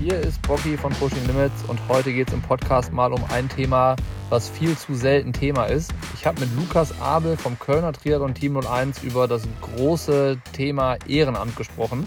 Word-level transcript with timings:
Hier 0.00 0.16
ist 0.20 0.40
Bocky 0.42 0.76
von 0.76 0.92
Pushing 0.92 1.26
Limits 1.26 1.64
und 1.66 1.80
heute 1.88 2.12
geht 2.12 2.28
es 2.28 2.34
im 2.34 2.40
Podcast 2.40 2.92
mal 2.92 3.12
um 3.12 3.20
ein 3.30 3.48
Thema, 3.48 3.96
was 4.28 4.48
viel 4.48 4.78
zu 4.78 4.94
selten 4.94 5.32
Thema 5.32 5.64
ist. 5.64 5.92
Ich 6.14 6.24
habe 6.24 6.38
mit 6.38 6.54
Lukas 6.54 7.00
Abel 7.00 7.36
vom 7.36 7.58
Kölner 7.58 7.92
Triathlon 7.92 8.32
Team 8.32 8.56
01 8.56 9.02
über 9.02 9.26
das 9.26 9.42
große 9.60 10.40
Thema 10.52 10.98
Ehrenamt 11.08 11.56
gesprochen. 11.56 12.06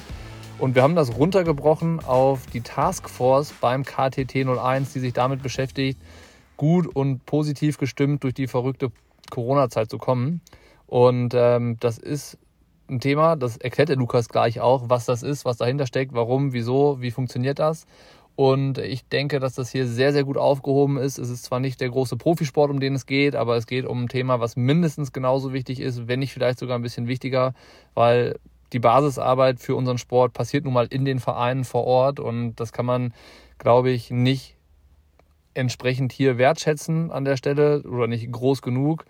Und 0.58 0.74
wir 0.74 0.84
haben 0.84 0.96
das 0.96 1.18
runtergebrochen 1.18 2.00
auf 2.00 2.46
die 2.46 2.62
Taskforce 2.62 3.54
beim 3.60 3.84
KTT 3.84 4.36
01, 4.48 4.94
die 4.94 5.00
sich 5.02 5.12
damit 5.12 5.44
beschäftigt, 5.44 6.00
gut 6.56 6.88
und 6.88 7.26
positiv 7.26 7.78
gestimmt 7.78 8.24
durch 8.24 8.34
die 8.34 8.48
verrückte 8.48 8.94
Corona-Zeit 9.32 9.90
zu 9.90 9.98
kommen. 9.98 10.40
Und 10.88 11.34
ähm, 11.36 11.76
das 11.82 11.98
ist 11.98 12.38
ein 12.92 13.00
Thema, 13.00 13.36
das 13.36 13.58
erklärt 13.58 13.90
der 13.90 13.96
Lukas 13.96 14.30
gleich 14.30 14.60
auch, 14.60 14.84
was 14.88 15.06
das 15.06 15.24
ist, 15.24 15.46
was 15.46 15.58
dahinter 15.58 15.88
steckt, 15.88 16.14
warum, 16.14 16.54
wieso, 16.54 17.02
wie 17.02 17.12
funktioniert 17.12 17.60
das. 17.60 17.86
Und 18.36 18.78
ich 18.78 19.08
denke, 19.08 19.40
dass 19.40 19.56
das 19.56 19.72
hier 19.72 19.88
sehr, 19.88 20.14
sehr 20.14 20.24
gut 20.24 20.38
aufgehoben 20.38 20.98
ist. 20.98 21.18
Es 21.18 21.30
ist 21.30 21.44
zwar 21.44 21.60
nicht 21.60 21.82
der 21.82 21.90
große 21.90 22.18
Profisport, 22.18 22.72
um 22.72 22.80
den 22.80 22.96
es 22.96 23.06
geht, 23.06 23.36
aber 23.36 23.56
es 23.58 23.68
geht 23.68 23.86
um 23.86 24.04
ein 24.04 24.08
Thema, 24.08 24.40
was 24.40 24.56
mindestens 24.56 25.12
genauso 25.12 25.54
wichtig 25.54 25.80
ist, 25.80 26.08
wenn 26.08 26.20
nicht 26.20 26.34
vielleicht 26.34 26.60
sogar 26.60 26.78
ein 26.78 26.82
bisschen 26.82 27.08
wichtiger, 27.08 27.54
weil 27.94 28.40
die 28.74 28.80
Basisarbeit 28.80 29.60
für 29.60 29.76
unseren 29.76 29.98
Sport 29.98 30.34
passiert 30.34 30.64
nun 30.64 30.74
mal 30.74 30.88
in 30.90 31.06
den 31.06 31.20
Vereinen 31.20 31.66
vor 31.66 31.86
Ort 31.86 32.20
und 32.20 32.56
das 32.56 32.72
kann 32.72 32.86
man, 32.86 33.14
glaube 33.58 33.92
ich, 33.92 34.12
nicht 34.12 34.56
entsprechend 35.54 36.14
hier 36.14 36.38
wertschätzen 36.38 37.12
an 37.12 37.26
der 37.26 37.36
Stelle 37.36 37.84
oder 37.84 38.08
nicht 38.08 38.32
groß 38.32 38.62
genug. 38.62 39.06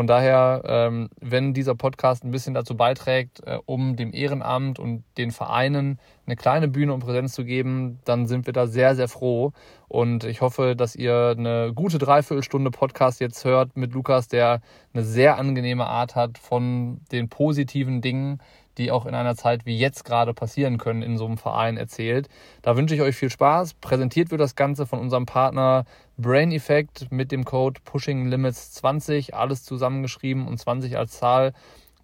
Von 0.00 0.06
daher, 0.06 0.62
ähm, 0.64 1.10
wenn 1.20 1.52
dieser 1.52 1.74
Podcast 1.74 2.24
ein 2.24 2.30
bisschen 2.30 2.54
dazu 2.54 2.74
beiträgt, 2.74 3.42
äh, 3.44 3.58
um 3.66 3.96
dem 3.96 4.14
Ehrenamt 4.14 4.78
und 4.78 5.04
den 5.18 5.30
Vereinen 5.30 5.98
eine 6.24 6.36
kleine 6.36 6.68
Bühne 6.68 6.94
und 6.94 7.00
Präsenz 7.00 7.34
zu 7.34 7.44
geben, 7.44 7.98
dann 8.06 8.26
sind 8.26 8.46
wir 8.46 8.54
da 8.54 8.66
sehr, 8.66 8.96
sehr 8.96 9.08
froh. 9.08 9.52
Und 9.88 10.24
ich 10.24 10.40
hoffe, 10.40 10.74
dass 10.74 10.96
ihr 10.96 11.34
eine 11.36 11.72
gute 11.74 11.98
Dreiviertelstunde 11.98 12.70
Podcast 12.70 13.20
jetzt 13.20 13.44
hört 13.44 13.76
mit 13.76 13.92
Lukas, 13.92 14.26
der 14.28 14.62
eine 14.94 15.04
sehr 15.04 15.36
angenehme 15.36 15.84
Art 15.84 16.14
hat 16.14 16.38
von 16.38 17.02
den 17.12 17.28
positiven 17.28 18.00
Dingen, 18.00 18.40
die 18.78 18.90
auch 18.90 19.06
in 19.06 19.14
einer 19.14 19.36
Zeit 19.36 19.66
wie 19.66 19.78
jetzt 19.78 20.04
gerade 20.04 20.34
passieren 20.34 20.78
können 20.78 21.02
in 21.02 21.18
so 21.18 21.26
einem 21.26 21.38
Verein 21.38 21.76
erzählt. 21.76 22.28
Da 22.62 22.76
wünsche 22.76 22.94
ich 22.94 23.02
euch 23.02 23.16
viel 23.16 23.30
Spaß. 23.30 23.74
Präsentiert 23.74 24.30
wird 24.30 24.40
das 24.40 24.56
Ganze 24.56 24.86
von 24.86 24.98
unserem 24.98 25.26
Partner 25.26 25.84
Brain 26.16 26.52
Effect 26.52 27.10
mit 27.10 27.32
dem 27.32 27.44
Code 27.44 27.80
Pushing 27.84 28.26
Limits 28.26 28.72
20, 28.72 29.34
alles 29.34 29.64
zusammengeschrieben 29.64 30.46
und 30.46 30.58
20 30.58 30.96
als 30.96 31.18
Zahl 31.18 31.52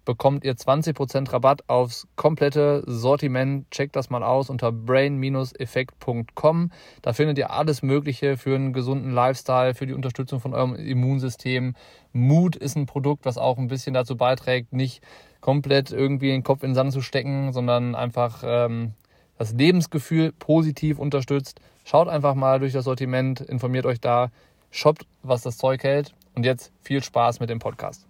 bekommt 0.07 0.43
ihr 0.45 0.55
20% 0.55 1.33
Rabatt 1.33 1.67
aufs 1.67 2.07
komplette 2.15 2.81
Sortiment. 2.87 3.69
Checkt 3.71 3.97
das 3.97 4.09
mal 4.09 4.23
aus 4.23 4.49
unter 4.49 4.71
brain-effekt.com. 4.71 6.71
Da 7.01 7.11
findet 7.11 7.37
ihr 7.37 7.51
alles 7.51 7.83
Mögliche 7.83 8.37
für 8.37 8.55
einen 8.55 8.71
gesunden 8.71 9.11
Lifestyle, 9.11 9.75
für 9.75 9.85
die 9.85 9.93
Unterstützung 9.93 10.39
von 10.39 10.53
eurem 10.53 10.75
Immunsystem. 10.75 11.75
Mut 12.13 12.55
ist 12.55 12.77
ein 12.77 12.85
Produkt, 12.85 13.25
was 13.25 13.37
auch 13.37 13.57
ein 13.57 13.67
bisschen 13.67 13.93
dazu 13.93 14.15
beiträgt, 14.15 14.71
nicht 14.71 15.03
komplett 15.41 15.91
irgendwie 15.91 16.29
den 16.29 16.43
Kopf 16.43 16.63
in 16.63 16.71
den 16.71 16.75
Sand 16.75 16.91
zu 16.91 17.01
stecken, 17.01 17.53
sondern 17.53 17.95
einfach 17.95 18.43
ähm, 18.45 18.93
das 19.37 19.53
Lebensgefühl 19.53 20.31
positiv 20.31 20.99
unterstützt. 20.99 21.59
Schaut 21.85 22.07
einfach 22.07 22.35
mal 22.35 22.59
durch 22.59 22.73
das 22.73 22.85
Sortiment, 22.85 23.41
informiert 23.41 23.85
euch 23.85 24.01
da, 24.01 24.29
shoppt, 24.71 25.05
was 25.23 25.41
das 25.41 25.57
Zeug 25.57 25.83
hält. 25.83 26.13
Und 26.35 26.45
jetzt 26.45 26.71
viel 26.81 27.03
Spaß 27.03 27.39
mit 27.39 27.49
dem 27.49 27.59
Podcast. 27.59 28.05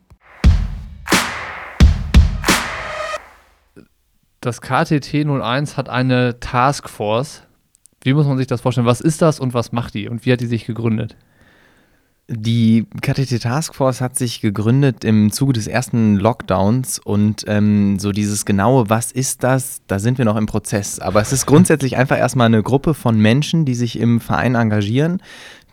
Das 4.42 4.61
KTT 4.61 5.25
01 5.25 5.78
hat 5.78 5.89
eine 5.89 6.39
Taskforce. 6.39 7.44
Wie 8.02 8.14
muss 8.14 8.28
man 8.28 8.38
sich 8.38 8.48
das 8.48 8.61
vorstellen? 8.61 8.88
Was 8.88 9.02
ist 9.02 9.22
das 9.22 9.39
und 9.39 9.54
was 9.54 9.71
macht 9.71 9.94
die? 9.94 10.08
Und 10.08 10.26
wie 10.26 10.32
hat 10.32 10.42
die 10.42 10.45
sich 10.45 10.65
gegründet? 10.65 11.15
Die 12.30 12.86
KTT 13.02 13.42
Taskforce 13.42 14.02
hat 14.02 14.17
sich 14.17 14.42
gegründet 14.42 15.05
im 15.05 15.32
Zuge 15.32 15.54
des 15.54 15.65
ersten 15.65 16.17
Lockdowns 16.17 16.99
und 16.99 17.45
ähm, 17.48 17.99
so 17.99 18.11
dieses 18.11 18.43
genaue, 18.43 18.89
was 18.89 19.14
ist 19.14 19.43
das, 19.43 19.82
da 19.88 19.98
sind 19.98 20.17
wir 20.17 20.26
noch 20.26 20.36
im 20.36 20.45
Prozess. 20.45 20.99
Aber 20.99 21.21
es 21.21 21.32
ist 21.32 21.45
grundsätzlich 21.45 21.95
einfach 21.95 22.17
erstmal 22.17 22.48
eine 22.48 22.61
Gruppe 22.61 22.93
von 22.95 23.17
Menschen, 23.17 23.64
die 23.64 23.76
sich 23.76 23.98
im 23.98 24.20
Verein 24.20 24.55
engagieren, 24.55 25.21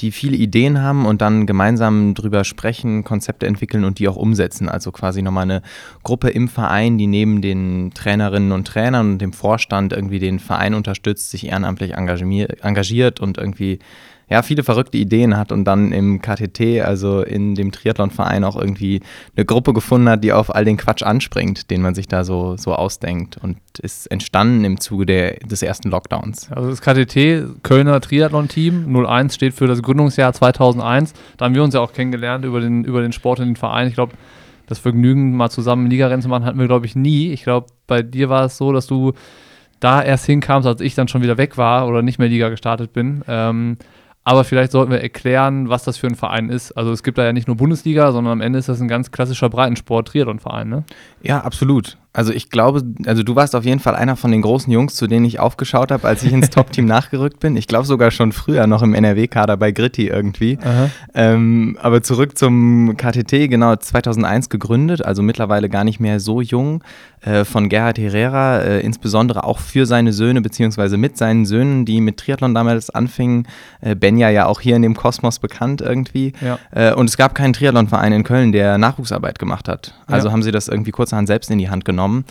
die 0.00 0.12
viele 0.12 0.36
Ideen 0.36 0.80
haben 0.80 1.06
und 1.06 1.22
dann 1.22 1.46
gemeinsam 1.46 2.14
drüber 2.14 2.44
sprechen, 2.44 3.02
Konzepte 3.02 3.48
entwickeln 3.48 3.82
und 3.82 3.98
die 3.98 4.06
auch 4.06 4.16
umsetzen. 4.16 4.68
Also 4.68 4.92
quasi 4.92 5.22
nochmal 5.22 5.50
eine 5.50 5.62
Gruppe 6.04 6.30
im 6.30 6.46
Verein, 6.46 6.98
die 6.98 7.08
neben 7.08 7.42
den 7.42 7.90
Trainerinnen 7.94 8.52
und 8.52 8.68
Trainern 8.68 9.14
und 9.14 9.18
dem 9.18 9.32
Vorstand 9.32 9.92
irgendwie 9.92 10.20
den 10.20 10.38
Verein 10.38 10.74
unterstützt, 10.74 11.30
sich 11.30 11.48
ehrenamtlich 11.48 11.94
engagiert 11.94 13.18
und 13.18 13.38
irgendwie 13.38 13.80
ja, 14.34 14.42
viele 14.42 14.64
verrückte 14.64 14.98
Ideen 14.98 15.36
hat 15.36 15.52
und 15.52 15.64
dann 15.64 15.92
im 15.92 16.20
KTT, 16.20 16.80
also 16.80 17.22
in 17.22 17.54
dem 17.54 17.70
Triathlonverein, 17.70 18.42
auch 18.42 18.56
irgendwie 18.56 19.00
eine 19.36 19.44
Gruppe 19.44 19.72
gefunden 19.72 20.08
hat, 20.08 20.24
die 20.24 20.32
auf 20.32 20.52
all 20.52 20.64
den 20.64 20.76
Quatsch 20.76 21.04
anspringt, 21.04 21.70
den 21.70 21.80
man 21.82 21.94
sich 21.94 22.08
da 22.08 22.24
so, 22.24 22.56
so 22.56 22.74
ausdenkt. 22.74 23.38
Und 23.40 23.58
ist 23.80 24.08
entstanden 24.08 24.64
im 24.64 24.80
Zuge 24.80 25.06
der, 25.06 25.34
des 25.34 25.62
ersten 25.62 25.88
Lockdowns. 25.88 26.50
Also 26.50 26.68
das 26.68 26.80
KTT, 26.80 27.62
Kölner 27.62 28.00
Triathlon-Team, 28.00 28.92
01 29.06 29.36
steht 29.36 29.54
für 29.54 29.68
das 29.68 29.82
Gründungsjahr 29.82 30.32
2001. 30.32 31.12
Da 31.36 31.44
haben 31.44 31.54
wir 31.54 31.62
uns 31.62 31.74
ja 31.74 31.80
auch 31.80 31.92
kennengelernt 31.92 32.44
über 32.44 32.58
den, 32.58 32.82
über 32.82 33.02
den 33.02 33.12
Sport 33.12 33.38
in 33.38 33.50
den 33.50 33.56
Verein. 33.56 33.86
Ich 33.86 33.94
glaube, 33.94 34.14
das 34.66 34.80
Vergnügen, 34.80 35.36
mal 35.36 35.50
zusammen 35.50 35.88
Ligarennen 35.88 36.22
zu 36.22 36.28
machen, 36.28 36.44
hatten 36.44 36.58
wir, 36.58 36.66
glaube 36.66 36.86
ich, 36.86 36.96
nie. 36.96 37.30
Ich 37.30 37.44
glaube, 37.44 37.68
bei 37.86 38.02
dir 38.02 38.30
war 38.30 38.46
es 38.46 38.56
so, 38.56 38.72
dass 38.72 38.88
du 38.88 39.12
da 39.78 40.02
erst 40.02 40.26
hinkamst, 40.26 40.66
als 40.66 40.80
ich 40.80 40.96
dann 40.96 41.06
schon 41.06 41.22
wieder 41.22 41.38
weg 41.38 41.56
war 41.56 41.86
oder 41.86 42.02
nicht 42.02 42.18
mehr 42.18 42.28
Liga 42.28 42.48
gestartet 42.48 42.92
bin. 42.92 43.22
Ähm, 43.28 43.76
aber 44.24 44.44
vielleicht 44.44 44.72
sollten 44.72 44.90
wir 44.90 45.00
erklären, 45.00 45.68
was 45.68 45.84
das 45.84 45.98
für 45.98 46.06
ein 46.06 46.14
Verein 46.14 46.48
ist. 46.48 46.72
Also 46.72 46.92
es 46.92 47.02
gibt 47.02 47.18
da 47.18 47.24
ja 47.24 47.32
nicht 47.32 47.46
nur 47.46 47.56
Bundesliga, 47.56 48.10
sondern 48.10 48.32
am 48.32 48.40
Ende 48.40 48.58
ist 48.58 48.68
das 48.68 48.80
ein 48.80 48.88
ganz 48.88 49.10
klassischer 49.10 49.50
Breitensport-Triathlon-Verein, 49.50 50.68
ne? 50.68 50.84
Ja, 51.22 51.40
absolut. 51.40 51.98
Also 52.16 52.32
ich 52.32 52.48
glaube, 52.48 52.84
also 53.06 53.24
du 53.24 53.34
warst 53.34 53.56
auf 53.56 53.64
jeden 53.64 53.80
Fall 53.80 53.96
einer 53.96 54.14
von 54.14 54.30
den 54.30 54.40
großen 54.40 54.72
Jungs, 54.72 54.94
zu 54.94 55.08
denen 55.08 55.24
ich 55.24 55.40
aufgeschaut 55.40 55.90
habe, 55.90 56.06
als 56.06 56.22
ich 56.22 56.32
ins 56.32 56.48
Top-Team 56.50 56.86
nachgerückt 56.86 57.40
bin. 57.40 57.56
Ich 57.56 57.66
glaube 57.66 57.86
sogar 57.86 58.12
schon 58.12 58.30
früher 58.30 58.68
noch 58.68 58.82
im 58.82 58.94
NRW-Kader 58.94 59.56
bei 59.56 59.72
Gritti 59.72 60.06
irgendwie. 60.06 60.56
Ähm, 61.12 61.76
aber 61.82 62.04
zurück 62.04 62.38
zum 62.38 62.96
KTT, 62.96 63.50
genau 63.50 63.74
2001 63.74 64.48
gegründet, 64.48 65.04
also 65.04 65.22
mittlerweile 65.22 65.68
gar 65.68 65.82
nicht 65.82 65.98
mehr 65.98 66.20
so 66.20 66.40
jung, 66.40 66.84
äh, 67.22 67.44
von 67.44 67.68
Gerhard 67.68 67.98
Herrera, 67.98 68.60
äh, 68.60 68.80
insbesondere 68.80 69.42
auch 69.42 69.58
für 69.58 69.84
seine 69.84 70.12
Söhne, 70.12 70.40
beziehungsweise 70.40 70.96
mit 70.96 71.16
seinen 71.16 71.46
Söhnen, 71.46 71.84
die 71.84 72.00
mit 72.00 72.18
Triathlon 72.18 72.54
damals 72.54 72.90
anfingen. 72.90 73.48
Äh, 73.80 73.96
Benja 73.96 74.28
ja 74.28 74.46
auch 74.46 74.60
hier 74.60 74.76
in 74.76 74.82
dem 74.82 74.94
Kosmos 74.94 75.40
bekannt 75.40 75.80
irgendwie. 75.80 76.32
Ja. 76.40 76.58
Äh, 76.70 76.94
und 76.94 77.10
es 77.10 77.16
gab 77.16 77.34
keinen 77.34 77.54
Triathlon-Verein 77.54 78.12
in 78.12 78.22
Köln, 78.22 78.52
der 78.52 78.78
Nachwuchsarbeit 78.78 79.40
gemacht 79.40 79.68
hat. 79.68 79.94
Also 80.06 80.28
ja. 80.28 80.32
haben 80.32 80.44
sie 80.44 80.52
das 80.52 80.68
irgendwie 80.68 80.92
kurzerhand 80.92 81.26
selbst 81.26 81.50
in 81.50 81.58
die 81.58 81.70
Hand 81.70 81.84
genommen 81.84 82.03
genommen. 82.04 82.24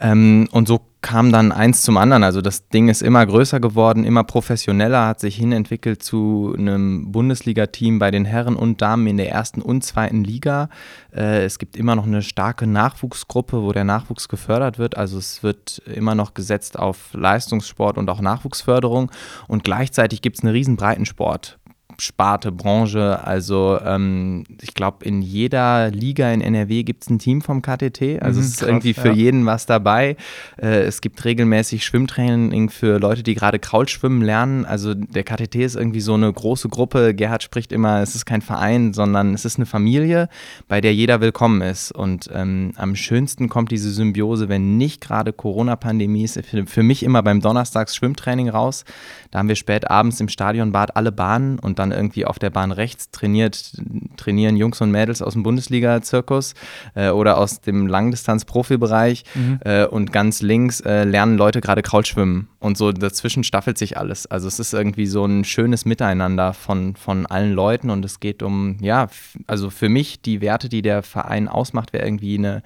Ähm, 0.00 0.48
und 0.52 0.68
so 0.68 0.80
kam 1.00 1.32
dann 1.32 1.52
eins 1.52 1.82
zum 1.82 1.98
anderen. 1.98 2.24
Also 2.24 2.40
das 2.40 2.68
Ding 2.68 2.88
ist 2.88 3.02
immer 3.02 3.24
größer 3.26 3.60
geworden, 3.60 4.04
immer 4.04 4.24
professioneller, 4.24 5.06
hat 5.06 5.20
sich 5.20 5.36
hinentwickelt 5.36 6.02
zu 6.02 6.54
einem 6.58 7.12
Bundesliga-Team 7.12 7.98
bei 7.98 8.10
den 8.10 8.24
Herren 8.24 8.56
und 8.56 8.80
Damen 8.80 9.06
in 9.06 9.18
der 9.18 9.30
ersten 9.30 9.60
und 9.60 9.84
zweiten 9.84 10.24
Liga. 10.24 10.70
Äh, 11.14 11.44
es 11.44 11.58
gibt 11.58 11.76
immer 11.76 11.94
noch 11.94 12.06
eine 12.06 12.22
starke 12.22 12.66
Nachwuchsgruppe, 12.66 13.62
wo 13.62 13.72
der 13.72 13.84
Nachwuchs 13.84 14.28
gefördert 14.28 14.78
wird. 14.78 14.96
Also 14.96 15.18
es 15.18 15.42
wird 15.42 15.82
immer 15.86 16.14
noch 16.14 16.32
gesetzt 16.34 16.78
auf 16.78 17.12
Leistungssport 17.12 17.98
und 17.98 18.08
auch 18.08 18.20
Nachwuchsförderung. 18.20 19.10
Und 19.46 19.62
gleichzeitig 19.62 20.22
gibt 20.22 20.38
es 20.38 20.42
eine 20.42 20.54
riesen 20.54 20.76
Breitensport. 20.76 21.58
Sparte, 21.98 22.52
Branche. 22.52 23.24
Also 23.24 23.78
ähm, 23.84 24.44
ich 24.60 24.74
glaube, 24.74 25.04
in 25.04 25.22
jeder 25.22 25.90
Liga 25.90 26.30
in 26.32 26.40
NRW 26.40 26.82
gibt 26.82 27.04
es 27.04 27.10
ein 27.10 27.18
Team 27.18 27.40
vom 27.40 27.62
KTT. 27.62 28.22
Also 28.22 28.40
mhm, 28.40 28.46
es 28.46 28.52
ist 28.52 28.58
krass, 28.58 28.68
irgendwie 28.68 28.94
für 28.94 29.08
ja. 29.08 29.14
jeden 29.14 29.46
was 29.46 29.66
dabei. 29.66 30.16
Äh, 30.60 30.82
es 30.82 31.00
gibt 31.00 31.24
regelmäßig 31.24 31.84
Schwimmtraining 31.84 32.70
für 32.70 32.98
Leute, 32.98 33.22
die 33.22 33.34
gerade 33.34 33.58
Kraulschwimmen 33.58 34.22
lernen. 34.22 34.64
Also 34.64 34.94
der 34.94 35.24
KTT 35.24 35.56
ist 35.56 35.76
irgendwie 35.76 36.00
so 36.00 36.14
eine 36.14 36.32
große 36.32 36.68
Gruppe. 36.68 37.14
Gerhard 37.14 37.42
spricht 37.42 37.72
immer, 37.72 38.00
es 38.00 38.14
ist 38.14 38.26
kein 38.26 38.42
Verein, 38.42 38.92
sondern 38.92 39.34
es 39.34 39.44
ist 39.44 39.56
eine 39.56 39.66
Familie, 39.66 40.28
bei 40.68 40.80
der 40.80 40.94
jeder 40.94 41.20
willkommen 41.20 41.62
ist. 41.62 41.92
Und 41.92 42.28
ähm, 42.32 42.72
am 42.76 42.96
schönsten 42.96 43.48
kommt 43.48 43.70
diese 43.70 43.90
Symbiose, 43.90 44.48
wenn 44.48 44.76
nicht 44.76 45.00
gerade 45.00 45.32
Corona-Pandemie 45.32 46.24
ist, 46.24 46.40
für, 46.66 46.82
mich 46.82 47.02
immer 47.02 47.22
beim 47.22 47.40
Donnerstags 47.40 47.96
Schwimmtraining 47.96 48.48
raus. 48.48 48.84
Da 49.30 49.38
haben 49.38 49.48
wir 49.48 49.56
spät 49.56 49.90
abends 49.90 50.20
im 50.20 50.28
Stadionbad 50.28 50.96
alle 50.96 51.12
Bahnen 51.12 51.58
und 51.58 51.78
dann 51.78 51.92
irgendwie 51.94 52.26
auf 52.26 52.38
der 52.38 52.50
Bahn 52.50 52.72
rechts 52.72 53.10
trainiert, 53.10 53.72
trainieren 54.16 54.56
Jungs 54.56 54.80
und 54.80 54.90
Mädels 54.90 55.22
aus 55.22 55.32
dem 55.32 55.42
Bundesliga-Zirkus 55.42 56.54
äh, 56.94 57.10
oder 57.10 57.38
aus 57.38 57.60
dem 57.60 57.86
Langdistanz-Profibereich 57.86 59.24
mhm. 59.34 59.60
äh, 59.64 59.86
und 59.86 60.12
ganz 60.12 60.42
links 60.42 60.80
äh, 60.80 61.04
lernen 61.04 61.36
Leute 61.36 61.60
gerade 61.60 61.82
Kraulschwimmen 61.82 62.48
und 62.60 62.76
so 62.76 62.92
dazwischen 62.92 63.44
staffelt 63.44 63.78
sich 63.78 63.96
alles. 63.96 64.26
Also 64.26 64.48
es 64.48 64.58
ist 64.58 64.74
irgendwie 64.74 65.06
so 65.06 65.24
ein 65.24 65.44
schönes 65.44 65.84
Miteinander 65.84 66.52
von, 66.52 66.96
von 66.96 67.26
allen 67.26 67.52
Leuten 67.52 67.90
und 67.90 68.04
es 68.04 68.20
geht 68.20 68.42
um, 68.42 68.76
ja, 68.80 69.08
also 69.46 69.70
für 69.70 69.88
mich 69.88 70.20
die 70.20 70.40
Werte, 70.40 70.68
die 70.68 70.82
der 70.82 71.02
Verein 71.02 71.48
ausmacht, 71.48 71.92
wäre 71.92 72.04
irgendwie 72.04 72.38
eine, 72.38 72.62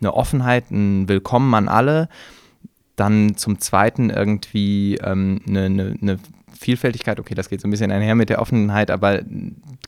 eine 0.00 0.14
Offenheit, 0.14 0.70
ein 0.70 1.08
Willkommen 1.08 1.54
an 1.54 1.68
alle 1.68 2.08
Dann 2.96 3.36
zum 3.36 3.58
Zweiten 3.60 4.10
irgendwie 4.10 4.96
ähm, 4.96 5.40
eine, 5.46 5.64
eine, 5.64 5.96
eine 6.00 6.18
Vielfältigkeit, 6.58 7.20
okay, 7.20 7.34
das 7.34 7.48
geht 7.48 7.60
so 7.60 7.68
ein 7.68 7.70
bisschen 7.70 7.90
einher 7.90 8.14
mit 8.14 8.28
der 8.28 8.40
Offenheit, 8.40 8.90
aber 8.90 9.20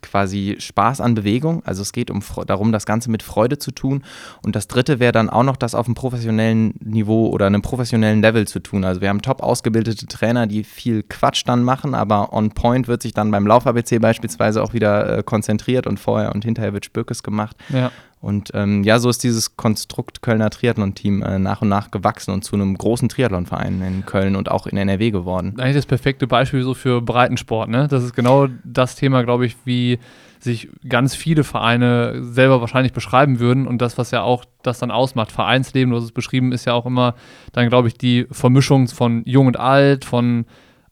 quasi 0.02 0.56
Spaß 0.58 1.00
an 1.00 1.14
Bewegung. 1.14 1.62
Also 1.64 1.82
es 1.82 1.92
geht 1.92 2.10
um 2.10 2.22
darum, 2.46 2.72
das 2.72 2.86
Ganze 2.86 3.10
mit 3.10 3.22
Freude 3.22 3.58
zu 3.58 3.70
tun. 3.70 4.02
Und 4.42 4.56
das 4.56 4.68
dritte 4.68 5.00
wäre 5.00 5.12
dann 5.12 5.30
auch 5.30 5.42
noch 5.42 5.56
das 5.56 5.74
auf 5.74 5.86
einem 5.86 5.94
professionellen 5.94 6.74
Niveau 6.80 7.28
oder 7.28 7.46
einem 7.46 7.62
professionellen 7.62 8.20
Level 8.20 8.46
zu 8.46 8.60
tun. 8.60 8.84
Also 8.84 9.00
wir 9.00 9.08
haben 9.08 9.22
top 9.22 9.42
ausgebildete 9.42 10.06
Trainer, 10.06 10.46
die 10.46 10.64
viel 10.64 11.02
Quatsch 11.02 11.42
dann 11.46 11.62
machen, 11.62 11.94
aber 11.94 12.32
on 12.32 12.50
point 12.50 12.88
wird 12.88 13.02
sich 13.02 13.14
dann 13.14 13.30
beim 13.30 13.46
Lauf-ABC 13.46 13.98
beispielsweise 13.98 14.62
auch 14.62 14.72
wieder 14.72 15.18
äh, 15.18 15.22
konzentriert 15.22 15.86
und 15.86 15.98
vorher 15.98 16.34
und 16.34 16.44
hinterher 16.44 16.72
wird 16.72 16.84
Spürkes 16.84 17.22
gemacht. 17.22 17.56
Ja. 17.68 17.90
Und 18.20 18.50
ähm, 18.54 18.82
ja, 18.82 18.98
so 18.98 19.08
ist 19.08 19.22
dieses 19.22 19.56
Konstrukt 19.56 20.22
Kölner 20.22 20.50
Triathlon-Team 20.50 21.22
äh, 21.22 21.38
nach 21.38 21.62
und 21.62 21.68
nach 21.68 21.90
gewachsen 21.90 22.32
und 22.32 22.42
zu 22.42 22.56
einem 22.56 22.76
großen 22.76 23.08
Triathlon-Verein 23.08 23.82
in 23.82 24.06
Köln 24.06 24.36
und 24.36 24.50
auch 24.50 24.66
in 24.66 24.76
NRW 24.76 25.10
geworden. 25.10 25.54
Eigentlich 25.58 25.76
das 25.76 25.86
perfekte 25.86 26.26
Beispiel 26.26 26.62
so 26.62 26.74
für 26.74 27.02
Breitensport, 27.02 27.68
ne? 27.68 27.88
Das 27.88 28.02
ist 28.02 28.14
genau 28.14 28.48
das 28.64 28.96
Thema, 28.96 29.22
glaube 29.22 29.46
ich, 29.46 29.56
wie 29.64 29.98
sich 30.38 30.68
ganz 30.88 31.14
viele 31.14 31.44
Vereine 31.44 32.22
selber 32.22 32.60
wahrscheinlich 32.60 32.92
beschreiben 32.92 33.38
würden 33.38 33.66
und 33.66 33.82
das, 33.82 33.98
was 33.98 34.10
ja 34.10 34.22
auch 34.22 34.44
das 34.62 34.78
dann 34.78 34.90
ausmacht. 34.90 35.32
Vereinsleben, 35.32 35.90
du 35.90 35.96
hast 35.96 36.04
es 36.04 36.12
beschrieben, 36.12 36.52
ist 36.52 36.64
ja 36.64 36.72
auch 36.72 36.86
immer 36.86 37.14
dann, 37.52 37.68
glaube 37.68 37.88
ich, 37.88 37.94
die 37.94 38.26
Vermischung 38.30 38.88
von 38.88 39.22
Jung 39.24 39.46
und 39.46 39.58
Alt, 39.58 40.04
von 40.04 40.46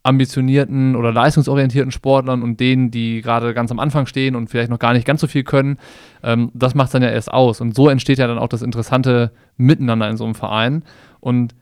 ambitionierten 0.04 0.94
oder 0.96 1.12
leistungsorientierten 1.12 1.90
Sportlern 1.90 2.42
und 2.42 2.60
denen, 2.60 2.90
die 2.90 3.22
gerade 3.22 3.54
ganz 3.54 3.72
am 3.72 3.80
Anfang 3.80 4.06
stehen 4.06 4.36
und 4.36 4.48
vielleicht 4.48 4.70
noch 4.70 4.78
gar 4.78 4.92
nicht 4.92 5.06
ganz 5.06 5.20
so 5.22 5.26
viel 5.26 5.44
können. 5.44 5.78
Ähm, 6.22 6.50
das 6.54 6.74
macht 6.74 6.92
dann 6.94 7.02
ja 7.02 7.08
erst 7.08 7.32
aus. 7.32 7.60
Und 7.60 7.74
so 7.74 7.88
entsteht 7.88 8.18
ja 8.18 8.26
dann 8.26 8.38
auch 8.38 8.48
das 8.48 8.62
interessante 8.62 9.32
Miteinander 9.56 10.08
in 10.08 10.18
so 10.18 10.24
einem 10.24 10.34
Verein. 10.34 10.84
Und 11.20 11.54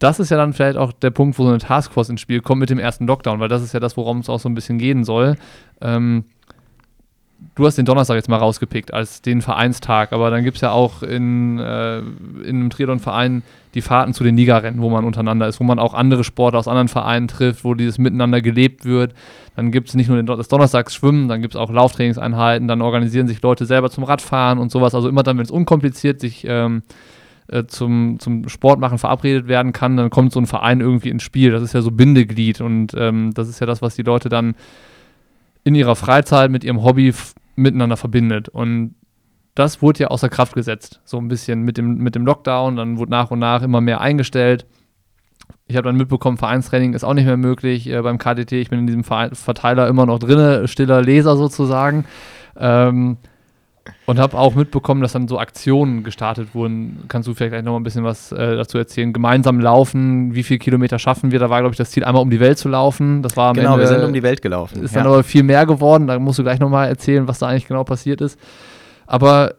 das 0.00 0.18
ist 0.18 0.30
ja 0.30 0.36
dann 0.36 0.52
vielleicht 0.52 0.76
auch 0.76 0.92
der 0.92 1.10
Punkt, 1.10 1.38
wo 1.38 1.44
so 1.44 1.50
eine 1.50 1.58
Taskforce 1.58 2.08
ins 2.08 2.20
Spiel 2.20 2.40
kommt 2.40 2.58
mit 2.60 2.70
dem 2.70 2.78
ersten 2.78 3.06
Lockdown, 3.06 3.38
weil 3.38 3.48
das 3.48 3.62
ist 3.62 3.72
ja 3.72 3.80
das, 3.80 3.96
worum 3.96 4.18
es 4.18 4.28
auch 4.28 4.40
so 4.40 4.48
ein 4.48 4.54
bisschen 4.54 4.78
gehen 4.78 5.04
soll. 5.04 5.36
Ähm, 5.80 6.24
du 7.54 7.66
hast 7.66 7.76
den 7.76 7.84
Donnerstag 7.84 8.16
jetzt 8.16 8.28
mal 8.28 8.36
rausgepickt 8.36 8.92
als 8.92 9.22
den 9.22 9.42
Vereinstag, 9.42 10.12
aber 10.12 10.30
dann 10.30 10.44
gibt 10.44 10.56
es 10.56 10.60
ja 10.60 10.72
auch 10.72 11.02
in, 11.02 11.58
äh, 11.58 11.98
in 11.98 12.56
einem 12.56 12.70
Triathlon-Verein 12.70 13.42
die 13.74 13.82
Fahrten 13.82 14.14
zu 14.14 14.24
den 14.24 14.36
Ligarennen, 14.36 14.80
wo 14.80 14.90
man 14.90 15.04
untereinander 15.04 15.46
ist, 15.46 15.60
wo 15.60 15.64
man 15.64 15.78
auch 15.78 15.94
andere 15.94 16.24
Sportler 16.24 16.58
aus 16.58 16.68
anderen 16.68 16.88
Vereinen 16.88 17.28
trifft, 17.28 17.64
wo 17.64 17.74
dieses 17.74 17.98
Miteinander 17.98 18.40
gelebt 18.40 18.84
wird. 18.84 19.14
Dann 19.56 19.70
gibt 19.70 19.88
es 19.88 19.94
nicht 19.94 20.08
nur 20.08 20.22
das 20.22 20.48
Donnerstagsschwimmen, 20.48 21.28
dann 21.28 21.40
gibt 21.40 21.54
es 21.54 21.60
auch 21.60 21.70
Lauftrainingseinheiten, 21.70 22.66
dann 22.66 22.82
organisieren 22.82 23.28
sich 23.28 23.42
Leute 23.42 23.66
selber 23.66 23.90
zum 23.90 24.04
Radfahren 24.04 24.58
und 24.58 24.72
sowas. 24.72 24.94
Also 24.94 25.08
immer 25.08 25.22
dann, 25.22 25.36
wenn 25.36 25.44
es 25.44 25.50
unkompliziert 25.50 26.20
sich 26.20 26.44
ähm, 26.48 26.82
äh, 27.48 27.64
zum, 27.66 28.18
zum 28.18 28.48
Sportmachen 28.48 28.98
verabredet 28.98 29.48
werden 29.48 29.72
kann, 29.72 29.96
dann 29.96 30.10
kommt 30.10 30.32
so 30.32 30.40
ein 30.40 30.46
Verein 30.46 30.80
irgendwie 30.80 31.10
ins 31.10 31.22
Spiel. 31.22 31.52
Das 31.52 31.62
ist 31.62 31.74
ja 31.74 31.82
so 31.82 31.90
Bindeglied 31.90 32.60
und 32.60 32.94
ähm, 32.96 33.32
das 33.34 33.48
ist 33.48 33.60
ja 33.60 33.66
das, 33.66 33.82
was 33.82 33.94
die 33.94 34.02
Leute 34.02 34.28
dann 34.28 34.54
in 35.64 35.74
ihrer 35.74 35.96
Freizeit 35.96 36.50
mit 36.50 36.64
ihrem 36.64 36.82
Hobby 36.82 37.12
miteinander 37.56 37.96
verbindet. 37.96 38.48
Und 38.48 38.94
das 39.54 39.82
wurde 39.82 40.00
ja 40.00 40.06
außer 40.08 40.28
Kraft 40.28 40.54
gesetzt. 40.54 41.00
So 41.04 41.18
ein 41.18 41.28
bisschen 41.28 41.62
mit 41.62 41.76
dem, 41.76 41.98
mit 41.98 42.14
dem 42.14 42.24
Lockdown, 42.24 42.76
dann 42.76 42.98
wurde 42.98 43.10
nach 43.10 43.30
und 43.30 43.38
nach 43.38 43.62
immer 43.62 43.80
mehr 43.80 44.00
eingestellt. 44.00 44.66
Ich 45.66 45.76
habe 45.76 45.86
dann 45.86 45.96
mitbekommen, 45.96 46.36
Vereinstraining 46.36 46.94
ist 46.94 47.04
auch 47.04 47.14
nicht 47.14 47.26
mehr 47.26 47.36
möglich 47.36 47.88
äh, 47.88 48.00
beim 48.02 48.18
KDT. 48.18 48.52
Ich 48.52 48.70
bin 48.70 48.80
in 48.80 48.86
diesem 48.86 49.04
Verteiler 49.04 49.88
immer 49.88 50.06
noch 50.06 50.18
drin, 50.18 50.66
stiller 50.66 51.02
Leser 51.02 51.36
sozusagen. 51.36 52.06
Ähm, 52.56 53.18
und 54.10 54.18
habe 54.18 54.36
auch 54.36 54.56
mitbekommen, 54.56 55.02
dass 55.02 55.12
dann 55.12 55.28
so 55.28 55.38
Aktionen 55.38 56.02
gestartet 56.02 56.52
wurden. 56.52 57.04
Kannst 57.06 57.28
du 57.28 57.34
vielleicht 57.34 57.64
noch 57.64 57.72
mal 57.72 57.78
ein 57.78 57.84
bisschen 57.84 58.02
was 58.02 58.32
äh, 58.32 58.56
dazu 58.56 58.76
erzählen? 58.76 59.12
Gemeinsam 59.12 59.60
laufen, 59.60 60.34
wie 60.34 60.42
viele 60.42 60.58
Kilometer 60.58 60.98
schaffen 60.98 61.30
wir? 61.30 61.38
Da 61.38 61.48
war, 61.48 61.60
glaube 61.60 61.74
ich, 61.74 61.78
das 61.78 61.92
Ziel, 61.92 62.02
einmal 62.02 62.20
um 62.20 62.28
die 62.28 62.40
Welt 62.40 62.58
zu 62.58 62.68
laufen. 62.68 63.22
Das 63.22 63.36
war 63.36 63.52
genau, 63.52 63.74
Ende, 63.74 63.82
wir 63.82 63.86
sind 63.86 64.04
um 64.04 64.12
die 64.12 64.24
Welt 64.24 64.42
gelaufen. 64.42 64.82
Ist 64.82 64.96
ja. 64.96 65.02
dann 65.02 65.12
aber 65.12 65.22
viel 65.22 65.44
mehr 65.44 65.64
geworden. 65.64 66.08
Da 66.08 66.18
musst 66.18 66.40
du 66.40 66.42
gleich 66.42 66.58
noch 66.58 66.68
mal 66.68 66.86
erzählen, 66.86 67.28
was 67.28 67.38
da 67.38 67.46
eigentlich 67.46 67.68
genau 67.68 67.84
passiert 67.84 68.20
ist. 68.20 68.36
Aber 69.06 69.54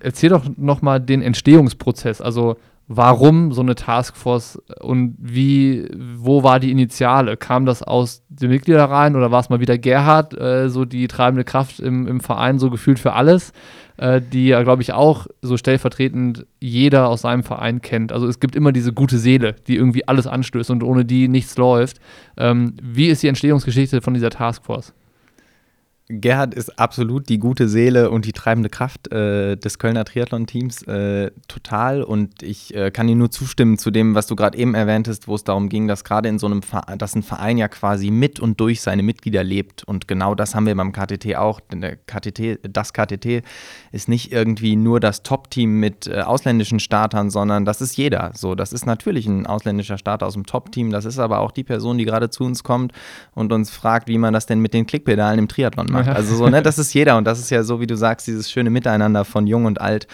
erzähl 0.00 0.28
doch 0.28 0.44
noch 0.58 0.82
mal 0.82 1.00
den 1.00 1.22
Entstehungsprozess. 1.22 2.20
Also 2.20 2.56
warum 2.88 3.52
so 3.52 3.62
eine 3.62 3.74
Taskforce 3.74 4.62
und 4.80 5.16
wie, 5.18 5.88
wo 6.16 6.42
war 6.42 6.60
die 6.60 6.70
Initiale? 6.70 7.36
Kam 7.36 7.66
das 7.66 7.82
aus 7.82 8.22
den 8.28 8.50
Mitgliedern 8.50 8.88
rein 8.88 9.16
oder 9.16 9.30
war 9.30 9.40
es 9.40 9.48
mal 9.48 9.60
wieder 9.60 9.76
Gerhard, 9.76 10.38
äh, 10.38 10.68
so 10.68 10.84
die 10.84 11.08
treibende 11.08 11.44
Kraft 11.44 11.80
im, 11.80 12.06
im 12.06 12.20
Verein, 12.20 12.58
so 12.58 12.70
gefühlt 12.70 12.98
für 12.98 13.14
alles, 13.14 13.52
äh, 13.96 14.20
die 14.20 14.48
ja, 14.48 14.62
glaube 14.62 14.82
ich, 14.82 14.92
auch 14.92 15.26
so 15.42 15.56
stellvertretend 15.56 16.46
jeder 16.60 17.08
aus 17.08 17.22
seinem 17.22 17.42
Verein 17.42 17.80
kennt. 17.80 18.12
Also 18.12 18.28
es 18.28 18.38
gibt 18.38 18.54
immer 18.54 18.72
diese 18.72 18.92
gute 18.92 19.18
Seele, 19.18 19.56
die 19.66 19.76
irgendwie 19.76 20.06
alles 20.06 20.26
anstößt 20.26 20.70
und 20.70 20.84
ohne 20.84 21.04
die 21.04 21.28
nichts 21.28 21.56
läuft. 21.56 21.98
Ähm, 22.36 22.74
wie 22.80 23.08
ist 23.08 23.22
die 23.22 23.28
Entstehungsgeschichte 23.28 24.00
von 24.00 24.14
dieser 24.14 24.30
Taskforce? 24.30 24.92
Gerhard 26.08 26.54
ist 26.54 26.78
absolut 26.78 27.28
die 27.28 27.40
gute 27.40 27.68
Seele 27.68 28.10
und 28.10 28.26
die 28.26 28.32
treibende 28.32 28.68
Kraft 28.68 29.10
äh, 29.10 29.56
des 29.56 29.80
Kölner 29.80 30.04
Triathlon-Teams, 30.04 30.82
äh, 30.82 31.32
total. 31.48 32.04
Und 32.04 32.44
ich 32.44 32.72
äh, 32.76 32.92
kann 32.92 33.08
dir 33.08 33.16
nur 33.16 33.32
zustimmen 33.32 33.76
zu 33.76 33.90
dem, 33.90 34.14
was 34.14 34.28
du 34.28 34.36
gerade 34.36 34.56
eben 34.56 34.76
erwähntest, 34.76 35.26
wo 35.26 35.34
es 35.34 35.42
darum 35.42 35.68
ging, 35.68 35.88
dass 35.88 36.04
gerade 36.04 36.28
in 36.28 36.38
so 36.38 36.46
einem 36.46 36.62
Verein, 36.62 36.98
dass 36.98 37.16
ein 37.16 37.24
Verein 37.24 37.58
ja 37.58 37.66
quasi 37.66 38.12
mit 38.12 38.38
und 38.38 38.60
durch 38.60 38.82
seine 38.82 39.02
Mitglieder 39.02 39.42
lebt. 39.42 39.82
Und 39.82 40.06
genau 40.06 40.36
das 40.36 40.54
haben 40.54 40.66
wir 40.66 40.76
beim 40.76 40.92
KTT 40.92 41.34
auch. 41.34 41.58
Denn 41.58 41.80
der 41.80 41.96
KTT, 41.96 42.60
das 42.62 42.92
KTT 42.92 43.42
ist 43.90 44.08
nicht 44.08 44.30
irgendwie 44.30 44.76
nur 44.76 45.00
das 45.00 45.24
Top-Team 45.24 45.80
mit 45.80 46.06
äh, 46.06 46.20
ausländischen 46.20 46.78
Startern, 46.78 47.30
sondern 47.30 47.64
das 47.64 47.80
ist 47.80 47.96
jeder. 47.96 48.30
So, 48.34 48.54
das 48.54 48.72
ist 48.72 48.86
natürlich 48.86 49.26
ein 49.26 49.44
ausländischer 49.44 49.98
Starter 49.98 50.26
aus 50.26 50.34
dem 50.34 50.46
Top-Team. 50.46 50.92
Das 50.92 51.04
ist 51.04 51.18
aber 51.18 51.40
auch 51.40 51.50
die 51.50 51.64
Person, 51.64 51.98
die 51.98 52.04
gerade 52.04 52.30
zu 52.30 52.44
uns 52.44 52.62
kommt 52.62 52.92
und 53.34 53.52
uns 53.52 53.70
fragt, 53.70 54.06
wie 54.06 54.18
man 54.18 54.32
das 54.32 54.46
denn 54.46 54.60
mit 54.60 54.72
den 54.72 54.86
Klickpedalen 54.86 55.40
im 55.40 55.48
Triathlon 55.48 55.86
macht 55.86 55.95
macht. 55.96 56.08
Also 56.08 56.36
so, 56.36 56.48
ne, 56.48 56.62
das 56.62 56.78
ist 56.78 56.92
jeder 56.94 57.16
und 57.16 57.24
das 57.24 57.38
ist 57.38 57.50
ja 57.50 57.62
so, 57.62 57.80
wie 57.80 57.86
du 57.86 57.96
sagst, 57.96 58.26
dieses 58.26 58.50
schöne 58.50 58.70
Miteinander 58.70 59.24
von 59.24 59.46
Jung 59.46 59.64
und 59.64 59.80
Alt. 59.80 60.06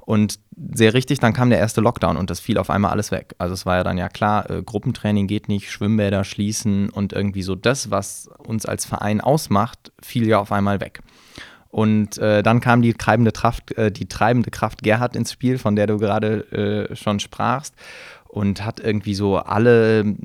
Und 0.00 0.40
sehr 0.74 0.92
richtig, 0.92 1.20
dann 1.20 1.32
kam 1.32 1.50
der 1.50 1.60
erste 1.60 1.80
Lockdown 1.80 2.16
und 2.16 2.30
das 2.30 2.40
fiel 2.40 2.58
auf 2.58 2.68
einmal 2.68 2.90
alles 2.90 3.12
weg. 3.12 3.34
Also 3.38 3.54
es 3.54 3.64
war 3.64 3.76
ja 3.76 3.84
dann 3.84 3.96
ja 3.96 4.08
klar, 4.08 4.50
äh, 4.50 4.62
Gruppentraining 4.62 5.26
geht 5.26 5.48
nicht, 5.48 5.70
Schwimmbäder 5.70 6.24
schließen 6.24 6.88
und 6.90 7.12
irgendwie 7.12 7.42
so 7.42 7.54
das, 7.54 7.90
was 7.90 8.28
uns 8.38 8.66
als 8.66 8.84
Verein 8.84 9.20
ausmacht, 9.20 9.92
fiel 10.02 10.26
ja 10.26 10.38
auf 10.38 10.50
einmal 10.50 10.80
weg. 10.80 11.00
Und 11.68 12.18
äh, 12.18 12.42
dann 12.42 12.60
kam 12.60 12.82
die 12.82 12.94
treibende 12.94 13.30
Kraft, 13.30 13.76
äh, 13.78 13.92
die 13.92 14.08
treibende 14.08 14.50
Kraft 14.50 14.82
Gerhard 14.82 15.14
ins 15.14 15.32
Spiel, 15.32 15.58
von 15.58 15.76
der 15.76 15.86
du 15.86 15.98
gerade 15.98 16.88
äh, 16.90 16.96
schon 16.96 17.20
sprachst, 17.20 17.74
und 18.26 18.64
hat 18.64 18.80
irgendwie 18.80 19.14
so 19.14 19.38
alle 19.38 20.16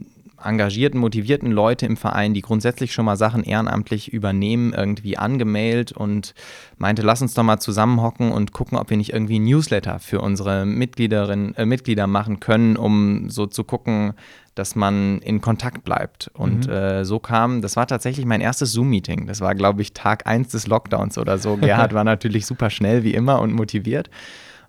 engagierten, 0.44 1.00
motivierten 1.00 1.52
Leute 1.52 1.86
im 1.86 1.98
Verein, 1.98 2.34
die 2.34 2.42
grundsätzlich 2.42 2.94
schon 2.94 3.06
mal 3.06 3.16
Sachen 3.16 3.44
ehrenamtlich 3.44 4.12
übernehmen, 4.12 4.74
irgendwie 4.74 5.18
angemeldet 5.18 5.92
und 5.92 6.34
meinte, 6.78 7.02
lass 7.02 7.22
uns 7.22 7.34
doch 7.34 7.44
mal 7.44 7.60
zusammenhocken 7.60 8.32
und 8.32 8.52
gucken, 8.52 8.78
ob 8.78 8.90
wir 8.90 8.98
nicht 8.98 9.14
irgendwie 9.14 9.40
ein 9.40 9.46
Newsletter 9.46 10.00
für 10.00 10.22
unsere 10.22 10.66
Mitgliederinnen, 10.66 11.56
äh, 11.56 11.66
Mitglieder 11.66 12.08
machen 12.08 12.40
können, 12.40 12.78
um 12.78 13.30
so 13.30 13.46
zu 13.46 13.64
gucken, 13.64 14.14
dass 14.56 14.76
man 14.76 15.20
in 15.20 15.42
Kontakt 15.42 15.84
bleibt. 15.84 16.32
Und 16.34 16.68
mhm. 16.68 16.74
äh, 16.74 17.06
so 17.06 17.20
kam, 17.20 17.62
das 17.62 17.76
war 17.76 17.88
tatsächlich 17.88 18.26
mein 18.26 18.42
erstes 18.42 18.72
Zoom-Meeting. 18.72 19.28
Das 19.28 19.42
war, 19.42 19.54
glaube 19.54 19.82
ich, 19.82 19.94
Tag 19.94 20.26
1 20.26 20.50
des 20.50 20.68
Lockdowns 20.68 21.18
oder 21.18 21.38
so. 21.38 21.58
Gerhard 21.62 21.94
war 21.94 22.06
natürlich 22.06 22.46
super 22.46 22.70
schnell 22.70 23.04
wie 23.04 23.14
immer 23.14 23.42
und 23.42 23.54
motiviert. 23.54 24.10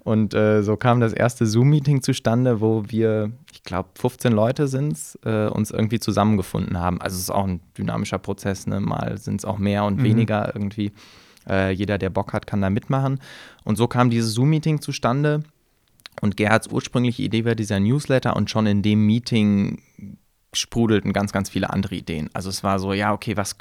Und 0.06 0.34
äh, 0.34 0.62
so 0.62 0.76
kam 0.76 1.00
das 1.00 1.12
erste 1.12 1.46
Zoom-Meeting 1.46 2.00
zustande, 2.00 2.60
wo 2.60 2.84
wir, 2.86 3.32
ich 3.52 3.64
glaube, 3.64 3.88
15 3.96 4.30
Leute 4.30 4.68
sind 4.68 4.92
es, 4.92 5.18
äh, 5.24 5.48
uns 5.48 5.72
irgendwie 5.72 5.98
zusammengefunden 5.98 6.78
haben. 6.78 7.00
Also 7.00 7.16
es 7.16 7.22
ist 7.22 7.30
auch 7.30 7.44
ein 7.44 7.60
dynamischer 7.76 8.18
Prozess, 8.18 8.68
ne? 8.68 8.78
mal 8.78 9.18
sind 9.18 9.40
es 9.40 9.44
auch 9.44 9.58
mehr 9.58 9.82
und 9.82 9.98
mhm. 9.98 10.04
weniger 10.04 10.54
irgendwie. 10.54 10.92
Äh, 11.48 11.72
jeder, 11.72 11.98
der 11.98 12.10
Bock 12.10 12.32
hat, 12.34 12.46
kann 12.46 12.60
da 12.60 12.70
mitmachen. 12.70 13.18
Und 13.64 13.74
so 13.78 13.88
kam 13.88 14.08
dieses 14.08 14.32
Zoom-Meeting 14.34 14.80
zustande. 14.80 15.42
Und 16.20 16.36
Gerhards 16.36 16.68
ursprüngliche 16.68 17.24
Idee 17.24 17.44
war 17.44 17.56
dieser 17.56 17.80
Newsletter 17.80 18.36
und 18.36 18.48
schon 18.48 18.66
in 18.66 18.82
dem 18.82 19.04
Meeting 19.06 19.82
sprudelten 20.52 21.12
ganz, 21.12 21.32
ganz 21.32 21.50
viele 21.50 21.70
andere 21.70 21.94
Ideen. 21.94 22.30
Also 22.32 22.48
es 22.48 22.64
war 22.64 22.78
so, 22.78 22.92
ja, 22.92 23.12
okay, 23.12 23.36
was, 23.36 23.56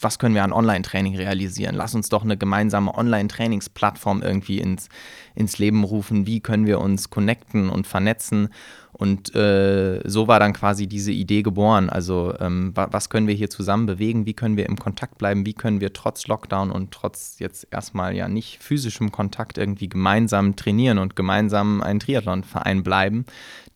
was 0.00 0.18
können 0.18 0.34
wir 0.34 0.44
an 0.44 0.52
Online-Training 0.52 1.16
realisieren? 1.16 1.74
Lass 1.74 1.94
uns 1.94 2.08
doch 2.08 2.24
eine 2.24 2.36
gemeinsame 2.36 2.94
Online-Trainingsplattform 2.94 4.22
irgendwie 4.22 4.58
ins, 4.58 4.88
ins 5.34 5.58
Leben 5.58 5.84
rufen. 5.84 6.26
Wie 6.26 6.40
können 6.40 6.66
wir 6.66 6.80
uns 6.80 7.10
connecten 7.10 7.68
und 7.68 7.86
vernetzen? 7.86 8.48
Und 8.92 9.34
äh, 9.34 10.00
so 10.04 10.28
war 10.28 10.38
dann 10.38 10.52
quasi 10.52 10.86
diese 10.86 11.12
Idee 11.12 11.42
geboren. 11.42 11.88
Also 11.88 12.34
ähm, 12.38 12.72
was 12.74 13.08
können 13.08 13.26
wir 13.26 13.34
hier 13.34 13.48
zusammen 13.50 13.86
bewegen? 13.86 14.26
Wie 14.26 14.34
können 14.34 14.56
wir 14.56 14.66
im 14.66 14.78
Kontakt 14.78 15.18
bleiben? 15.18 15.46
Wie 15.46 15.54
können 15.54 15.80
wir 15.80 15.92
trotz 15.92 16.26
Lockdown 16.26 16.70
und 16.70 16.92
trotz 16.92 17.38
jetzt 17.38 17.66
erstmal 17.70 18.14
ja 18.14 18.28
nicht 18.28 18.62
physischem 18.62 19.10
Kontakt 19.10 19.56
irgendwie 19.56 19.88
gemeinsam 19.88 20.56
trainieren 20.56 20.98
und 20.98 21.16
gemeinsam 21.16 21.82
ein 21.82 22.00
Triathlonverein 22.00 22.82
bleiben, 22.82 23.24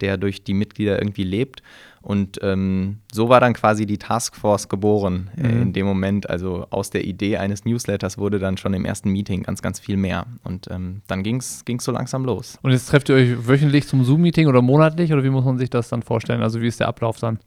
der 0.00 0.18
durch 0.18 0.44
die 0.44 0.54
Mitglieder 0.54 1.00
irgendwie 1.00 1.24
lebt? 1.24 1.62
Und 2.06 2.38
ähm, 2.42 2.98
so 3.12 3.28
war 3.28 3.40
dann 3.40 3.52
quasi 3.52 3.84
die 3.84 3.98
Taskforce 3.98 4.68
geboren 4.68 5.28
äh, 5.36 5.48
Mhm. 5.48 5.62
in 5.62 5.72
dem 5.72 5.86
Moment. 5.86 6.30
Also 6.30 6.68
aus 6.70 6.90
der 6.90 7.04
Idee 7.04 7.38
eines 7.38 7.64
Newsletters 7.64 8.16
wurde 8.16 8.38
dann 8.38 8.56
schon 8.58 8.74
im 8.74 8.84
ersten 8.84 9.10
Meeting 9.10 9.42
ganz, 9.42 9.60
ganz 9.60 9.80
viel 9.80 9.96
mehr. 9.96 10.24
Und 10.44 10.68
ähm, 10.70 11.02
dann 11.08 11.24
ging 11.24 11.38
es 11.38 11.64
so 11.80 11.90
langsam 11.90 12.24
los. 12.24 12.60
Und 12.62 12.70
jetzt 12.70 12.86
trefft 12.90 13.08
ihr 13.08 13.16
euch 13.16 13.48
wöchentlich 13.48 13.88
zum 13.88 14.04
Zoom-Meeting 14.04 14.46
oder 14.46 14.62
monatlich 14.62 15.12
oder 15.12 15.24
wie 15.24 15.30
muss 15.30 15.44
man 15.44 15.58
sich 15.58 15.68
das 15.68 15.88
dann 15.88 16.02
vorstellen? 16.02 16.42
Also 16.42 16.60
wie 16.60 16.68
ist 16.68 16.78
der 16.78 16.86
Ablauf 16.86 17.18
dann? 17.18 17.40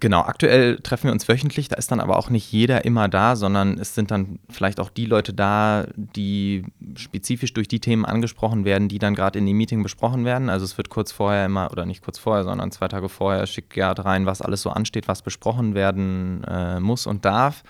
Genau, 0.00 0.22
aktuell 0.22 0.78
treffen 0.78 1.04
wir 1.04 1.12
uns 1.12 1.28
wöchentlich, 1.28 1.68
da 1.68 1.76
ist 1.76 1.92
dann 1.92 2.00
aber 2.00 2.18
auch 2.18 2.28
nicht 2.28 2.50
jeder 2.50 2.84
immer 2.84 3.08
da, 3.08 3.36
sondern 3.36 3.78
es 3.78 3.94
sind 3.94 4.10
dann 4.10 4.40
vielleicht 4.50 4.80
auch 4.80 4.90
die 4.90 5.06
Leute 5.06 5.32
da, 5.32 5.86
die 5.96 6.64
spezifisch 6.96 7.52
durch 7.54 7.68
die 7.68 7.78
Themen 7.78 8.04
angesprochen 8.04 8.64
werden, 8.64 8.88
die 8.88 8.98
dann 8.98 9.14
gerade 9.14 9.38
in 9.38 9.46
dem 9.46 9.56
Meeting 9.56 9.84
besprochen 9.84 10.24
werden. 10.24 10.50
Also 10.50 10.64
es 10.64 10.76
wird 10.78 10.88
kurz 10.88 11.12
vorher 11.12 11.46
immer, 11.46 11.70
oder 11.70 11.86
nicht 11.86 12.02
kurz 12.02 12.18
vorher, 12.18 12.42
sondern 12.42 12.72
zwei 12.72 12.88
Tage 12.88 13.08
vorher 13.08 13.46
schickt 13.46 13.70
Gerd 13.70 14.04
rein, 14.04 14.26
was 14.26 14.42
alles 14.42 14.62
so 14.62 14.70
ansteht, 14.70 15.06
was 15.06 15.22
besprochen 15.22 15.74
werden 15.74 16.42
äh, 16.44 16.80
muss 16.80 17.06
und 17.06 17.24
darf. 17.24 17.62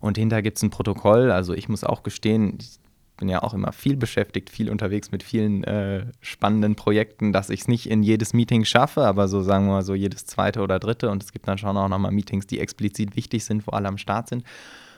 Und 0.00 0.16
hinterher 0.16 0.42
gibt 0.42 0.56
es 0.56 0.62
ein 0.62 0.70
Protokoll. 0.70 1.30
Also 1.30 1.52
ich 1.52 1.68
muss 1.68 1.84
auch 1.84 2.02
gestehen, 2.02 2.56
ich 2.58 2.78
bin 3.16 3.28
ja 3.28 3.42
auch 3.42 3.54
immer 3.54 3.72
viel 3.72 3.96
beschäftigt, 3.96 4.50
viel 4.50 4.70
unterwegs 4.70 5.10
mit 5.10 5.22
vielen 5.22 5.64
äh, 5.64 6.06
spannenden 6.20 6.74
Projekten, 6.74 7.32
dass 7.32 7.50
ich 7.50 7.60
es 7.60 7.68
nicht 7.68 7.88
in 7.88 8.02
jedes 8.02 8.34
Meeting 8.34 8.64
schaffe, 8.64 9.04
aber 9.04 9.28
so 9.28 9.42
sagen 9.42 9.66
wir 9.66 9.72
mal 9.72 9.82
so 9.82 9.94
jedes 9.94 10.26
zweite 10.26 10.60
oder 10.60 10.78
dritte. 10.78 11.10
Und 11.10 11.22
es 11.22 11.32
gibt 11.32 11.48
dann 11.48 11.58
schon 11.58 11.76
auch 11.76 11.88
nochmal 11.88 12.12
Meetings, 12.12 12.46
die 12.46 12.60
explizit 12.60 13.16
wichtig 13.16 13.44
sind, 13.44 13.66
wo 13.66 13.72
alle 13.72 13.88
am 13.88 13.98
Start 13.98 14.28
sind. 14.28 14.44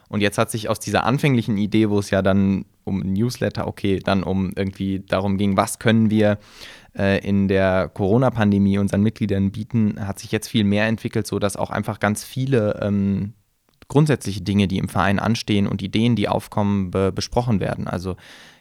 Und 0.08 0.20
jetzt 0.20 0.38
hat 0.38 0.50
sich 0.50 0.68
aus 0.68 0.80
dieser 0.80 1.04
anfänglichen 1.04 1.58
Idee, 1.58 1.90
wo 1.90 1.98
es 1.98 2.10
ja 2.10 2.22
dann 2.22 2.64
um 2.84 3.00
Newsletter, 3.00 3.66
okay, 3.66 3.98
dann 3.98 4.22
um 4.22 4.52
irgendwie 4.56 5.00
darum 5.00 5.36
ging, 5.36 5.56
was 5.56 5.78
können 5.78 6.10
wir 6.10 6.38
äh, 6.96 7.24
in 7.26 7.46
der 7.46 7.90
Corona-Pandemie 7.92 8.78
unseren 8.78 9.02
Mitgliedern 9.02 9.52
bieten, 9.52 9.96
hat 10.06 10.18
sich 10.18 10.32
jetzt 10.32 10.48
viel 10.48 10.64
mehr 10.64 10.86
entwickelt, 10.86 11.26
so 11.26 11.38
dass 11.38 11.56
auch 11.56 11.70
einfach 11.70 12.00
ganz 12.00 12.24
viele 12.24 12.80
ähm, 12.82 13.34
grundsätzliche 13.88 14.42
Dinge, 14.42 14.68
die 14.68 14.78
im 14.78 14.88
Verein 14.88 15.18
anstehen 15.18 15.66
und 15.66 15.82
Ideen, 15.82 16.14
die 16.16 16.28
aufkommen, 16.28 16.90
be 16.90 17.10
besprochen 17.12 17.60
werden. 17.60 17.88
Also 17.88 18.16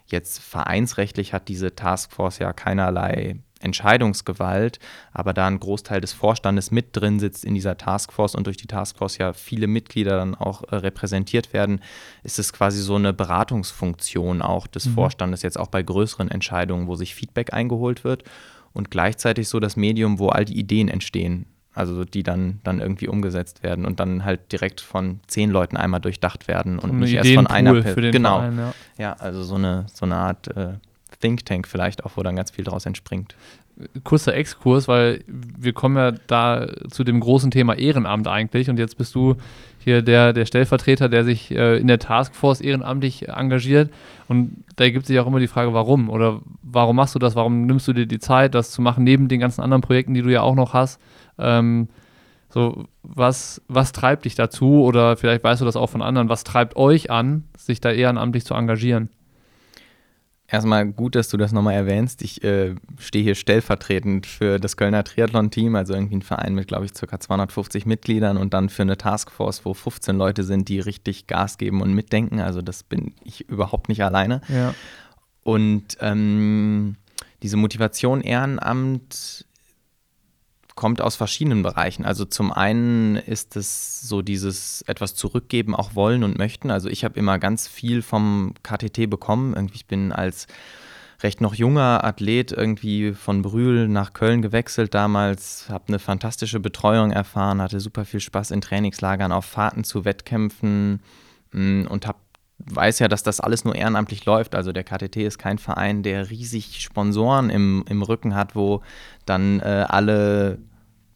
jetzt 0.07 0.39
vereinsrechtlich 0.39 1.33
hat 1.33 1.47
diese 1.47 1.75
Taskforce 1.75 2.39
ja 2.39 2.53
keinerlei 2.53 3.37
Entscheidungsgewalt, 3.59 4.79
aber 5.11 5.33
da 5.33 5.47
ein 5.47 5.59
Großteil 5.59 6.01
des 6.01 6.13
Vorstandes 6.13 6.71
mit 6.71 6.95
drin 6.95 7.19
sitzt 7.19 7.43
in 7.43 7.55
dieser 7.55 7.77
Taskforce 7.77 8.35
und 8.35 8.45
durch 8.45 8.57
die 8.57 8.67
Taskforce 8.67 9.17
ja 9.17 9.33
viele 9.33 9.67
Mitglieder 9.67 10.17
dann 10.17 10.35
auch 10.35 10.63
äh, 10.63 10.75
repräsentiert 10.75 11.53
werden, 11.53 11.81
ist 12.23 12.39
es 12.39 12.53
quasi 12.53 12.81
so 12.81 12.95
eine 12.95 13.13
Beratungsfunktion 13.13 14.41
auch 14.41 14.67
des 14.67 14.87
Vorstandes, 14.87 15.41
jetzt 15.41 15.59
auch 15.59 15.67
bei 15.67 15.81
größeren 15.81 16.29
Entscheidungen, 16.29 16.87
wo 16.87 16.95
sich 16.95 17.15
Feedback 17.15 17.53
eingeholt 17.53 18.03
wird 18.03 18.23
und 18.73 18.91
gleichzeitig 18.91 19.49
so 19.49 19.59
das 19.59 19.75
Medium, 19.75 20.19
wo 20.19 20.29
all 20.29 20.45
die 20.45 20.57
Ideen 20.57 20.87
entstehen. 20.87 21.47
Also 21.77 22.03
die 22.05 22.23
dann, 22.23 22.59
dann 22.63 22.79
irgendwie 22.79 23.07
umgesetzt 23.07 23.61
werden 23.61 23.85
und 23.85 23.99
dann 23.99 24.25
halt 24.25 24.51
direkt 24.51 24.81
von 24.81 25.19
zehn 25.27 25.51
Leuten 25.51 25.77
einmal 25.77 26.01
durchdacht 26.01 26.47
werden 26.47 26.79
und 26.79 26.89
Ein 26.89 26.99
nicht 26.99 27.13
erst 27.13 27.31
von 27.33 27.47
einer 27.47 27.83
für 27.83 28.01
den 28.01 28.11
Genau. 28.11 28.39
Verein, 28.39 28.57
ja. 28.57 28.73
Ja, 28.97 29.13
also 29.13 29.43
so 29.43 29.55
eine, 29.55 29.85
so 29.93 30.05
eine 30.05 30.15
Art 30.15 30.47
äh, 30.57 30.73
Think 31.21 31.45
Tank 31.45 31.67
vielleicht 31.67 32.03
auch, 32.03 32.11
wo 32.15 32.23
dann 32.23 32.35
ganz 32.35 32.51
viel 32.51 32.65
daraus 32.65 32.85
entspringt. 32.85 33.35
kurzer 34.03 34.33
Exkurs, 34.33 34.87
weil 34.87 35.23
wir 35.27 35.71
kommen 35.73 35.97
ja 35.97 36.11
da 36.25 36.67
zu 36.89 37.03
dem 37.03 37.19
großen 37.19 37.51
Thema 37.51 37.75
Ehrenamt 37.77 38.27
eigentlich 38.27 38.69
und 38.71 38.79
jetzt 38.79 38.97
bist 38.97 39.13
du 39.13 39.35
hier 39.79 40.01
der, 40.01 40.33
der 40.33 40.45
Stellvertreter, 40.45 41.09
der 41.09 41.23
sich 41.23 41.51
äh, 41.51 41.77
in 41.77 41.87
der 41.87 41.99
Taskforce 41.99 42.59
ehrenamtlich 42.61 43.29
engagiert 43.29 43.91
und 44.27 44.63
da 44.77 44.89
gibt 44.89 45.05
sich 45.05 45.19
auch 45.19 45.27
immer 45.27 45.39
die 45.39 45.47
Frage, 45.47 45.73
warum 45.73 46.09
oder 46.09 46.41
warum 46.63 46.95
machst 46.95 47.13
du 47.15 47.19
das, 47.19 47.35
warum 47.35 47.65
nimmst 47.67 47.87
du 47.87 47.93
dir 47.93 48.07
die 48.07 48.19
Zeit, 48.19 48.55
das 48.55 48.71
zu 48.71 48.81
machen, 48.81 49.03
neben 49.03 49.27
den 49.27 49.39
ganzen 49.39 49.61
anderen 49.61 49.81
Projekten, 49.81 50.13
die 50.15 50.23
du 50.23 50.29
ja 50.29 50.41
auch 50.41 50.55
noch 50.55 50.73
hast. 50.73 50.99
Ähm, 51.37 51.89
so, 52.49 52.85
was, 53.03 53.61
was 53.67 53.91
treibt 53.91 54.25
dich 54.25 54.35
dazu 54.35 54.83
oder 54.83 55.17
vielleicht 55.17 55.43
weißt 55.43 55.61
du 55.61 55.65
das 55.65 55.75
auch 55.75 55.87
von 55.87 56.01
anderen, 56.01 56.29
was 56.29 56.43
treibt 56.43 56.75
euch 56.75 57.11
an, 57.11 57.43
sich 57.57 57.81
da 57.81 57.91
ehrenamtlich 57.91 58.45
zu 58.45 58.53
engagieren? 58.53 59.09
Erstmal 60.49 60.85
gut, 60.85 61.15
dass 61.15 61.27
du 61.27 61.35
das 61.35 61.51
nochmal 61.51 61.73
erwähnst. 61.73 62.21
Ich 62.21 62.41
äh, 62.41 62.75
stehe 62.99 63.21
hier 63.21 63.35
stellvertretend 63.35 64.25
für 64.25 64.59
das 64.61 64.77
Kölner 64.77 65.03
Triathlon-Team, 65.03 65.75
also 65.75 65.93
irgendwie 65.93 66.15
ein 66.15 66.21
Verein 66.21 66.55
mit, 66.55 66.69
glaube 66.69 66.85
ich, 66.85 66.93
ca. 66.93 67.19
250 67.19 67.85
Mitgliedern 67.85 68.37
und 68.37 68.53
dann 68.53 68.69
für 68.69 68.83
eine 68.83 68.97
Taskforce, 68.97 69.65
wo 69.65 69.73
15 69.73 70.17
Leute 70.17 70.45
sind, 70.45 70.69
die 70.69 70.79
richtig 70.79 71.27
Gas 71.27 71.57
geben 71.57 71.81
und 71.81 71.93
mitdenken. 71.93 72.39
Also 72.39 72.61
das 72.61 72.83
bin 72.83 73.13
ich 73.25 73.49
überhaupt 73.49 73.89
nicht 73.89 74.05
alleine. 74.05 74.39
Ja. 74.47 74.73
Und 75.43 75.97
ähm, 75.99 76.95
diese 77.43 77.57
Motivation 77.57 78.21
Ehrenamt 78.21 79.46
kommt 80.77 81.01
aus 81.01 81.17
verschiedenen 81.17 81.63
Bereichen. 81.63 82.05
Also 82.05 82.23
zum 82.23 82.53
einen 82.53 83.17
ist 83.17 83.57
es 83.57 84.01
so 84.01 84.21
dieses 84.21 84.83
etwas 84.83 85.15
zurückgeben, 85.15 85.75
auch 85.75 85.95
wollen 85.95 86.23
und 86.23 86.37
möchten. 86.37 86.71
Also 86.71 86.87
ich 86.87 87.03
habe 87.03 87.19
immer 87.19 87.39
ganz 87.39 87.67
viel 87.67 88.01
vom 88.01 88.53
KTT 88.63 89.09
bekommen. 89.09 89.53
Irgendwie 89.55 89.75
ich 89.75 89.87
bin 89.87 90.13
als 90.13 90.47
recht 91.21 91.41
noch 91.41 91.55
junger 91.55 92.03
Athlet 92.03 92.51
irgendwie 92.51 93.13
von 93.13 93.41
Brühl 93.41 93.87
nach 93.87 94.13
Köln 94.13 94.41
gewechselt 94.41 94.93
damals, 94.93 95.67
habe 95.69 95.85
eine 95.87 95.99
fantastische 95.99 96.59
Betreuung 96.59 97.11
erfahren, 97.11 97.61
hatte 97.61 97.79
super 97.79 98.05
viel 98.05 98.19
Spaß 98.19 98.51
in 98.51 98.61
Trainingslagern, 98.61 99.31
auf 99.31 99.45
Fahrten 99.45 99.83
zu 99.83 100.05
Wettkämpfen 100.05 101.01
mh, 101.51 101.89
und 101.89 102.05
habe 102.05 102.19
weiß 102.59 102.99
ja, 102.99 103.07
dass 103.07 103.23
das 103.23 103.39
alles 103.39 103.65
nur 103.65 103.75
ehrenamtlich 103.75 104.25
läuft. 104.25 104.55
Also 104.55 104.71
der 104.71 104.83
KTT 104.83 105.17
ist 105.17 105.37
kein 105.37 105.57
Verein, 105.57 106.03
der 106.03 106.29
riesig 106.29 106.81
Sponsoren 106.81 107.49
im, 107.49 107.85
im 107.87 108.01
Rücken 108.01 108.35
hat, 108.35 108.55
wo 108.55 108.81
dann 109.25 109.59
äh, 109.59 109.85
alle 109.87 110.59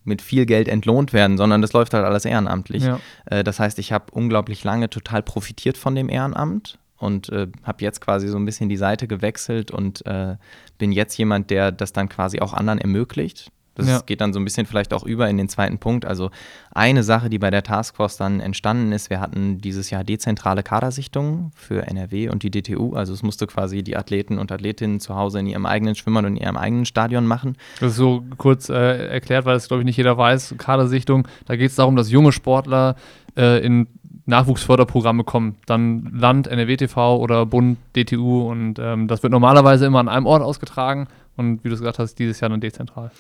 mit 0.04 0.22
viel 0.22 0.46
Geld 0.46 0.68
entlohnt 0.68 1.14
werden, 1.14 1.38
sondern 1.38 1.62
das 1.62 1.74
läuft 1.74 1.94
halt 1.94 2.06
alles 2.06 2.26
ehrenamtlich. 2.26 2.84
Ja. 2.84 3.00
Äh, 3.26 3.44
das 3.44 3.60
heißt, 3.60 3.80
ich 3.80 3.92
habe 3.92 4.06
unglaublich 4.12 4.64
lange 4.64 4.90
total 4.90 5.22
profitiert 5.22 5.78
von 5.78 5.96
dem 5.96 6.10
Ehrenamt 6.10 6.80
und 6.98 7.30
äh, 7.30 7.48
habe 7.64 7.84
jetzt 7.84 8.02
quasi 8.02 8.28
so 8.28 8.38
ein 8.38 8.46
bisschen 8.46 8.70
die 8.70 8.78
Seite 8.78 9.08
gewechselt 9.08 9.72
und 9.72 10.06
äh, 10.06 10.38
bin 10.78 10.92
jetzt 10.92 11.18
jemand, 11.18 11.50
der 11.50 11.72
das 11.72 11.94
dann 11.94 12.10
quasi 12.10 12.40
auch 12.40 12.54
anderen 12.54 12.80
ermöglicht. 12.80 13.52
Das 13.82 13.90
Ja. 13.90 14.02
geht 14.06 14.22
dann 14.22 14.34
so 14.34 14.40
ein 14.40 14.44
bisschen 14.46 14.66
vielleicht 14.66 14.94
auch 14.94 15.04
über 15.04 15.30
in 15.30 15.38
den 15.38 15.50
zweiten 15.50 15.78
Punkt. 15.78 16.06
Also 16.06 16.32
eine 16.74 17.04
Sache, 17.04 17.30
die 17.30 17.40
bei 17.40 17.50
der 17.52 17.64
Taskforce 17.64 18.18
dann 18.18 18.40
entstanden 18.40 18.92
ist, 18.92 19.10
wir 19.10 19.20
hatten 19.20 19.60
dieses 19.60 19.90
Jahr 19.90 20.04
dezentrale 20.04 20.64
Kadersichtungen 20.64 21.52
für 21.56 21.88
NRW 21.88 22.30
und 22.30 22.44
die 22.44 22.52
DTU. 22.52 22.94
Also 22.94 23.14
es 23.14 23.24
musste 23.24 23.48
quasi 23.48 23.84
die 23.84 23.98
Athleten 23.98 24.38
und 24.40 24.52
Athletinnen 24.52 25.00
zu 25.00 25.16
Hause 25.16 25.40
in 25.40 25.48
ihrem 25.48 25.66
eigenen 25.66 25.96
Schwimmbad 25.96 26.26
und 26.26 26.38
in 26.38 26.44
ihrem 26.44 26.58
eigenen 26.58 26.86
Stadion 26.86 27.26
machen. 27.28 27.58
Das 27.80 27.92
ist 27.92 27.98
so 27.98 28.24
kurz 28.38 28.70
äh, 28.70 29.08
erklärt, 29.08 29.46
weil 29.46 29.54
das, 29.56 29.68
glaube 29.68 29.82
ich, 29.82 29.86
nicht 29.86 29.98
jeder 29.98 30.18
weiß. 30.18 30.56
Kadersichtung, 30.58 31.28
da 31.46 31.56
geht 31.56 31.70
es 31.70 31.76
darum, 31.76 31.96
dass 31.96 32.10
junge 32.12 32.32
Sportler 32.32 32.96
äh, 33.38 33.64
in 33.66 33.88
Nachwuchsförderprogramme 34.26 35.24
kommen. 35.24 35.56
Dann 35.66 36.12
Land, 36.16 36.48
NRW-TV 36.48 37.18
oder 37.18 37.46
Bund, 37.46 37.78
DTU 37.96 38.50
und 38.50 38.80
ähm, 38.80 39.08
das 39.08 39.24
wird 39.24 39.32
normalerweise 39.32 39.86
immer 39.86 40.00
an 40.00 40.10
einem 40.10 40.26
Ort 40.26 40.42
ausgetragen 40.42 41.08
und 41.38 41.64
wie 41.64 41.70
du 41.70 41.76
es 41.76 41.82
gesagt 41.82 42.00
hast, 42.00 42.16
dieses 42.20 42.40
Jahr 42.40 42.50
dann 42.50 42.62
dezentral. 42.62 43.12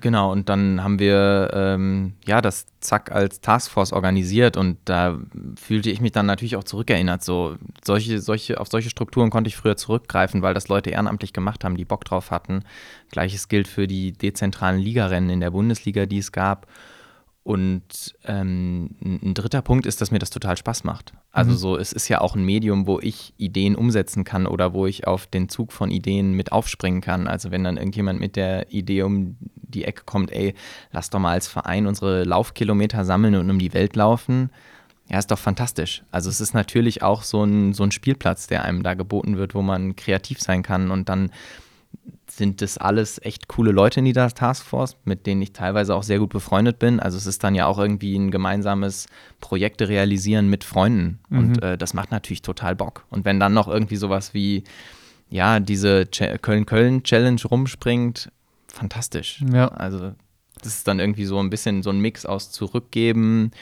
Genau, 0.00 0.30
und 0.30 0.48
dann 0.48 0.84
haben 0.84 1.00
wir 1.00 1.50
ähm, 1.52 2.12
ja 2.24 2.40
das 2.40 2.66
Zack 2.78 3.10
als 3.10 3.40
Taskforce 3.40 3.92
organisiert 3.92 4.56
und 4.56 4.78
da 4.84 5.18
fühlte 5.60 5.90
ich 5.90 6.00
mich 6.00 6.12
dann 6.12 6.26
natürlich 6.26 6.54
auch 6.54 6.62
zurückerinnert. 6.62 7.24
So 7.24 7.56
solche, 7.84 8.20
solche, 8.20 8.60
auf 8.60 8.68
solche 8.68 8.90
Strukturen 8.90 9.30
konnte 9.30 9.48
ich 9.48 9.56
früher 9.56 9.76
zurückgreifen, 9.76 10.40
weil 10.40 10.54
das 10.54 10.68
Leute 10.68 10.90
ehrenamtlich 10.90 11.32
gemacht 11.32 11.64
haben, 11.64 11.76
die 11.76 11.84
Bock 11.84 12.04
drauf 12.04 12.30
hatten. 12.30 12.62
Gleiches 13.10 13.48
gilt 13.48 13.66
für 13.66 13.88
die 13.88 14.12
dezentralen 14.12 14.78
Ligarennen 14.78 15.30
in 15.30 15.40
der 15.40 15.50
Bundesliga, 15.50 16.06
die 16.06 16.18
es 16.18 16.30
gab. 16.30 16.68
Und 17.44 18.14
ähm, 18.24 18.96
ein 19.02 19.32
dritter 19.32 19.62
Punkt 19.62 19.86
ist, 19.86 20.02
dass 20.02 20.10
mir 20.10 20.18
das 20.18 20.28
total 20.28 20.58
Spaß 20.58 20.84
macht. 20.84 21.14
Also 21.32 21.52
Mhm. 21.52 21.56
so, 21.56 21.78
es 21.78 21.92
ist 21.94 22.08
ja 22.08 22.20
auch 22.20 22.36
ein 22.36 22.44
Medium, 22.44 22.86
wo 22.86 23.00
ich 23.00 23.32
Ideen 23.38 23.74
umsetzen 23.74 24.24
kann 24.24 24.46
oder 24.46 24.74
wo 24.74 24.86
ich 24.86 25.06
auf 25.06 25.26
den 25.26 25.48
Zug 25.48 25.72
von 25.72 25.90
Ideen 25.90 26.32
mit 26.32 26.52
aufspringen 26.52 27.00
kann. 27.00 27.26
Also 27.26 27.50
wenn 27.50 27.64
dann 27.64 27.78
irgendjemand 27.78 28.20
mit 28.20 28.36
der 28.36 28.70
Idee 28.70 29.02
um 29.02 29.36
die 29.40 29.84
Ecke 29.84 30.02
kommt, 30.04 30.30
ey, 30.30 30.54
lass 30.92 31.08
doch 31.08 31.20
mal 31.20 31.32
als 31.32 31.48
Verein 31.48 31.86
unsere 31.86 32.24
Laufkilometer 32.24 33.04
sammeln 33.06 33.34
und 33.34 33.48
um 33.50 33.58
die 33.58 33.72
Welt 33.72 33.96
laufen. 33.96 34.50
Ja, 35.08 35.18
ist 35.18 35.30
doch 35.30 35.38
fantastisch. 35.38 36.02
Also 36.10 36.28
es 36.28 36.42
ist 36.42 36.52
natürlich 36.52 37.02
auch 37.02 37.22
so 37.22 37.42
ein, 37.44 37.72
so 37.72 37.82
ein 37.82 37.92
Spielplatz, 37.92 38.46
der 38.46 38.64
einem 38.64 38.82
da 38.82 38.92
geboten 38.92 39.38
wird, 39.38 39.54
wo 39.54 39.62
man 39.62 39.96
kreativ 39.96 40.38
sein 40.40 40.62
kann 40.62 40.90
und 40.90 41.08
dann 41.08 41.30
sind 42.30 42.60
das 42.60 42.78
alles 42.78 43.20
echt 43.24 43.48
coole 43.48 43.72
Leute 43.72 44.00
in 44.00 44.04
dieser 44.04 44.28
Taskforce, 44.28 44.96
mit 45.04 45.26
denen 45.26 45.40
ich 45.42 45.52
teilweise 45.52 45.94
auch 45.94 46.02
sehr 46.02 46.18
gut 46.18 46.28
befreundet 46.30 46.78
bin. 46.78 47.00
Also 47.00 47.16
es 47.16 47.26
ist 47.26 47.42
dann 47.42 47.54
ja 47.54 47.66
auch 47.66 47.78
irgendwie 47.78 48.14
ein 48.16 48.30
gemeinsames 48.30 49.06
Projekte 49.40 49.88
realisieren 49.88 50.48
mit 50.48 50.62
Freunden. 50.62 51.20
Und 51.30 51.62
äh, 51.62 51.78
das 51.78 51.94
macht 51.94 52.10
natürlich 52.10 52.42
total 52.42 52.76
Bock. 52.76 53.04
Und 53.10 53.24
wenn 53.24 53.40
dann 53.40 53.54
noch 53.54 53.66
irgendwie 53.66 53.96
sowas 53.96 54.34
wie, 54.34 54.62
ja, 55.30 55.58
diese 55.58 56.02
Ch- 56.02 56.38
Köln-Köln-Challenge 56.38 57.40
rumspringt, 57.50 58.30
fantastisch. 58.68 59.42
Ja. 59.52 59.68
Also 59.68 60.12
das 60.62 60.76
ist 60.76 60.88
dann 60.88 61.00
irgendwie 61.00 61.24
so 61.24 61.38
ein 61.38 61.50
bisschen 61.50 61.82
so 61.82 61.90
ein 61.90 62.00
Mix 62.00 62.26
aus 62.26 62.50
Zurückgeben, 62.50 63.52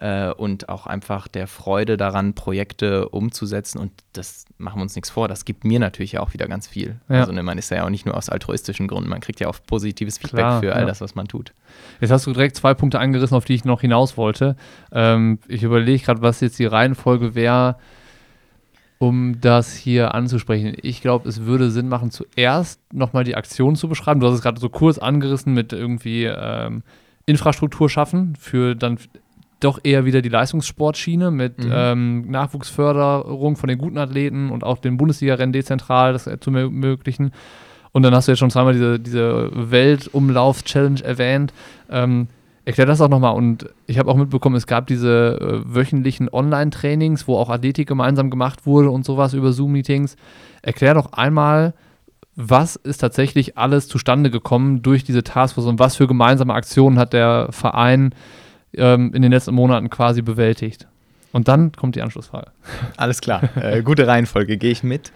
äh, 0.00 0.30
und 0.30 0.68
auch 0.70 0.86
einfach 0.86 1.28
der 1.28 1.46
Freude 1.46 1.96
daran, 1.96 2.34
Projekte 2.34 3.08
umzusetzen. 3.10 3.78
Und 3.78 3.92
das 4.14 4.46
machen 4.56 4.78
wir 4.78 4.82
uns 4.82 4.94
nichts 4.94 5.10
vor. 5.10 5.28
Das 5.28 5.44
gibt 5.44 5.64
mir 5.64 5.78
natürlich 5.78 6.18
auch 6.18 6.32
wieder 6.32 6.48
ganz 6.48 6.66
viel. 6.66 6.96
Ja. 7.08 7.20
Also 7.20 7.32
ne, 7.32 7.42
man 7.42 7.58
ist 7.58 7.70
ja 7.70 7.84
auch 7.84 7.90
nicht 7.90 8.06
nur 8.06 8.16
aus 8.16 8.30
altruistischen 8.30 8.88
Gründen, 8.88 9.10
man 9.10 9.20
kriegt 9.20 9.40
ja 9.40 9.48
auch 9.48 9.58
positives 9.66 10.16
Feedback 10.16 10.40
Klar, 10.40 10.60
für 10.60 10.74
all 10.74 10.82
ja. 10.82 10.86
das, 10.86 11.02
was 11.02 11.14
man 11.14 11.28
tut. 11.28 11.52
Jetzt 12.00 12.10
hast 12.10 12.26
du 12.26 12.32
direkt 12.32 12.56
zwei 12.56 12.72
Punkte 12.72 12.98
angerissen, 12.98 13.36
auf 13.36 13.44
die 13.44 13.54
ich 13.54 13.64
noch 13.64 13.82
hinaus 13.82 14.16
wollte. 14.16 14.56
Ähm, 14.90 15.38
ich 15.48 15.62
überlege 15.62 16.02
gerade, 16.02 16.22
was 16.22 16.40
jetzt 16.40 16.58
die 16.58 16.66
Reihenfolge 16.66 17.34
wäre 17.34 17.76
um 19.02 19.40
das 19.40 19.74
hier 19.74 20.14
anzusprechen. 20.14 20.76
Ich 20.82 21.00
glaube, 21.00 21.26
es 21.26 21.46
würde 21.46 21.70
Sinn 21.70 21.88
machen, 21.88 22.10
zuerst 22.10 22.82
nochmal 22.92 23.24
die 23.24 23.34
Aktion 23.34 23.74
zu 23.74 23.88
beschreiben. 23.88 24.20
Du 24.20 24.26
hast 24.26 24.34
es 24.34 24.42
gerade 24.42 24.60
so 24.60 24.68
kurz 24.68 24.98
angerissen 24.98 25.54
mit 25.54 25.72
irgendwie 25.72 26.24
ähm, 26.24 26.82
Infrastruktur 27.24 27.88
schaffen 27.88 28.36
für 28.36 28.74
dann 28.74 28.98
doch 29.60 29.80
eher 29.82 30.04
wieder 30.04 30.22
die 30.22 30.28
Leistungssportschiene 30.28 31.30
mit 31.30 31.58
mhm. 31.58 31.72
ähm, 31.72 32.30
Nachwuchsförderung 32.30 33.56
von 33.56 33.68
den 33.68 33.78
guten 33.78 33.98
Athleten 33.98 34.50
und 34.50 34.64
auch 34.64 34.78
den 34.78 34.96
Bundesliga-Rennen 34.96 35.52
dezentral 35.52 36.12
das 36.12 36.24
zu 36.40 36.50
ermöglichen. 36.50 37.32
Und 37.92 38.02
dann 38.02 38.14
hast 38.14 38.28
du 38.28 38.32
jetzt 38.32 38.38
schon 38.38 38.50
zweimal 38.50 38.72
diese, 38.72 39.00
diese 39.00 39.50
Weltumlauf-Challenge 39.52 41.02
erwähnt. 41.02 41.52
Ähm, 41.90 42.28
Erklär 42.64 42.86
das 42.86 43.00
auch 43.00 43.08
nochmal. 43.08 43.34
Und 43.34 43.68
ich 43.86 43.98
habe 43.98 44.10
auch 44.10 44.16
mitbekommen, 44.16 44.54
es 44.54 44.66
gab 44.66 44.86
diese 44.86 45.40
äh, 45.40 45.74
wöchentlichen 45.74 46.28
Online-Trainings, 46.28 47.26
wo 47.26 47.36
auch 47.36 47.48
Athletik 47.48 47.88
gemeinsam 47.88 48.30
gemacht 48.30 48.66
wurde 48.66 48.90
und 48.90 49.04
sowas 49.04 49.34
über 49.34 49.52
Zoom-Meetings. 49.52 50.16
Erklär 50.62 50.94
doch 50.94 51.12
einmal, 51.12 51.74
was 52.36 52.76
ist 52.76 52.98
tatsächlich 52.98 53.56
alles 53.58 53.88
zustande 53.88 54.30
gekommen 54.30 54.82
durch 54.82 55.04
diese 55.04 55.24
Taskforce 55.24 55.66
und 55.66 55.78
was 55.78 55.96
für 55.96 56.06
gemeinsame 56.06 56.54
Aktionen 56.54 56.98
hat 56.98 57.12
der 57.12 57.48
Verein 57.50 58.14
ähm, 58.74 59.12
in 59.14 59.22
den 59.22 59.32
letzten 59.32 59.54
Monaten 59.54 59.90
quasi 59.90 60.22
bewältigt? 60.22 60.86
Und 61.32 61.48
dann 61.48 61.72
kommt 61.72 61.94
die 61.94 62.02
Anschlussfrage. 62.02 62.50
Alles 62.96 63.20
klar, 63.20 63.42
äh, 63.56 63.82
gute 63.82 64.06
Reihenfolge, 64.06 64.56
gehe 64.56 64.72
ich 64.72 64.82
mit. 64.82 65.12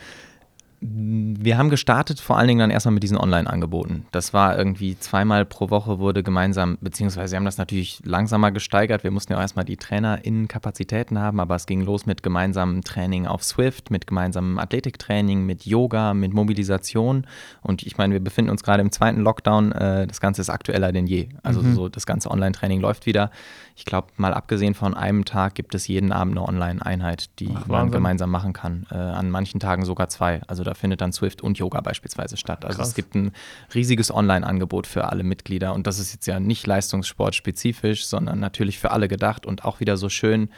Wir 0.86 1.56
haben 1.56 1.70
gestartet 1.70 2.20
vor 2.20 2.36
allen 2.36 2.46
Dingen 2.46 2.60
dann 2.60 2.70
erstmal 2.70 2.92
mit 2.92 3.02
diesen 3.02 3.16
Online-Angeboten. 3.16 4.04
Das 4.12 4.34
war 4.34 4.58
irgendwie 4.58 4.98
zweimal 4.98 5.46
pro 5.46 5.70
Woche 5.70 5.98
wurde 5.98 6.22
gemeinsam, 6.22 6.76
beziehungsweise 6.82 7.32
wir 7.32 7.36
haben 7.38 7.46
das 7.46 7.56
natürlich 7.56 8.02
langsamer 8.04 8.52
gesteigert. 8.52 9.02
Wir 9.02 9.10
mussten 9.10 9.32
ja 9.32 9.38
auch 9.38 9.42
erstmal 9.42 9.64
die 9.64 9.78
TrainerInnen-Kapazitäten 9.78 11.18
haben, 11.18 11.40
aber 11.40 11.54
es 11.54 11.64
ging 11.64 11.80
los 11.80 12.04
mit 12.04 12.22
gemeinsamem 12.22 12.84
Training 12.84 13.26
auf 13.26 13.42
Swift, 13.42 13.90
mit 13.90 14.06
gemeinsamem 14.06 14.58
Athletiktraining, 14.58 15.46
mit 15.46 15.64
Yoga, 15.64 16.12
mit 16.12 16.34
Mobilisation. 16.34 17.26
Und 17.62 17.82
ich 17.82 17.96
meine, 17.96 18.12
wir 18.12 18.22
befinden 18.22 18.50
uns 18.50 18.62
gerade 18.62 18.82
im 18.82 18.92
zweiten 18.92 19.20
Lockdown. 19.20 19.72
Äh, 19.72 20.06
das 20.06 20.20
Ganze 20.20 20.42
ist 20.42 20.50
aktueller 20.50 20.92
denn 20.92 21.06
je. 21.06 21.30
Also 21.42 21.62
mhm. 21.62 21.74
so 21.74 21.88
das 21.88 22.04
ganze 22.04 22.30
Online-Training 22.30 22.82
läuft 22.82 23.06
wieder. 23.06 23.30
Ich 23.74 23.86
glaube, 23.86 24.08
mal 24.18 24.34
abgesehen 24.34 24.74
von 24.74 24.92
einem 24.92 25.24
Tag 25.24 25.54
gibt 25.54 25.74
es 25.74 25.88
jeden 25.88 26.12
Abend 26.12 26.36
eine 26.36 26.46
Online-Einheit, 26.46 27.30
die 27.40 27.48
Ach, 27.54 27.66
man 27.68 27.90
gemeinsam 27.90 28.30
machen 28.30 28.52
kann. 28.52 28.86
Äh, 28.90 28.96
an 28.96 29.30
manchen 29.30 29.60
Tagen 29.60 29.86
sogar 29.86 30.10
zwei. 30.10 30.42
Also 30.46 30.62
da 30.62 30.73
findet 30.74 31.00
dann 31.00 31.12
Swift 31.12 31.42
und 31.42 31.58
Yoga 31.58 31.80
beispielsweise 31.80 32.36
statt. 32.36 32.64
Also 32.64 32.78
Krass. 32.78 32.88
es 32.88 32.94
gibt 32.94 33.14
ein 33.14 33.32
riesiges 33.74 34.12
Online-Angebot 34.12 34.86
für 34.86 35.10
alle 35.10 35.24
Mitglieder 35.24 35.74
und 35.74 35.86
das 35.86 35.98
ist 35.98 36.12
jetzt 36.12 36.26
ja 36.26 36.40
nicht 36.40 36.66
leistungssportspezifisch, 36.66 38.06
sondern 38.06 38.40
natürlich 38.40 38.78
für 38.78 38.90
alle 38.90 39.08
gedacht 39.08 39.46
und 39.46 39.64
auch 39.64 39.80
wieder 39.80 39.96
so 39.96 40.08
schön. 40.08 40.48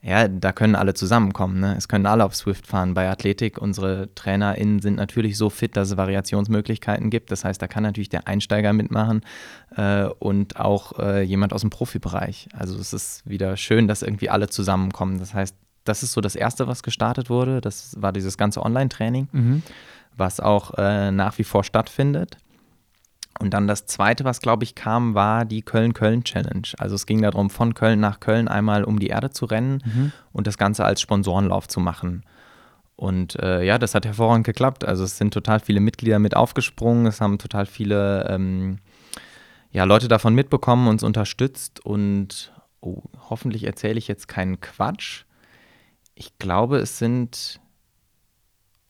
Ja, 0.00 0.28
da 0.28 0.52
können 0.52 0.76
alle 0.76 0.94
zusammenkommen. 0.94 1.58
Ne? 1.58 1.74
Es 1.76 1.88
können 1.88 2.06
alle 2.06 2.24
auf 2.24 2.36
Swift 2.36 2.68
fahren. 2.68 2.94
Bei 2.94 3.10
Athletik, 3.10 3.58
unsere 3.58 4.14
TrainerInnen 4.14 4.80
sind 4.80 4.94
natürlich 4.94 5.36
so 5.36 5.50
fit, 5.50 5.76
dass 5.76 5.90
es 5.90 5.96
Variationsmöglichkeiten 5.96 7.10
gibt. 7.10 7.32
Das 7.32 7.44
heißt, 7.44 7.60
da 7.60 7.66
kann 7.66 7.82
natürlich 7.82 8.08
der 8.08 8.28
Einsteiger 8.28 8.72
mitmachen 8.72 9.22
äh, 9.76 10.04
und 10.04 10.60
auch 10.60 10.96
äh, 11.00 11.22
jemand 11.22 11.52
aus 11.52 11.62
dem 11.62 11.70
Profibereich. 11.70 12.48
Also 12.52 12.78
es 12.78 12.92
ist 12.92 13.28
wieder 13.28 13.56
schön, 13.56 13.88
dass 13.88 14.02
irgendwie 14.02 14.30
alle 14.30 14.48
zusammenkommen. 14.48 15.18
Das 15.18 15.34
heißt, 15.34 15.56
das 15.84 16.02
ist 16.02 16.12
so 16.12 16.20
das 16.20 16.36
Erste, 16.36 16.68
was 16.68 16.82
gestartet 16.82 17.30
wurde. 17.30 17.60
Das 17.60 18.00
war 18.00 18.12
dieses 18.12 18.36
ganze 18.36 18.62
Online-Training, 18.62 19.28
mhm. 19.32 19.62
was 20.16 20.40
auch 20.40 20.74
äh, 20.76 21.10
nach 21.10 21.38
wie 21.38 21.44
vor 21.44 21.64
stattfindet. 21.64 22.36
Und 23.40 23.54
dann 23.54 23.68
das 23.68 23.86
Zweite, 23.86 24.24
was 24.24 24.40
glaube 24.40 24.64
ich 24.64 24.74
kam, 24.74 25.14
war 25.14 25.44
die 25.44 25.62
Köln-Köln-Challenge. 25.62 26.68
Also 26.78 26.96
es 26.96 27.06
ging 27.06 27.22
darum, 27.22 27.50
von 27.50 27.74
Köln 27.74 28.00
nach 28.00 28.20
Köln 28.20 28.48
einmal 28.48 28.84
um 28.84 28.98
die 28.98 29.08
Erde 29.08 29.30
zu 29.30 29.44
rennen 29.44 29.82
mhm. 29.84 30.12
und 30.32 30.46
das 30.46 30.58
Ganze 30.58 30.84
als 30.84 31.00
Sponsorenlauf 31.00 31.68
zu 31.68 31.78
machen. 31.78 32.24
Und 32.96 33.36
äh, 33.36 33.62
ja, 33.62 33.78
das 33.78 33.94
hat 33.94 34.06
hervorragend 34.06 34.44
geklappt. 34.44 34.84
Also 34.84 35.04
es 35.04 35.16
sind 35.18 35.32
total 35.32 35.60
viele 35.60 35.78
Mitglieder 35.78 36.18
mit 36.18 36.34
aufgesprungen, 36.34 37.06
es 37.06 37.20
haben 37.20 37.38
total 37.38 37.66
viele 37.66 38.26
ähm, 38.28 38.78
ja, 39.70 39.84
Leute 39.84 40.08
davon 40.08 40.34
mitbekommen, 40.34 40.88
uns 40.88 41.04
unterstützt 41.04 41.84
und 41.84 42.52
oh, 42.80 43.02
hoffentlich 43.30 43.64
erzähle 43.64 43.98
ich 43.98 44.08
jetzt 44.08 44.26
keinen 44.26 44.60
Quatsch 44.60 45.24
ich 46.18 46.36
glaube, 46.38 46.78
es 46.78 46.98
sind 46.98 47.60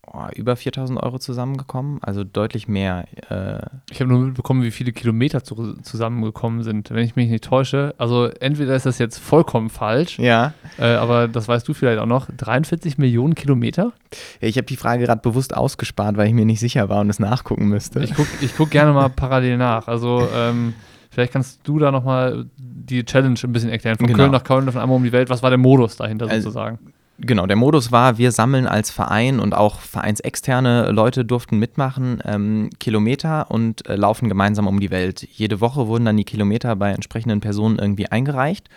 oh, 0.07 0.29
über 0.35 0.57
4000 0.57 0.99
Euro 1.03 1.19
zusammengekommen, 1.19 1.99
also 2.03 2.25
deutlich 2.25 2.69
mehr. 2.69 3.05
Äh 3.31 3.67
ich 3.91 4.01
habe 4.01 4.11
nur 4.11 4.21
mitbekommen, 4.21 4.63
wie 4.63 4.71
viele 4.71 4.93
Kilometer 4.93 5.45
zu, 5.45 5.75
zusammengekommen 5.83 6.63
sind, 6.63 6.91
wenn 6.91 7.05
ich 7.05 7.17
mich 7.17 7.29
nicht 7.29 7.45
täusche. 7.45 7.95
Also 7.99 8.27
entweder 8.27 8.75
ist 8.75 8.87
das 8.87 8.99
jetzt 8.99 9.19
vollkommen 9.19 9.69
falsch, 9.69 10.19
ja. 10.19 10.55
Äh, 10.79 10.95
aber 10.95 11.29
das 11.29 11.49
weißt 11.49 11.69
du 11.69 11.75
vielleicht 11.75 11.99
auch 11.99 12.07
noch. 12.07 12.29
43 12.35 12.97
Millionen 12.97 13.35
Kilometer? 13.35 13.93
Ja, 14.41 14.49
ich 14.49 14.57
habe 14.57 14.67
die 14.67 14.77
Frage 14.77 15.05
gerade 15.05 15.21
bewusst 15.21 15.55
ausgespart, 15.55 16.17
weil 16.17 16.29
ich 16.29 16.35
mir 16.35 16.47
nicht 16.47 16.61
sicher 16.61 16.89
war 16.89 17.03
und 17.03 17.11
es 17.11 17.19
nachgucken 17.19 17.69
müsste. 17.69 18.01
Ich 18.01 18.15
gucke 18.15 18.31
guck 18.57 18.71
gerne 18.71 18.93
mal 18.95 19.11
parallel 19.11 19.59
nach. 19.59 19.87
Also 19.87 20.27
ähm, 20.35 20.75
Vielleicht 21.11 21.33
kannst 21.33 21.67
du 21.67 21.81
da 21.81 21.91
nochmal 21.91 22.47
die 22.59 23.05
Challenge 23.05 23.39
ein 23.43 23.53
bisschen 23.53 23.71
erklären. 23.71 23.97
Von 23.97 24.07
genau. 24.07 24.19
Köln 24.19 24.31
nach 24.31 24.45
Köln, 24.45 24.71
von 24.71 24.81
einmal 24.81 24.97
um 24.97 25.03
die 25.03 25.11
Welt. 25.11 25.31
Was 25.31 25.43
war 25.43 25.51
der 25.51 25.59
Modus 25.59 25.97
dahinter 25.97 26.29
also, 26.29 26.51
sozusagen? 26.51 26.79
Genau, 27.21 27.47
der 27.47 27.57
Modus 27.57 27.91
war, 27.91 28.17
wir 28.17 28.31
sammeln 28.31 28.69
als 28.69 28.93
Verein 28.93 29.41
und 29.41 29.53
auch 29.53 29.81
vereinsexterne 29.81 30.93
Leute 30.93 31.25
durften 31.25 31.59
mitmachen, 31.59 32.23
ähm, 32.25 32.71
Kilometer 32.79 33.51
und 33.51 33.89
äh, 33.89 33.97
laufen 33.97 34.29
gemeinsam 34.29 34.69
um 34.69 34.79
die 34.79 34.91
Welt. 34.91 35.27
Jede 35.33 35.61
Woche 35.61 35.89
wurden 35.89 36.05
dann 36.05 36.17
die 36.17 36.25
Kilometer 36.25 36.77
bei 36.77 36.93
entsprechenden 36.93 37.41
Personen 37.41 37.81
irgendwie 37.81 38.07
eingereicht, 38.07 38.69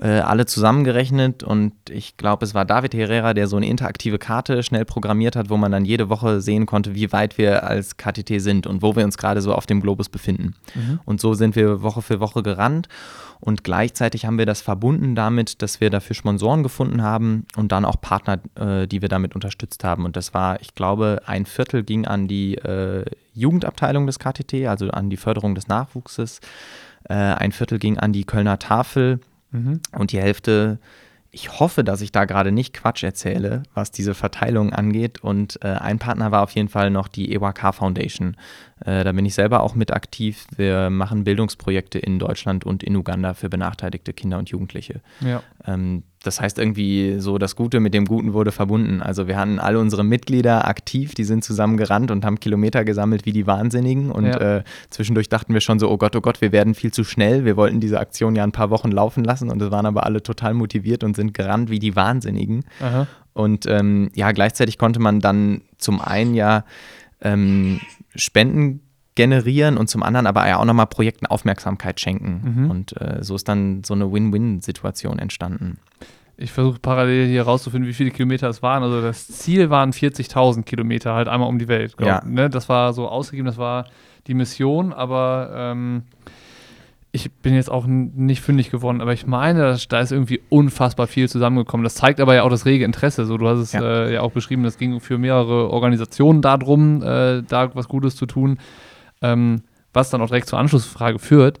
äh, 0.00 0.20
alle 0.20 0.46
zusammengerechnet 0.46 1.42
und 1.42 1.74
ich 1.90 2.16
glaube, 2.16 2.46
es 2.46 2.54
war 2.54 2.64
David 2.64 2.94
Herrera, 2.94 3.34
der 3.34 3.46
so 3.46 3.58
eine 3.58 3.66
interaktive 3.66 4.18
Karte 4.18 4.62
schnell 4.62 4.86
programmiert 4.86 5.36
hat, 5.36 5.50
wo 5.50 5.58
man 5.58 5.70
dann 5.70 5.84
jede 5.84 6.08
Woche 6.08 6.40
sehen 6.40 6.64
konnte, 6.64 6.94
wie 6.94 7.12
weit 7.12 7.36
wir 7.36 7.64
als 7.64 7.98
KTT 7.98 8.40
sind 8.40 8.66
und 8.66 8.80
wo 8.80 8.96
wir 8.96 9.04
uns 9.04 9.18
gerade 9.18 9.42
so 9.42 9.54
auf 9.54 9.66
dem 9.66 9.82
Globus 9.82 10.08
befinden. 10.08 10.54
Mhm. 10.74 11.00
Und 11.04 11.20
so 11.20 11.34
sind 11.34 11.56
wir 11.56 11.82
Woche 11.82 12.00
für 12.00 12.20
Woche 12.20 12.42
gerannt 12.42 12.88
und 13.44 13.64
gleichzeitig 13.64 14.24
haben 14.24 14.38
wir 14.38 14.46
das 14.46 14.60
verbunden 14.60 15.16
damit, 15.16 15.62
dass 15.62 15.80
wir 15.80 15.90
dafür 15.90 16.14
Sponsoren 16.14 16.62
gefunden 16.62 17.02
haben 17.02 17.44
und 17.56 17.72
dann 17.72 17.84
auch 17.84 18.00
Partner, 18.00 18.38
äh, 18.54 18.86
die 18.86 19.02
wir 19.02 19.08
damit 19.08 19.34
unterstützt 19.34 19.82
haben. 19.82 20.04
Und 20.04 20.14
das 20.14 20.32
war, 20.32 20.60
ich 20.60 20.76
glaube, 20.76 21.22
ein 21.26 21.44
Viertel 21.44 21.82
ging 21.82 22.06
an 22.06 22.28
die 22.28 22.54
äh, 22.58 23.04
Jugendabteilung 23.34 24.06
des 24.06 24.20
KTT, 24.20 24.68
also 24.68 24.90
an 24.90 25.10
die 25.10 25.16
Förderung 25.16 25.56
des 25.56 25.66
Nachwuchses. 25.66 26.40
Äh, 27.08 27.14
ein 27.14 27.50
Viertel 27.50 27.80
ging 27.80 27.98
an 27.98 28.12
die 28.12 28.22
Kölner 28.22 28.60
Tafel 28.60 29.18
mhm. 29.50 29.80
und 29.90 30.12
die 30.12 30.20
Hälfte 30.20 30.78
ich 31.34 31.58
hoffe, 31.58 31.82
dass 31.82 32.02
ich 32.02 32.12
da 32.12 32.26
gerade 32.26 32.52
nicht 32.52 32.74
Quatsch 32.74 33.02
erzähle, 33.02 33.62
was 33.72 33.90
diese 33.90 34.12
Verteilung 34.12 34.74
angeht. 34.74 35.24
Und 35.24 35.58
äh, 35.64 35.68
ein 35.68 35.98
Partner 35.98 36.30
war 36.30 36.42
auf 36.42 36.50
jeden 36.50 36.68
Fall 36.68 36.90
noch 36.90 37.08
die 37.08 37.32
EWK 37.32 37.74
Foundation. 37.74 38.36
Äh, 38.84 39.02
da 39.02 39.12
bin 39.12 39.24
ich 39.24 39.34
selber 39.34 39.62
auch 39.62 39.74
mit 39.74 39.92
aktiv. 39.92 40.46
Wir 40.54 40.90
machen 40.90 41.24
Bildungsprojekte 41.24 41.98
in 41.98 42.18
Deutschland 42.18 42.64
und 42.64 42.82
in 42.82 42.94
Uganda 42.94 43.32
für 43.32 43.48
benachteiligte 43.48 44.12
Kinder 44.12 44.36
und 44.36 44.50
Jugendliche. 44.50 45.00
Ja. 45.20 45.42
Ähm, 45.66 46.02
das 46.22 46.40
heißt 46.40 46.58
irgendwie 46.58 47.16
so, 47.18 47.38
das 47.38 47.56
Gute 47.56 47.80
mit 47.80 47.94
dem 47.94 48.04
Guten 48.04 48.32
wurde 48.32 48.52
verbunden. 48.52 49.02
Also 49.02 49.26
wir 49.26 49.36
hatten 49.36 49.58
alle 49.58 49.78
unsere 49.78 50.04
Mitglieder 50.04 50.66
aktiv, 50.66 51.14
die 51.14 51.24
sind 51.24 51.44
zusammen 51.44 51.76
gerannt 51.76 52.10
und 52.10 52.24
haben 52.24 52.38
Kilometer 52.40 52.84
gesammelt 52.84 53.26
wie 53.26 53.32
die 53.32 53.46
Wahnsinnigen. 53.46 54.10
Und 54.10 54.26
ja. 54.26 54.58
äh, 54.58 54.64
zwischendurch 54.90 55.28
dachten 55.28 55.52
wir 55.54 55.60
schon 55.60 55.78
so, 55.78 55.90
oh 55.90 55.98
Gott, 55.98 56.14
oh 56.16 56.20
Gott, 56.20 56.40
wir 56.40 56.52
werden 56.52 56.74
viel 56.74 56.92
zu 56.92 57.04
schnell. 57.04 57.44
Wir 57.44 57.56
wollten 57.56 57.80
diese 57.80 57.98
Aktion 58.00 58.36
ja 58.36 58.44
ein 58.44 58.52
paar 58.52 58.70
Wochen 58.70 58.90
laufen 58.90 59.24
lassen 59.24 59.50
und 59.50 59.60
es 59.60 59.70
waren 59.70 59.86
aber 59.86 60.04
alle 60.04 60.22
total 60.22 60.54
motiviert 60.54 61.04
und 61.04 61.16
sind 61.16 61.34
gerannt 61.34 61.70
wie 61.70 61.78
die 61.78 61.96
Wahnsinnigen. 61.96 62.64
Aha. 62.80 63.06
Und 63.32 63.66
ähm, 63.66 64.10
ja, 64.14 64.32
gleichzeitig 64.32 64.78
konnte 64.78 65.00
man 65.00 65.20
dann 65.20 65.62
zum 65.78 66.00
einen 66.00 66.34
ja 66.34 66.64
ähm, 67.20 67.80
Spenden 68.14 68.80
generieren 69.14 69.76
und 69.76 69.88
zum 69.88 70.02
anderen 70.02 70.26
aber 70.26 70.46
ja 70.48 70.58
auch 70.58 70.64
nochmal 70.64 70.86
Projekten 70.86 71.26
Aufmerksamkeit 71.26 72.00
schenken. 72.00 72.40
Mhm. 72.44 72.70
Und 72.70 73.00
äh, 73.00 73.22
so 73.22 73.34
ist 73.34 73.48
dann 73.48 73.84
so 73.84 73.94
eine 73.94 74.10
Win-Win-Situation 74.10 75.18
entstanden. 75.18 75.78
Ich 76.38 76.50
versuche 76.50 76.78
parallel 76.80 77.28
hier 77.28 77.42
rauszufinden, 77.42 77.88
wie 77.88 77.92
viele 77.92 78.10
Kilometer 78.10 78.48
es 78.48 78.62
waren. 78.62 78.82
Also 78.82 79.02
das 79.02 79.28
Ziel 79.28 79.70
waren 79.70 79.92
40.000 79.92 80.62
Kilometer, 80.62 81.14
halt 81.14 81.28
einmal 81.28 81.48
um 81.48 81.58
die 81.58 81.68
Welt. 81.68 81.96
Glaub, 81.96 82.08
ja. 82.08 82.22
Ne? 82.24 82.48
Das 82.48 82.68
war 82.68 82.92
so 82.94 83.08
ausgegeben, 83.08 83.46
das 83.46 83.58
war 83.58 83.86
die 84.26 84.34
Mission, 84.34 84.92
aber 84.92 85.50
ähm, 85.54 86.04
ich 87.14 87.30
bin 87.30 87.54
jetzt 87.54 87.70
auch 87.70 87.84
nicht 87.86 88.40
fündig 88.40 88.70
geworden, 88.70 89.02
aber 89.02 89.12
ich 89.12 89.26
meine, 89.26 89.76
da 89.88 90.00
ist 90.00 90.12
irgendwie 90.12 90.40
unfassbar 90.48 91.06
viel 91.06 91.28
zusammengekommen. 91.28 91.84
Das 91.84 91.94
zeigt 91.94 92.20
aber 92.20 92.34
ja 92.34 92.42
auch 92.42 92.48
das 92.48 92.64
rege 92.64 92.86
Interesse. 92.86 93.26
So, 93.26 93.36
du 93.36 93.46
hast 93.46 93.58
es 93.58 93.72
ja, 93.72 93.82
äh, 93.82 94.14
ja 94.14 94.22
auch 94.22 94.32
beschrieben, 94.32 94.62
das 94.62 94.78
ging 94.78 94.98
für 95.00 95.18
mehrere 95.18 95.70
Organisationen 95.70 96.40
darum, 96.40 97.02
äh, 97.02 97.42
da 97.42 97.74
was 97.74 97.88
Gutes 97.88 98.16
zu 98.16 98.24
tun. 98.24 98.58
Ähm, 99.22 99.62
was 99.92 100.10
dann 100.10 100.20
auch 100.22 100.28
direkt 100.28 100.48
zur 100.48 100.58
Anschlussfrage 100.58 101.18
führt. 101.18 101.60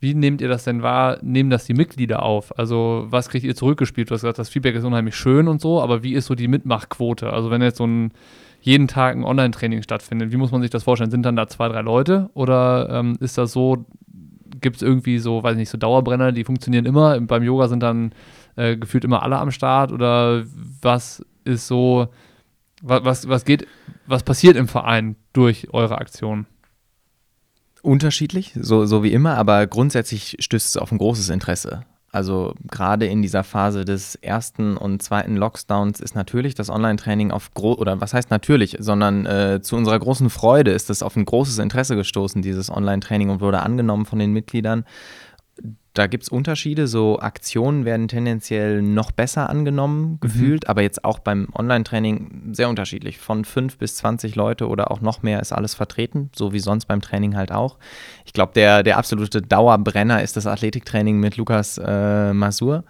Wie 0.00 0.14
nehmt 0.14 0.40
ihr 0.40 0.48
das 0.48 0.64
denn 0.64 0.82
wahr? 0.82 1.18
Nehmen 1.22 1.48
das 1.48 1.64
die 1.64 1.74
Mitglieder 1.74 2.24
auf? 2.24 2.58
Also, 2.58 3.06
was 3.08 3.28
kriegt 3.28 3.44
ihr 3.44 3.54
zurückgespielt? 3.54 4.10
Du 4.10 4.14
hast 4.14 4.22
gesagt, 4.22 4.38
das 4.38 4.48
Feedback 4.48 4.74
ist 4.74 4.84
unheimlich 4.84 5.14
schön 5.14 5.46
und 5.46 5.60
so, 5.60 5.80
aber 5.80 6.02
wie 6.02 6.14
ist 6.14 6.26
so 6.26 6.34
die 6.34 6.48
Mitmachquote? 6.48 7.32
Also, 7.32 7.50
wenn 7.50 7.62
jetzt 7.62 7.78
so 7.78 7.86
ein 7.86 8.12
jeden 8.60 8.88
Tag 8.88 9.16
ein 9.16 9.24
Online-Training 9.24 9.82
stattfindet, 9.82 10.32
wie 10.32 10.36
muss 10.36 10.50
man 10.50 10.60
sich 10.60 10.70
das 10.70 10.84
vorstellen? 10.84 11.10
Sind 11.10 11.24
dann 11.24 11.36
da 11.36 11.46
zwei, 11.48 11.68
drei 11.68 11.82
Leute 11.82 12.30
oder 12.34 12.88
ähm, 12.90 13.16
ist 13.20 13.38
das 13.38 13.52
so, 13.52 13.84
gibt 14.60 14.76
es 14.76 14.82
irgendwie 14.82 15.18
so, 15.18 15.42
weiß 15.42 15.56
nicht, 15.56 15.68
so 15.68 15.78
Dauerbrenner, 15.78 16.32
die 16.32 16.44
funktionieren 16.44 16.86
immer? 16.86 17.20
Beim 17.20 17.42
Yoga 17.42 17.68
sind 17.68 17.82
dann 17.82 18.12
äh, 18.56 18.76
gefühlt 18.76 19.04
immer 19.04 19.22
alle 19.22 19.38
am 19.38 19.50
Start 19.50 19.92
oder 19.92 20.44
was 20.80 21.24
ist 21.44 21.66
so, 21.66 22.08
was, 22.82 23.28
was, 23.28 23.44
geht, 23.44 23.66
was 24.06 24.22
passiert 24.22 24.56
im 24.56 24.68
Verein 24.68 25.16
durch 25.32 25.72
eure 25.72 25.98
Aktion? 25.98 26.46
Unterschiedlich, 27.82 28.52
so, 28.60 28.86
so 28.86 29.02
wie 29.02 29.12
immer, 29.12 29.36
aber 29.36 29.66
grundsätzlich 29.66 30.36
stößt 30.38 30.68
es 30.68 30.76
auf 30.76 30.92
ein 30.92 30.98
großes 30.98 31.28
Interesse. 31.30 31.84
Also 32.12 32.54
gerade 32.70 33.06
in 33.06 33.22
dieser 33.22 33.42
Phase 33.42 33.86
des 33.86 34.16
ersten 34.16 34.76
und 34.76 35.02
zweiten 35.02 35.34
Lockdowns 35.36 35.98
ist 35.98 36.14
natürlich 36.14 36.54
das 36.54 36.68
Online-Training 36.68 37.30
auf 37.30 37.54
groß 37.54 37.78
oder 37.78 38.02
was 38.02 38.12
heißt 38.12 38.30
natürlich, 38.30 38.76
sondern 38.78 39.24
äh, 39.24 39.60
zu 39.62 39.76
unserer 39.76 39.98
großen 39.98 40.28
Freude 40.28 40.72
ist 40.72 40.90
es 40.90 41.02
auf 41.02 41.16
ein 41.16 41.24
großes 41.24 41.58
Interesse 41.58 41.96
gestoßen, 41.96 42.42
dieses 42.42 42.70
Online-Training 42.70 43.30
und 43.30 43.40
wurde 43.40 43.60
angenommen 43.60 44.04
von 44.04 44.18
den 44.18 44.32
Mitgliedern 44.32 44.84
da 45.94 46.06
gibt 46.06 46.24
es 46.24 46.28
Unterschiede. 46.28 46.86
So 46.86 47.18
Aktionen 47.18 47.84
werden 47.84 48.08
tendenziell 48.08 48.82
noch 48.82 49.10
besser 49.10 49.50
angenommen, 49.50 50.12
mhm. 50.12 50.20
gefühlt, 50.20 50.64
mhm. 50.64 50.70
aber 50.70 50.82
jetzt 50.82 51.04
auch 51.04 51.18
beim 51.18 51.48
Online-Training 51.54 52.50
sehr 52.52 52.68
unterschiedlich. 52.68 53.18
Von 53.18 53.44
fünf 53.44 53.78
bis 53.78 53.96
20 53.96 54.34
Leute 54.34 54.68
oder 54.68 54.90
auch 54.90 55.00
noch 55.00 55.22
mehr 55.22 55.40
ist 55.40 55.52
alles 55.52 55.74
vertreten, 55.74 56.30
so 56.34 56.52
wie 56.52 56.60
sonst 56.60 56.86
beim 56.86 57.00
Training 57.00 57.36
halt 57.36 57.52
auch. 57.52 57.78
Ich 58.24 58.32
glaube, 58.32 58.52
der, 58.54 58.82
der 58.82 58.98
absolute 58.98 59.42
Dauerbrenner 59.42 60.22
ist 60.22 60.36
das 60.36 60.46
Athletiktraining 60.46 61.18
mit 61.18 61.36
Lukas 61.36 61.78
äh, 61.78 62.32
Masur. 62.32 62.84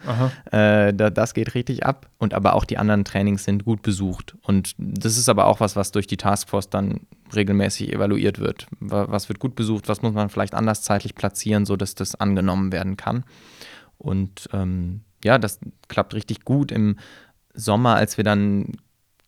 Äh, 0.51 0.93
da, 0.95 1.11
das 1.11 1.35
geht 1.35 1.55
richtig 1.55 1.85
ab. 1.85 2.09
Und 2.19 2.35
aber 2.35 2.55
auch 2.55 2.65
die 2.65 2.79
anderen 2.79 3.05
Trainings 3.05 3.45
sind 3.45 3.65
gut 3.65 3.83
besucht. 3.83 4.37
Und 4.43 4.75
das 4.79 5.17
ist 5.17 5.29
aber 5.29 5.47
auch 5.47 5.61
was, 5.61 5.77
was 5.77 5.93
durch 5.93 6.07
die 6.07 6.17
Taskforce 6.17 6.71
dann 6.71 7.01
regelmäßig 7.35 7.93
evaluiert 7.93 8.39
wird. 8.39 8.67
Was 8.81 9.29
wird 9.29 9.39
gut 9.39 9.55
besucht, 9.55 9.89
was 9.89 10.03
muss 10.03 10.13
man 10.13 10.29
vielleicht 10.29 10.55
anders 10.55 10.83
zeitlich 10.83 11.15
platzieren, 11.15 11.65
sodass 11.67 11.95
das 11.95 12.15
angenommen 12.15 12.73
werden 12.73 12.97
kann. 12.97 13.25
Und 13.99 14.49
ähm, 14.53 15.03
ja, 15.25 15.39
das 15.39 15.61
klappt 15.89 16.15
richtig 16.15 16.45
gut 16.45 16.73
im 16.73 16.97
Sommer, 17.55 17.95
als 17.95 18.17
wir 18.17 18.25
dann 18.25 18.73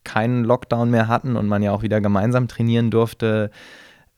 keinen 0.03 0.43
Lockdown 0.43 0.89
mehr 0.89 1.07
hatten 1.07 1.35
und 1.35 1.47
man 1.47 1.63
ja 1.63 1.71
auch 1.71 1.81
wieder 1.81 1.99
gemeinsam 1.99 2.47
trainieren 2.47 2.91
durfte, 2.91 3.51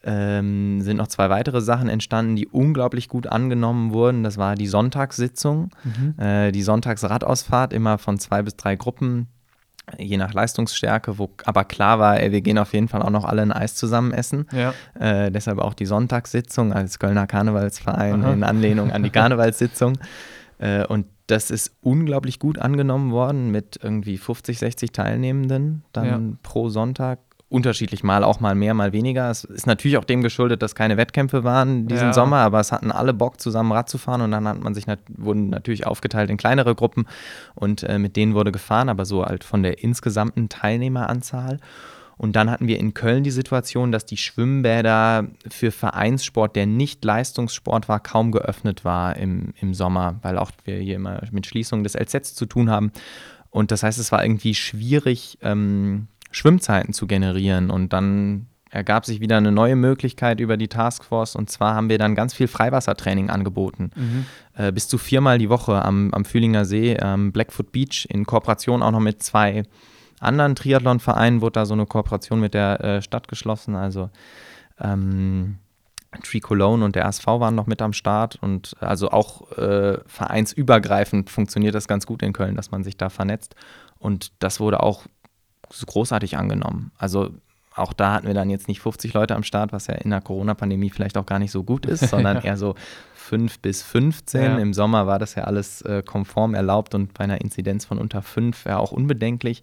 ähm, 0.03 0.81
sind 0.81 0.97
noch 0.97 1.07
zwei 1.07 1.29
weitere 1.29 1.61
Sachen 1.61 1.89
entstanden, 1.89 2.35
die 2.35 2.47
unglaublich 2.47 3.09
gut 3.09 3.27
angenommen 3.27 3.93
wurden. 3.93 4.23
Das 4.23 4.37
war 4.37 4.55
die 4.55 4.67
Sonntagssitzung, 4.67 5.71
mhm. 5.83 6.19
äh, 6.19 6.51
die 6.51 6.61
Sonntagsradausfahrt, 6.61 7.73
immer 7.73 7.97
von 7.97 8.19
zwei 8.19 8.41
bis 8.41 8.55
drei 8.55 8.75
Gruppen 8.75 9.27
je 9.97 10.17
nach 10.17 10.33
Leistungsstärke, 10.33 11.17
wo 11.17 11.29
aber 11.45 11.63
klar 11.63 11.99
war, 11.99 12.19
ey, 12.19 12.31
wir 12.31 12.41
gehen 12.41 12.57
auf 12.57 12.73
jeden 12.73 12.87
Fall 12.87 13.01
auch 13.01 13.09
noch 13.09 13.23
alle 13.23 13.41
ein 13.41 13.53
Eis 13.53 13.75
zusammen 13.75 14.11
essen. 14.11 14.45
Ja. 14.51 14.73
Äh, 14.99 15.31
deshalb 15.31 15.59
auch 15.59 15.73
die 15.73 15.85
Sonntagssitzung 15.85 16.73
als 16.73 16.99
Kölner 16.99 17.25
Karnevalsverein 17.25 18.23
Aha. 18.23 18.33
in 18.33 18.43
Anlehnung 18.43 18.91
an 18.91 19.03
die 19.03 19.09
Karnevalssitzung. 19.11 19.97
Äh, 20.59 20.85
und 20.85 21.05
das 21.27 21.51
ist 21.51 21.75
unglaublich 21.81 22.39
gut 22.39 22.57
angenommen 22.59 23.11
worden 23.11 23.51
mit 23.51 23.79
irgendwie 23.81 24.17
50, 24.17 24.59
60 24.59 24.91
Teilnehmenden 24.91 25.83
dann 25.93 26.05
ja. 26.05 26.37
pro 26.43 26.69
Sonntag 26.69 27.19
unterschiedlich 27.49 28.03
mal 28.03 28.23
auch 28.23 28.39
mal 28.39 28.55
mehr, 28.55 28.73
mal 28.73 28.91
weniger. 28.91 29.29
Es 29.29 29.45
ist 29.45 29.67
natürlich 29.67 29.97
auch 29.97 30.03
dem 30.03 30.21
geschuldet, 30.21 30.61
dass 30.61 30.75
keine 30.75 30.97
Wettkämpfe 30.97 31.43
waren 31.43 31.87
diesen 31.87 32.07
ja. 32.07 32.13
Sommer, 32.13 32.37
aber 32.37 32.59
es 32.59 32.71
hatten 32.71 32.91
alle 32.91 33.13
Bock, 33.13 33.39
zusammen 33.39 33.71
Rad 33.71 33.89
zu 33.89 33.97
fahren 33.97 34.21
und 34.21 34.31
dann 34.31 34.47
hat 34.47 34.59
man 34.59 34.73
sich 34.73 34.85
nat 34.85 34.99
wurden 35.07 35.49
natürlich 35.49 35.87
aufgeteilt 35.87 36.29
in 36.29 36.37
kleinere 36.37 36.75
Gruppen 36.75 37.05
und 37.55 37.83
äh, 37.83 37.99
mit 37.99 38.17
denen 38.17 38.33
wurde 38.33 38.51
gefahren, 38.51 38.89
aber 38.89 39.05
so 39.05 39.25
halt 39.25 39.45
von 39.45 39.63
der 39.63 39.81
insgesamten 39.81 40.49
Teilnehmeranzahl. 40.49 41.59
Und 42.17 42.35
dann 42.35 42.49
hatten 42.49 42.67
wir 42.67 42.79
in 42.79 42.95
Köln 42.95 43.23
die 43.23 43.31
Situation, 43.31 43.91
dass 43.91 44.05
die 44.05 44.17
Schwimmbäder 44.17 45.27
für 45.49 45.71
Vereinssport, 45.71 46.55
der 46.55 46.65
nicht 46.65 47.05
Leistungssport 47.05 47.87
war, 47.87 47.99
kaum 47.99 48.31
geöffnet 48.31 48.83
war 48.83 49.15
im, 49.15 49.53
im 49.61 49.75
Sommer, 49.75 50.15
weil 50.23 50.39
auch 50.39 50.51
wir 50.65 50.77
hier 50.77 50.95
immer 50.95 51.21
mit 51.31 51.45
Schließung 51.45 51.83
des 51.83 51.93
LZs 51.93 52.33
zu 52.33 52.47
tun 52.47 52.71
haben. 52.71 52.91
Und 53.51 53.71
das 53.71 53.83
heißt, 53.83 53.99
es 53.99 54.11
war 54.11 54.23
irgendwie 54.23 54.55
schwierig, 54.55 55.37
ähm, 55.41 56.07
Schwimmzeiten 56.31 56.93
zu 56.93 57.07
generieren. 57.07 57.69
Und 57.69 57.93
dann 57.93 58.47
ergab 58.69 59.05
sich 59.05 59.19
wieder 59.19 59.37
eine 59.37 59.51
neue 59.51 59.75
Möglichkeit 59.75 60.39
über 60.39 60.57
die 60.57 60.67
Taskforce. 60.67 61.35
Und 61.35 61.49
zwar 61.49 61.75
haben 61.75 61.89
wir 61.89 61.97
dann 61.97 62.15
ganz 62.15 62.33
viel 62.33 62.47
Freiwassertraining 62.47 63.29
angeboten. 63.29 63.91
Mhm. 63.95 64.25
Äh, 64.55 64.71
bis 64.71 64.87
zu 64.87 64.97
viermal 64.97 65.37
die 65.37 65.49
Woche 65.49 65.83
am, 65.83 66.13
am 66.13 66.25
Fühlinger 66.25 66.65
See, 66.65 66.97
am 66.99 67.31
Blackfoot 67.31 67.71
Beach, 67.71 68.07
in 68.09 68.25
Kooperation 68.25 68.83
auch 68.83 68.91
noch 68.91 68.99
mit 68.99 69.23
zwei 69.23 69.63
anderen 70.19 70.55
Triathlon-Vereinen 70.55 71.41
wurde 71.41 71.53
da 71.53 71.65
so 71.65 71.73
eine 71.73 71.85
Kooperation 71.85 72.39
mit 72.39 72.53
der 72.53 72.81
äh, 72.81 73.01
Stadt 73.01 73.27
geschlossen. 73.27 73.75
Also 73.75 74.09
ähm, 74.79 75.59
Tree 76.23 76.39
Cologne 76.39 76.83
und 76.83 76.95
der 76.95 77.05
ASV 77.05 77.25
waren 77.27 77.55
noch 77.55 77.67
mit 77.67 77.81
am 77.81 77.93
Start 77.93 78.37
und 78.41 78.75
also 78.79 79.11
auch 79.11 79.51
äh, 79.57 79.99
vereinsübergreifend 80.05 81.29
funktioniert 81.29 81.75
das 81.75 81.87
ganz 81.87 82.07
gut 82.07 82.23
in 82.23 82.33
Köln, 82.33 82.55
dass 82.55 82.71
man 82.71 82.83
sich 82.83 82.97
da 82.97 83.09
vernetzt. 83.09 83.55
Und 83.99 84.31
das 84.39 84.59
wurde 84.59 84.81
auch 84.81 85.05
großartig 85.85 86.37
angenommen. 86.37 86.91
Also 86.97 87.31
auch 87.77 87.93
da 87.93 88.13
hatten 88.13 88.27
wir 88.27 88.33
dann 88.33 88.49
jetzt 88.49 88.67
nicht 88.67 88.81
50 88.81 89.13
Leute 89.13 89.35
am 89.35 89.43
Start, 89.43 89.71
was 89.71 89.87
ja 89.87 89.95
in 89.95 90.09
der 90.09 90.21
Corona-Pandemie 90.21 90.89
vielleicht 90.89 91.17
auch 91.17 91.25
gar 91.25 91.39
nicht 91.39 91.51
so 91.51 91.63
gut 91.63 91.85
ist, 91.85 91.99
sondern 92.09 92.41
eher 92.41 92.57
so 92.57 92.75
5 93.13 93.59
bis 93.59 93.83
15. 93.83 94.41
Ja. 94.41 94.57
Im 94.57 94.73
Sommer 94.73 95.05
war 95.05 95.19
das 95.19 95.35
ja 95.35 95.43
alles 95.43 95.81
äh, 95.81 96.01
konform 96.03 96.55
erlaubt 96.55 96.95
und 96.95 97.13
bei 97.13 97.23
einer 97.23 97.41
Inzidenz 97.41 97.85
von 97.85 97.97
unter 97.99 98.21
5 98.21 98.65
ja 98.65 98.77
auch 98.77 98.91
unbedenklich. 98.91 99.61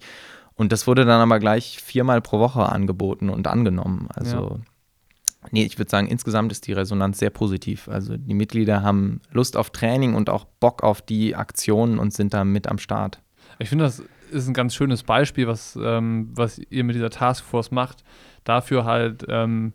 Und 0.55 0.71
das 0.71 0.87
wurde 0.87 1.03
dann 1.03 1.19
aber 1.19 1.39
gleich 1.39 1.81
viermal 1.81 2.21
pro 2.21 2.39
Woche 2.39 2.69
angeboten 2.69 3.29
und 3.29 3.47
angenommen. 3.47 4.07
Also, 4.13 4.59
ja. 4.61 5.49
nee, 5.51 5.65
ich 5.65 5.77
würde 5.77 5.91
sagen, 5.91 6.07
insgesamt 6.07 6.51
ist 6.53 6.65
die 6.67 6.73
Resonanz 6.73 7.19
sehr 7.19 7.29
positiv. 7.29 7.89
Also 7.89 8.15
die 8.15 8.33
Mitglieder 8.33 8.81
haben 8.81 9.19
Lust 9.31 9.57
auf 9.57 9.71
Training 9.71 10.13
und 10.13 10.29
auch 10.29 10.45
Bock 10.61 10.83
auf 10.83 11.01
die 11.01 11.35
Aktionen 11.35 11.99
und 11.99 12.13
sind 12.13 12.33
da 12.33 12.45
mit 12.45 12.67
am 12.67 12.77
Start. 12.77 13.19
Ich 13.59 13.67
finde, 13.67 13.83
das 13.85 14.01
ist 14.35 14.47
ein 14.47 14.53
ganz 14.53 14.75
schönes 14.75 15.03
Beispiel, 15.03 15.47
was, 15.47 15.77
ähm, 15.81 16.29
was 16.33 16.59
ihr 16.69 16.83
mit 16.83 16.95
dieser 16.95 17.09
Taskforce 17.09 17.71
macht. 17.71 18.03
Dafür 18.43 18.85
halt 18.85 19.25
ähm, 19.27 19.73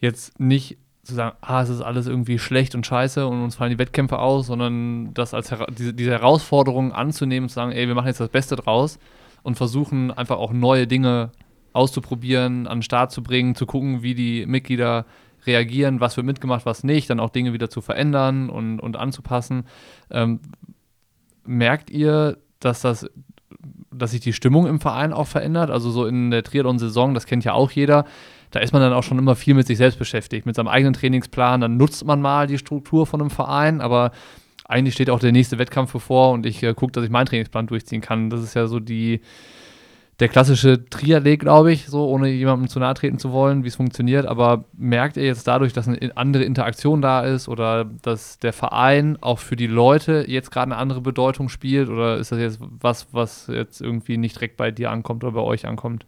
jetzt 0.00 0.40
nicht 0.40 0.78
zu 1.02 1.14
sagen, 1.14 1.36
ah, 1.40 1.62
es 1.62 1.68
ist 1.68 1.82
alles 1.82 2.06
irgendwie 2.06 2.38
schlecht 2.38 2.74
und 2.74 2.84
scheiße 2.84 3.26
und 3.26 3.42
uns 3.42 3.56
fallen 3.56 3.70
die 3.70 3.78
Wettkämpfe 3.78 4.18
aus, 4.18 4.46
sondern 4.46 5.14
das 5.14 5.34
als 5.34 5.54
diese, 5.78 5.94
diese 5.94 6.10
Herausforderung 6.10 6.92
anzunehmen 6.92 7.48
zu 7.48 7.54
sagen, 7.54 7.72
ey, 7.72 7.86
wir 7.86 7.94
machen 7.94 8.08
jetzt 8.08 8.20
das 8.20 8.28
Beste 8.28 8.56
draus 8.56 8.98
und 9.42 9.56
versuchen 9.56 10.10
einfach 10.10 10.38
auch 10.38 10.52
neue 10.52 10.86
Dinge 10.86 11.30
auszuprobieren, 11.72 12.66
an 12.66 12.78
den 12.78 12.82
Start 12.82 13.12
zu 13.12 13.22
bringen, 13.22 13.54
zu 13.54 13.66
gucken, 13.66 14.02
wie 14.02 14.14
die 14.14 14.46
Mitglieder 14.46 15.06
reagieren, 15.46 16.00
was 16.00 16.16
wird 16.16 16.26
mitgemacht, 16.26 16.66
was 16.66 16.82
nicht, 16.82 17.08
dann 17.08 17.20
auch 17.20 17.30
Dinge 17.30 17.52
wieder 17.52 17.70
zu 17.70 17.80
verändern 17.80 18.50
und, 18.50 18.80
und 18.80 18.96
anzupassen. 18.96 19.64
Ähm, 20.10 20.40
merkt 21.44 21.90
ihr, 21.90 22.38
dass 22.58 22.80
das 22.80 23.08
dass 23.96 24.12
sich 24.12 24.20
die 24.20 24.32
Stimmung 24.32 24.66
im 24.66 24.80
Verein 24.80 25.12
auch 25.12 25.26
verändert. 25.26 25.70
Also 25.70 25.90
so 25.90 26.06
in 26.06 26.30
der 26.30 26.42
Triathlon-Saison, 26.42 27.14
das 27.14 27.26
kennt 27.26 27.44
ja 27.44 27.52
auch 27.52 27.70
jeder, 27.70 28.04
da 28.50 28.60
ist 28.60 28.72
man 28.72 28.82
dann 28.82 28.92
auch 28.92 29.02
schon 29.02 29.18
immer 29.18 29.34
viel 29.34 29.54
mit 29.54 29.66
sich 29.66 29.78
selbst 29.78 29.98
beschäftigt, 29.98 30.46
mit 30.46 30.54
seinem 30.54 30.68
eigenen 30.68 30.94
Trainingsplan. 30.94 31.60
Dann 31.60 31.76
nutzt 31.76 32.04
man 32.04 32.20
mal 32.20 32.46
die 32.46 32.58
Struktur 32.58 33.06
von 33.06 33.20
einem 33.20 33.30
Verein, 33.30 33.80
aber 33.80 34.12
eigentlich 34.68 34.94
steht 34.94 35.10
auch 35.10 35.20
der 35.20 35.32
nächste 35.32 35.58
Wettkampf 35.58 35.92
bevor 35.92 36.32
und 36.32 36.46
ich 36.46 36.62
äh, 36.62 36.74
gucke, 36.74 36.92
dass 36.92 37.04
ich 37.04 37.10
meinen 37.10 37.26
Trainingsplan 37.26 37.66
durchziehen 37.66 38.00
kann. 38.00 38.30
Das 38.30 38.42
ist 38.42 38.54
ja 38.54 38.66
so 38.66 38.80
die, 38.80 39.20
der 40.18 40.28
klassische 40.28 40.88
Triathlet, 40.88 41.40
glaube 41.40 41.72
ich, 41.72 41.86
so 41.86 42.08
ohne 42.08 42.28
jemandem 42.28 42.68
zu 42.68 42.78
nahe 42.78 42.94
treten 42.94 43.18
zu 43.18 43.32
wollen, 43.32 43.64
wie 43.64 43.68
es 43.68 43.76
funktioniert. 43.76 44.24
Aber 44.24 44.64
merkt 44.72 45.18
ihr 45.18 45.24
jetzt 45.24 45.46
dadurch, 45.46 45.74
dass 45.74 45.88
eine 45.88 46.16
andere 46.16 46.44
Interaktion 46.44 47.02
da 47.02 47.20
ist 47.20 47.48
oder 47.48 47.84
dass 47.84 48.38
der 48.38 48.54
Verein 48.54 49.18
auch 49.20 49.38
für 49.38 49.56
die 49.56 49.66
Leute 49.66 50.24
jetzt 50.26 50.50
gerade 50.50 50.72
eine 50.72 50.80
andere 50.80 51.02
Bedeutung 51.02 51.50
spielt? 51.50 51.90
Oder 51.90 52.16
ist 52.16 52.32
das 52.32 52.38
jetzt 52.38 52.58
was, 52.60 53.08
was 53.12 53.46
jetzt 53.48 53.82
irgendwie 53.82 54.16
nicht 54.16 54.36
direkt 54.36 54.56
bei 54.56 54.70
dir 54.70 54.90
ankommt 54.90 55.22
oder 55.22 55.34
bei 55.34 55.42
euch 55.42 55.66
ankommt? 55.66 56.06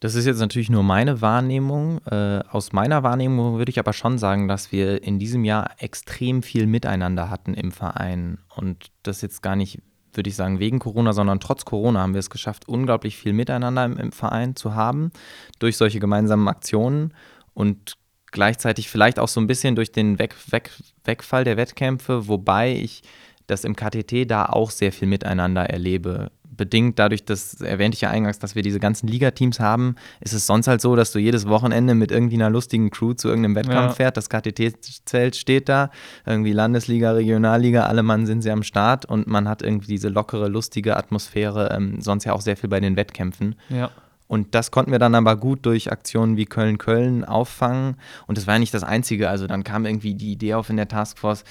Das 0.00 0.14
ist 0.14 0.26
jetzt 0.26 0.38
natürlich 0.38 0.70
nur 0.70 0.82
meine 0.82 1.22
Wahrnehmung. 1.22 2.00
Äh, 2.06 2.40
aus 2.50 2.72
meiner 2.72 3.02
Wahrnehmung 3.02 3.56
würde 3.56 3.70
ich 3.70 3.78
aber 3.78 3.94
schon 3.94 4.18
sagen, 4.18 4.46
dass 4.46 4.72
wir 4.72 5.02
in 5.02 5.18
diesem 5.18 5.44
Jahr 5.44 5.70
extrem 5.78 6.42
viel 6.42 6.66
Miteinander 6.66 7.30
hatten 7.30 7.54
im 7.54 7.72
Verein. 7.72 8.38
Und 8.54 8.92
das 9.02 9.22
jetzt 9.22 9.42
gar 9.42 9.56
nicht 9.56 9.80
würde 10.12 10.30
ich 10.30 10.36
sagen, 10.36 10.58
wegen 10.58 10.78
Corona, 10.78 11.12
sondern 11.12 11.40
trotz 11.40 11.64
Corona 11.64 12.00
haben 12.00 12.14
wir 12.14 12.20
es 12.20 12.30
geschafft, 12.30 12.68
unglaublich 12.68 13.16
viel 13.16 13.32
Miteinander 13.32 13.84
im, 13.84 13.96
im 13.98 14.12
Verein 14.12 14.56
zu 14.56 14.74
haben, 14.74 15.10
durch 15.58 15.76
solche 15.76 16.00
gemeinsamen 16.00 16.48
Aktionen 16.48 17.14
und 17.54 17.96
gleichzeitig 18.30 18.88
vielleicht 18.88 19.18
auch 19.18 19.28
so 19.28 19.40
ein 19.40 19.46
bisschen 19.46 19.76
durch 19.76 19.92
den 19.92 20.18
Weg, 20.18 20.34
Weg, 20.50 20.70
Wegfall 21.04 21.44
der 21.44 21.56
Wettkämpfe, 21.56 22.28
wobei 22.28 22.72
ich 22.72 23.02
das 23.46 23.64
im 23.64 23.74
KTT 23.76 24.30
da 24.30 24.46
auch 24.46 24.70
sehr 24.70 24.92
viel 24.92 25.08
Miteinander 25.08 25.64
erlebe. 25.64 26.30
Bedingt 26.58 26.98
dadurch, 26.98 27.24
das 27.24 27.62
erwähnte 27.62 27.94
ich 27.94 28.02
ja 28.02 28.10
eingangs, 28.10 28.38
dass 28.38 28.54
wir 28.54 28.62
diese 28.62 28.80
ganzen 28.80 29.08
Ligateams 29.08 29.60
haben, 29.60 29.94
ist 30.20 30.34
es 30.34 30.46
sonst 30.46 30.68
halt 30.68 30.82
so, 30.82 30.94
dass 30.94 31.12
du 31.12 31.18
jedes 31.18 31.48
Wochenende 31.48 31.94
mit 31.94 32.12
irgendwie 32.12 32.34
einer 32.34 32.50
lustigen 32.50 32.90
Crew 32.90 33.14
zu 33.14 33.28
irgendeinem 33.28 33.54
Wettkampf 33.54 33.92
ja. 33.92 33.94
fährt. 33.94 34.18
Das 34.18 34.28
KTT-Zelt 34.28 35.36
steht 35.36 35.70
da, 35.70 35.90
irgendwie 36.26 36.52
Landesliga, 36.52 37.12
Regionalliga, 37.12 37.86
alle 37.86 38.02
Mann 38.02 38.26
sind 38.26 38.42
sie 38.42 38.50
am 38.50 38.62
Start 38.62 39.06
und 39.06 39.26
man 39.26 39.48
hat 39.48 39.62
irgendwie 39.62 39.86
diese 39.86 40.10
lockere, 40.10 40.48
lustige 40.48 40.98
Atmosphäre, 40.98 41.70
ähm, 41.74 42.02
sonst 42.02 42.24
ja 42.24 42.34
auch 42.34 42.42
sehr 42.42 42.58
viel 42.58 42.68
bei 42.68 42.80
den 42.80 42.96
Wettkämpfen. 42.96 43.54
Ja. 43.70 43.90
Und 44.26 44.54
das 44.54 44.70
konnten 44.70 44.92
wir 44.92 44.98
dann 44.98 45.14
aber 45.14 45.36
gut 45.36 45.64
durch 45.64 45.90
Aktionen 45.90 46.36
wie 46.36 46.44
Köln-Köln 46.44 47.24
auffangen. 47.24 47.96
Und 48.26 48.36
das 48.36 48.46
war 48.46 48.56
ja 48.56 48.58
nicht 48.58 48.74
das 48.74 48.84
Einzige. 48.84 49.30
Also 49.30 49.46
dann 49.46 49.64
kam 49.64 49.86
irgendwie 49.86 50.14
die 50.14 50.32
Idee 50.32 50.52
auf 50.52 50.68
in 50.68 50.76
der 50.76 50.86
Taskforce, 50.86 51.44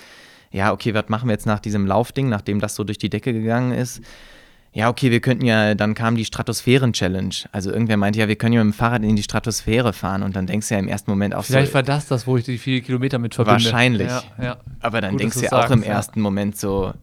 ja, 0.51 0.71
okay, 0.71 0.93
was 0.93 1.09
machen 1.09 1.27
wir 1.27 1.33
jetzt 1.33 1.45
nach 1.45 1.59
diesem 1.59 1.85
Laufding, 1.85 2.29
nachdem 2.29 2.59
das 2.59 2.75
so 2.75 2.83
durch 2.83 2.97
die 2.97 3.09
Decke 3.09 3.33
gegangen 3.33 3.73
ist? 3.73 4.01
Ja, 4.77 4.89
okay, 4.89 5.09
wir 5.09 5.21
könnten 5.21 5.43
ja, 5.43 5.73
dann 5.73 5.95
kam 5.95 6.15
die 6.15 6.23
Stratosphären-Challenge. 6.23 7.33
Also 7.51 7.71
irgendwer 7.71 7.97
meinte 7.97 8.19
ja, 8.19 8.27
wir 8.27 8.35
können 8.35 8.53
ja 8.53 8.63
mit 8.63 8.75
dem 8.75 8.77
Fahrrad 8.77 9.01
in 9.01 9.15
die 9.15 9.23
Stratosphäre 9.23 9.91
fahren 9.91 10.21
und 10.21 10.35
dann 10.35 10.45
denkst 10.45 10.67
du 10.67 10.75
ja 10.75 10.79
im 10.79 10.87
ersten 10.87 11.09
Moment 11.09 11.33
auch 11.33 11.45
Vielleicht 11.45 11.69
so, 11.69 11.73
war 11.73 11.81
das 11.81 12.05
das, 12.07 12.27
wo 12.27 12.37
ich 12.37 12.45
die 12.45 12.59
vielen 12.59 12.83
Kilometer 12.83 13.17
mit 13.17 13.33
verbinde. 13.33 13.63
Wahrscheinlich. 13.63 14.07
Ja, 14.07 14.23
ja. 14.39 14.57
Aber 14.81 15.01
dann 15.01 15.13
Gut, 15.13 15.21
denkst 15.21 15.37
du 15.37 15.45
ja 15.45 15.51
auch 15.53 15.71
im 15.71 15.81
ersten 15.81 16.21
Moment 16.21 16.57
so, 16.57 16.93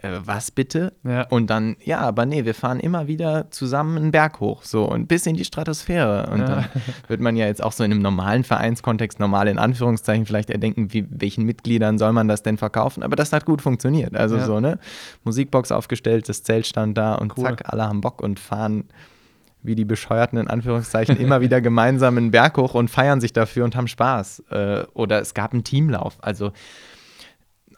äh, 0.00 0.20
was 0.24 0.50
bitte? 0.50 0.92
Ja. 1.02 1.22
Und 1.28 1.50
dann, 1.50 1.76
ja, 1.84 1.98
aber 2.00 2.24
nee, 2.24 2.44
wir 2.44 2.54
fahren 2.54 2.78
immer 2.78 3.08
wieder 3.08 3.50
zusammen 3.50 3.96
einen 3.96 4.10
Berg 4.12 4.40
hoch, 4.40 4.62
so 4.62 4.84
und 4.84 5.08
bis 5.08 5.26
in 5.26 5.36
die 5.36 5.44
Stratosphäre. 5.44 6.30
Und 6.30 6.40
ja. 6.40 6.46
dann 6.46 6.64
wird 7.08 7.20
man 7.20 7.36
ja 7.36 7.46
jetzt 7.46 7.62
auch 7.62 7.72
so 7.72 7.82
in 7.82 7.90
einem 7.90 8.02
normalen 8.02 8.44
Vereinskontext, 8.44 9.18
normal 9.18 9.48
in 9.48 9.58
Anführungszeichen, 9.58 10.24
vielleicht 10.24 10.50
erdenken, 10.50 10.92
wie, 10.92 11.06
welchen 11.10 11.44
Mitgliedern 11.44 11.98
soll 11.98 12.12
man 12.12 12.28
das 12.28 12.42
denn 12.42 12.58
verkaufen? 12.58 13.02
Aber 13.02 13.16
das 13.16 13.32
hat 13.32 13.44
gut 13.44 13.60
funktioniert. 13.60 14.16
Also 14.16 14.36
ja. 14.36 14.44
so, 14.44 14.60
ne? 14.60 14.78
Musikbox 15.24 15.72
aufgestellt, 15.72 16.28
das 16.28 16.44
Zelt 16.44 16.66
stand 16.66 16.96
da 16.96 17.16
und 17.16 17.36
cool. 17.36 17.44
zack, 17.44 17.62
alle 17.72 17.84
haben 17.84 18.00
Bock 18.00 18.22
und 18.22 18.38
fahren 18.38 18.84
wie 19.62 19.74
die 19.74 19.84
Bescheuerten 19.84 20.38
in 20.38 20.48
Anführungszeichen 20.48 21.16
immer 21.16 21.40
wieder 21.42 21.60
gemeinsam 21.60 22.16
einen 22.16 22.30
Berg 22.30 22.56
hoch 22.56 22.74
und 22.74 22.88
feiern 22.88 23.20
sich 23.20 23.32
dafür 23.32 23.64
und 23.64 23.74
haben 23.74 23.88
Spaß. 23.88 24.44
Äh, 24.50 24.84
oder 24.94 25.20
es 25.20 25.34
gab 25.34 25.52
einen 25.52 25.64
Teamlauf. 25.64 26.16
Also 26.20 26.52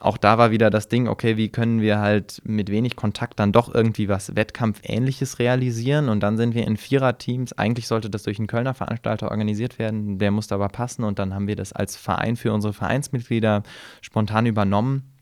auch 0.00 0.16
da 0.16 0.38
war 0.38 0.50
wieder 0.50 0.70
das 0.70 0.88
Ding, 0.88 1.08
okay, 1.08 1.36
wie 1.36 1.50
können 1.50 1.82
wir 1.82 1.98
halt 1.98 2.40
mit 2.44 2.70
wenig 2.70 2.96
Kontakt 2.96 3.38
dann 3.38 3.52
doch 3.52 3.72
irgendwie 3.72 4.08
was 4.08 4.34
Wettkampfähnliches 4.34 5.38
realisieren? 5.38 6.08
Und 6.08 6.20
dann 6.20 6.38
sind 6.38 6.54
wir 6.54 6.66
in 6.66 6.78
Viererteams. 6.78 7.52
Eigentlich 7.52 7.86
sollte 7.86 8.08
das 8.08 8.22
durch 8.22 8.38
einen 8.38 8.46
Kölner 8.46 8.72
Veranstalter 8.72 9.30
organisiert 9.30 9.78
werden, 9.78 10.18
der 10.18 10.30
musste 10.30 10.54
aber 10.54 10.68
passen. 10.68 11.04
Und 11.04 11.18
dann 11.18 11.34
haben 11.34 11.46
wir 11.46 11.56
das 11.56 11.74
als 11.74 11.96
Verein 11.96 12.36
für 12.36 12.52
unsere 12.54 12.72
Vereinsmitglieder 12.72 13.62
spontan 14.00 14.46
übernommen. 14.46 15.12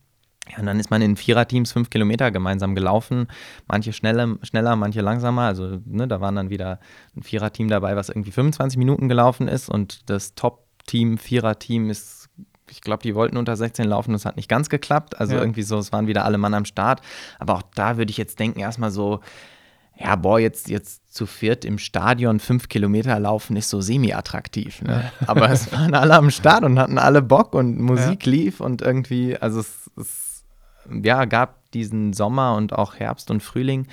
Ja, 0.49 0.61
und 0.61 0.67
dann 0.67 0.79
ist 0.79 0.91
man 0.91 1.03
in 1.03 1.17
Viererteams 1.17 1.73
fünf 1.73 1.91
Kilometer 1.91 2.31
gemeinsam 2.31 2.77
gelaufen. 2.77 3.27
Manche 3.67 3.93
schneller, 3.93 4.37
schneller 4.43 4.77
manche 4.77 5.01
langsamer. 5.01 5.43
Also 5.43 5.81
ne, 5.87 6.07
da 6.07 6.21
waren 6.21 6.37
dann 6.37 6.51
wieder 6.51 6.79
ein 7.17 7.25
Viererteam 7.25 7.67
dabei, 7.67 7.97
was 7.97 8.11
irgendwie 8.11 8.31
25 8.31 8.79
Minuten 8.79 9.09
gelaufen 9.09 9.49
ist. 9.49 9.69
Und 9.69 10.09
das 10.09 10.37
Top-Team, 10.37 11.19
Viererteam 11.19 11.91
ist 11.91 12.18
ich 12.71 12.81
glaube, 12.81 13.03
die 13.03 13.15
wollten 13.15 13.37
unter 13.37 13.57
16 13.57 13.87
laufen, 13.87 14.13
das 14.13 14.25
hat 14.25 14.37
nicht 14.37 14.49
ganz 14.49 14.69
geklappt. 14.69 15.19
Also 15.19 15.35
ja. 15.35 15.41
irgendwie 15.41 15.63
so, 15.63 15.79
es 15.79 15.93
waren 15.93 16.07
wieder 16.07 16.25
alle 16.25 16.39
Mann 16.39 16.55
am 16.55 16.65
Start. 16.65 17.01
Aber 17.39 17.55
auch 17.55 17.63
da 17.75 17.97
würde 17.97 18.11
ich 18.11 18.17
jetzt 18.17 18.39
denken, 18.39 18.61
erstmal 18.61 18.91
so, 18.91 19.21
ja, 20.01 20.15
boah, 20.15 20.39
jetzt, 20.39 20.69
jetzt 20.69 21.13
zu 21.13 21.27
viert 21.27 21.65
im 21.65 21.79
Stadion 21.79 22.39
fünf 22.39 22.69
Kilometer 22.69 23.19
laufen 23.19 23.57
ist 23.57 23.69
so 23.69 23.81
semi-attraktiv. 23.81 24.83
Ne? 24.83 25.11
Aber 25.27 25.51
es 25.51 25.73
waren 25.73 25.95
alle 25.95 26.15
am 26.15 26.31
Start 26.31 26.63
und 26.63 26.79
hatten 26.79 26.99
alle 26.99 27.21
Bock 27.21 27.55
und 27.55 27.81
Musik 27.81 28.27
ja. 28.27 28.33
lief 28.33 28.61
und 28.61 28.81
irgendwie, 28.81 29.37
also 29.37 29.61
es, 29.61 29.91
es 29.97 30.45
ja, 31.03 31.25
gab 31.25 31.71
diesen 31.73 32.13
Sommer 32.13 32.55
und 32.55 32.73
auch 32.73 32.95
Herbst 32.95 33.31
und 33.31 33.43
Frühling 33.43 33.89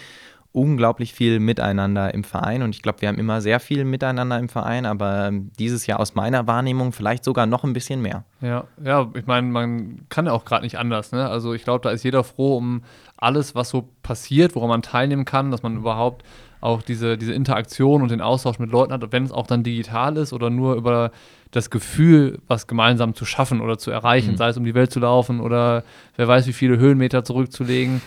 unglaublich 0.56 1.13
viel 1.13 1.39
Miteinander 1.39 2.13
im 2.13 2.24
Verein 2.24 2.62
und 2.62 2.70
ich 2.74 2.82
glaube, 2.82 3.02
wir 3.02 3.10
haben 3.10 3.18
immer 3.18 3.41
sehr 3.41 3.60
viel 3.60 3.84
Miteinander 3.84 4.39
im 4.39 4.48
Verein, 4.48 4.86
aber 4.86 5.32
dieses 5.60 5.86
Jahr 5.86 6.00
aus 6.00 6.15
meiner 6.15 6.48
Wahrnehmung 6.48 6.94
vielleicht 6.94 7.26
sogar 7.26 7.46
noch 7.46 7.65
ein 7.65 7.74
bisschen 7.74 8.02
mehr. 8.02 8.24
Ja, 8.39 8.63
ja, 8.82 9.10
ich 9.15 9.26
meine, 9.26 9.48
man 9.48 10.06
kann 10.08 10.28
ja 10.28 10.32
auch 10.32 10.46
gerade 10.46 10.63
nicht 10.63 10.78
anders. 10.78 11.12
Ne? 11.12 11.28
Also 11.28 11.54
ich 11.54 11.65
glaube, 11.65 11.82
da 11.84 11.89
ist 11.89 12.04
jeder 12.04 12.24
froh 12.24 12.56
um 12.56 12.84
alles, 13.18 13.54
was 13.54 13.70
so 13.70 13.89
passiert, 14.02 14.56
woran 14.56 14.70
man 14.70 14.82
teilnehmen 14.82 15.26
kann, 15.26 15.52
dass 15.52 15.62
man 15.62 15.76
überhaupt 15.76 16.24
auch 16.62 16.82
diese, 16.82 17.18
diese 17.18 17.34
Interaktion 17.34 18.02
und 18.02 18.10
den 18.10 18.22
Austausch 18.22 18.58
mit 18.58 18.72
Leuten 18.72 18.94
hat, 18.94 19.12
wenn 19.12 19.24
es 19.24 19.34
auch 19.34 19.48
dann 19.48 19.63
digital 19.63 20.15
ist 20.15 20.32
oder 20.32 20.50
nur 20.50 20.76
über 20.76 21.12
das 21.52 21.70
Gefühl, 21.70 22.39
was 22.48 22.65
gemeinsam 22.65 23.13
zu 23.13 23.26
schaffen 23.26 23.60
oder 23.60 23.78
zu 23.78 23.91
erreichen, 23.91 24.32
mhm. 24.32 24.38
sei 24.38 24.48
es 24.50 24.58
um 24.58 24.63
die 24.63 24.74
Welt 24.74 24.91
zu 24.91 25.02
laufen 25.02 25.41
oder 25.41 25.84
wer 26.15 26.28
weiß, 26.28 26.48
wie 26.48 26.54
viele 26.54 26.78
Höhenmeter 26.78 27.26
zurückzulegen. 27.26 28.02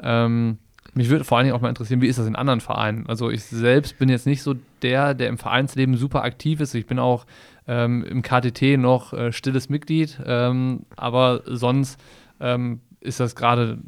Ähm, 0.00 0.58
mich 0.94 1.08
würde 1.08 1.24
vor 1.24 1.38
allen 1.38 1.46
Dingen 1.46 1.56
auch 1.56 1.60
mal 1.60 1.68
interessieren, 1.68 2.02
wie 2.02 2.06
ist 2.06 2.18
das 2.18 2.26
in 2.26 2.36
anderen 2.36 2.60
Vereinen? 2.60 3.06
Also 3.06 3.30
ich 3.30 3.44
selbst 3.44 3.98
bin 3.98 4.08
jetzt 4.08 4.26
nicht 4.26 4.42
so 4.42 4.54
der, 4.82 5.14
der 5.14 5.28
im 5.28 5.38
Vereinsleben 5.38 5.96
super 5.96 6.22
aktiv 6.22 6.60
ist. 6.60 6.74
Ich 6.74 6.86
bin 6.86 6.98
auch 6.98 7.24
ähm, 7.66 8.04
im 8.04 8.22
KTT 8.22 8.78
noch 8.78 9.12
äh, 9.12 9.32
stilles 9.32 9.68
Mitglied, 9.68 10.20
ähm, 10.26 10.84
aber 10.96 11.42
sonst 11.46 11.98
ähm, 12.40 12.80
ist 13.00 13.20
das 13.20 13.34
gerade, 13.34 13.78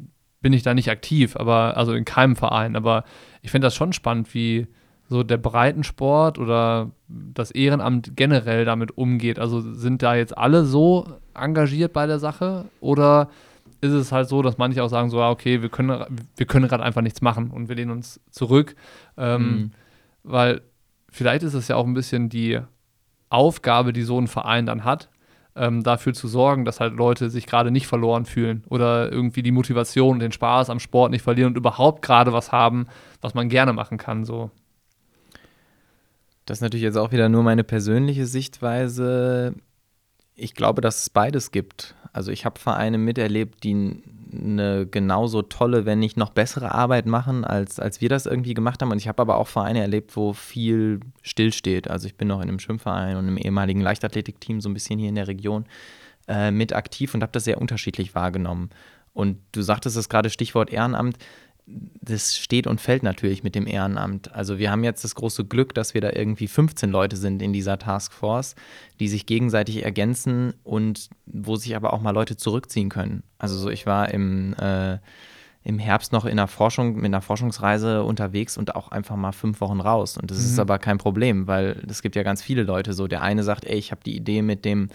bin 0.41 0.53
ich 0.53 0.63
da 0.63 0.73
nicht 0.73 0.91
aktiv, 0.91 1.37
aber 1.37 1.77
also 1.77 1.93
in 1.93 2.05
keinem 2.05 2.37
Verein. 2.37 2.75
Aber 2.77 3.05
ich 3.43 3.51
finde 3.51 3.67
das 3.67 3.75
schon 3.75 3.93
spannend, 3.93 4.33
wie 4.35 4.67
so 5.09 5.23
der 5.23 5.37
Breitensport 5.37 6.39
oder 6.39 6.91
das 7.09 7.51
Ehrenamt 7.51 8.17
generell 8.17 8.65
damit 8.65 8.97
umgeht. 8.97 9.39
Also 9.39 9.61
sind 9.61 10.03
da 10.03 10.15
jetzt 10.15 10.37
alle 10.37 10.65
so 10.65 11.07
engagiert 11.35 11.93
bei 11.93 12.07
der 12.07 12.19
Sache 12.19 12.65
oder 12.81 13.29
ist 13.85 13.93
es 13.93 14.13
halt 14.13 14.29
so, 14.29 14.43
dass 14.43 14.59
manche 14.59 14.83
auch 14.83 14.89
sagen, 14.89 15.11
so, 15.11 15.23
okay, 15.23 15.63
wir 15.63 15.69
können, 15.69 16.05
wir 16.37 16.47
können 16.47 16.69
gerade 16.69 16.83
einfach 16.83 17.03
nichts 17.03 17.21
machen 17.21 17.51
und 17.51 17.69
wir 17.69 17.77
lehnen 17.77 17.91
uns 17.91 18.21
zurück. 18.31 18.75
Ähm, 19.17 19.43
mhm. 19.43 19.71
Weil 20.23 20.63
vielleicht 21.11 21.43
ist 21.43 21.55
es 21.55 21.69
ja 21.69 21.77
auch 21.77 21.87
ein 21.87 21.95
bisschen 21.95 22.29
die 22.29 22.61
Aufgabe, 23.29 23.93
die 23.93 24.03
so 24.03 24.21
ein 24.21 24.27
Verein 24.27 24.67
dann 24.67 24.85
hat, 24.85 25.11
ähm, 25.57 25.83
dafür 25.83 26.15
zu 26.15 26.29
sorgen, 26.29 26.65
dass 26.65 26.81
halt 26.81 26.95
Leute 26.95 27.31
sich 27.31 27.47
gerade 27.47 27.71
nicht 27.71 27.87
verloren 27.87 28.27
fühlen 28.27 28.65
oder 28.69 29.13
irgendwie 29.13 29.43
die 29.43 29.53
Motivation 29.53 30.15
und 30.15 30.21
den 30.21 30.33
Spaß 30.33 30.71
am 30.71 30.81
Sport 30.81 31.11
nicht 31.11 31.23
verlieren 31.23 31.51
und 31.51 31.57
überhaupt 31.57 32.03
gerade 32.03 32.33
was 32.33 32.53
haben, 32.53 32.87
was 33.21 33.35
man 33.35 33.49
gerne 33.49 33.73
machen 33.73 33.99
kann. 33.99 34.25
So. 34.25 34.51
Das 36.47 36.59
ist 36.59 36.63
natürlich 36.63 36.83
jetzt 36.83 36.97
auch 36.97 37.13
wieder 37.13 37.29
nur 37.29 37.43
meine 37.43 37.65
persönliche 37.65 38.27
Sichtweise. 38.27 39.55
Ich 40.35 40.55
glaube, 40.55 40.81
dass 40.81 41.03
es 41.03 41.11
beides 41.11 41.53
gibt. 41.53 41.95
Also 42.15 42.31
ich 42.31 42.45
habe 42.45 42.61
Vereine 42.61 42.97
miterlebt, 42.97 43.65
die 43.65 44.01
eine 44.33 44.87
genauso 44.87 45.43
tolle, 45.43 45.85
wenn 45.85 45.99
nicht 45.99 46.17
noch 46.17 46.31
bessere 46.31 46.73
Arbeit 46.73 47.07
machen, 47.07 47.45
als, 47.45 47.81
als 47.81 48.01
wir 48.01 48.09
das 48.09 48.27
irgendwie 48.27 48.55
gemacht 48.55 48.81
haben. 48.81 48.93
Und 48.93 48.99
ich 48.99 49.09
habe 49.09 49.21
aber 49.21 49.37
auch 49.37 49.49
Vereine 49.49 49.81
erlebt, 49.81 50.17
wo 50.17 50.33
viel 50.33 51.01
stillsteht. 51.23 51.91
Also 51.91 52.07
ich 52.07 52.15
bin 52.15 52.29
noch 52.29 52.41
in 52.41 52.49
einem 52.49 52.61
Schwimmverein 52.61 53.17
und 53.17 53.27
einem 53.27 53.37
ehemaligen 53.37 53.81
Leichtathletikteam 53.81 54.61
so 54.61 54.69
ein 54.69 54.75
bisschen 54.75 55.01
hier 55.01 55.09
in 55.09 55.17
der 55.17 55.27
Region 55.27 55.67
äh, 56.29 56.53
mit 56.53 56.73
aktiv 56.73 57.15
und 57.15 57.23
habe 57.23 57.33
das 57.33 57.45
sehr 57.45 57.61
unterschiedlich 57.61 58.15
wahrgenommen. 58.15 58.71
Und 59.13 59.39
du 59.51 59.63
sagtest 59.63 59.97
es 59.97 60.09
gerade, 60.09 60.31
Stichwort 60.31 60.73
Ehrenamt 60.73 61.19
das 61.67 62.37
steht 62.37 62.67
und 62.67 62.81
fällt 62.81 63.03
natürlich 63.03 63.43
mit 63.43 63.55
dem 63.55 63.67
Ehrenamt. 63.67 64.35
Also 64.35 64.59
wir 64.59 64.71
haben 64.71 64.85
jetzt 64.85 65.03
das 65.03 65.15
große 65.15 65.47
Glück, 65.47 65.75
dass 65.75 65.95
wir 65.95 66.03
da 66.03 66.11
irgendwie 66.13 66.47
15 66.47 66.91
Leute 66.91 67.17
sind 67.17 67.41
in 67.41 67.55
dieser 67.55 67.79
Taskforce, 67.79 68.55
die 69.01 69.09
sich 69.09 69.25
gegenseitig 69.25 69.83
ergänzen 69.83 70.53
und 70.63 71.09
wo 71.25 71.57
sich 71.57 71.75
aber 71.75 71.95
auch 71.95 72.03
mal 72.03 72.11
Leute 72.11 72.37
zurückziehen 72.37 72.91
können. 72.91 73.23
Also 73.39 73.57
so, 73.57 73.71
ich 73.71 73.87
war 73.87 74.11
im, 74.13 74.55
äh, 74.55 74.99
im 75.63 75.79
Herbst 75.79 76.13
noch 76.13 76.27
in 76.27 76.37
der 76.37 76.49
Forschung, 76.49 76.97
mit 76.97 77.07
einer 77.07 77.23
Forschungsreise 77.23 78.05
unterwegs 78.05 78.59
und 78.59 78.77
auch 78.77 78.89
einfach 78.89 79.17
mal 79.17 79.33
fünf 79.33 79.63
Wochen 79.63 79.81
raus. 79.81 80.19
Und 80.19 80.31
das 80.31 80.39
mhm. 80.39 80.45
ist 80.45 80.59
aber 80.59 80.79
kein 80.79 80.99
Problem, 80.99 81.47
weil 81.47 81.83
es 81.89 82.03
gibt 82.03 82.15
ja 82.15 82.23
ganz 82.23 82.43
viele 82.43 82.65
Leute 82.65 82.93
so. 82.93 83.07
Der 83.09 83.23
eine 83.23 83.43
sagt, 83.43 83.65
ey, 83.65 83.79
ich 83.79 83.91
habe 83.91 84.03
die 84.05 84.15
Idee 84.15 84.43
mit 84.43 84.67
dem 84.67 84.91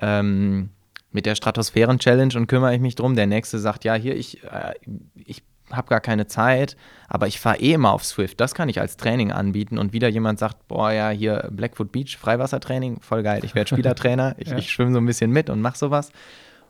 ähm, 0.00 0.70
mit 1.10 1.26
der 1.26 1.36
Stratosphären-Challenge 1.36 2.36
und 2.36 2.48
kümmere 2.48 2.74
ich 2.74 2.80
mich 2.80 2.96
drum. 2.96 3.14
Der 3.14 3.28
nächste 3.28 3.60
sagt, 3.60 3.84
ja, 3.84 3.94
hier, 3.94 4.16
ich, 4.16 4.42
äh, 4.42 4.74
ich 5.14 5.44
habe 5.70 5.88
gar 5.88 6.00
keine 6.00 6.26
Zeit, 6.26 6.76
aber 7.08 7.26
ich 7.26 7.40
fahre 7.40 7.58
eh 7.58 7.72
immer 7.72 7.92
auf 7.92 8.04
Swift. 8.04 8.40
Das 8.40 8.54
kann 8.54 8.68
ich 8.68 8.80
als 8.80 8.96
Training 8.96 9.32
anbieten. 9.32 9.78
Und 9.78 9.92
wieder 9.92 10.08
jemand 10.08 10.38
sagt, 10.38 10.68
boah, 10.68 10.92
ja, 10.92 11.10
hier 11.10 11.48
Blackfoot 11.50 11.92
Beach, 11.92 12.16
Freiwassertraining, 12.18 13.00
voll 13.00 13.22
geil. 13.22 13.42
Ich 13.44 13.54
werde 13.54 13.68
Spielertrainer, 13.74 14.34
ich, 14.38 14.48
ja. 14.48 14.58
ich 14.58 14.70
schwimme 14.70 14.92
so 14.92 14.98
ein 14.98 15.06
bisschen 15.06 15.30
mit 15.30 15.50
und 15.50 15.60
mache 15.60 15.78
sowas. 15.78 16.10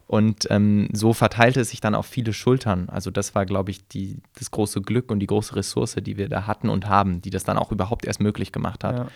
Und 0.07 0.47
ähm, 0.51 0.89
so 0.93 1.13
verteilte 1.13 1.61
es 1.61 1.71
sich 1.71 1.81
dann 1.81 1.95
auf 1.95 2.07
viele 2.07 2.33
Schultern. 2.33 2.89
Also 2.91 3.11
das 3.11 3.35
war, 3.35 3.47
glaube 3.47 3.71
ich, 3.71 3.89
die, 3.89 4.19
das 4.39 4.51
große 4.51 4.83
Glück 4.83 5.11
und 5.11 5.21
die 5.21 5.27
große 5.27 5.57
Ressource, 5.57 5.97
die 5.97 6.17
wir 6.17 6.29
da 6.29 6.47
hatten 6.47 6.69
und 6.69 6.89
haben, 6.89 7.23
die 7.23 7.31
das 7.31 7.45
dann 7.45 7.57
auch 7.57 7.73
überhaupt 7.73 8.05
erst 8.05 8.21
möglich 8.21 8.53
gemacht 8.53 8.85
hat. 8.85 8.99
Ja. 8.99 9.07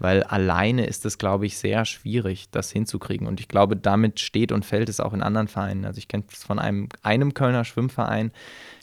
Weil 0.00 0.22
alleine 0.22 0.86
ist 0.86 1.04
es, 1.04 1.18
glaube 1.18 1.44
ich, 1.44 1.58
sehr 1.58 1.84
schwierig, 1.84 2.50
das 2.50 2.72
hinzukriegen. 2.72 3.26
Und 3.26 3.38
ich 3.38 3.48
glaube, 3.48 3.76
damit 3.76 4.18
steht 4.18 4.50
und 4.50 4.64
fällt 4.64 4.88
es 4.88 4.98
auch 4.98 5.12
in 5.12 5.22
anderen 5.22 5.46
Vereinen. 5.46 5.84
Also 5.84 5.98
ich 5.98 6.08
kenne 6.08 6.24
es 6.32 6.42
von 6.42 6.58
einem, 6.58 6.88
einem 7.02 7.34
Kölner 7.34 7.64
Schwimmverein, 7.64 8.32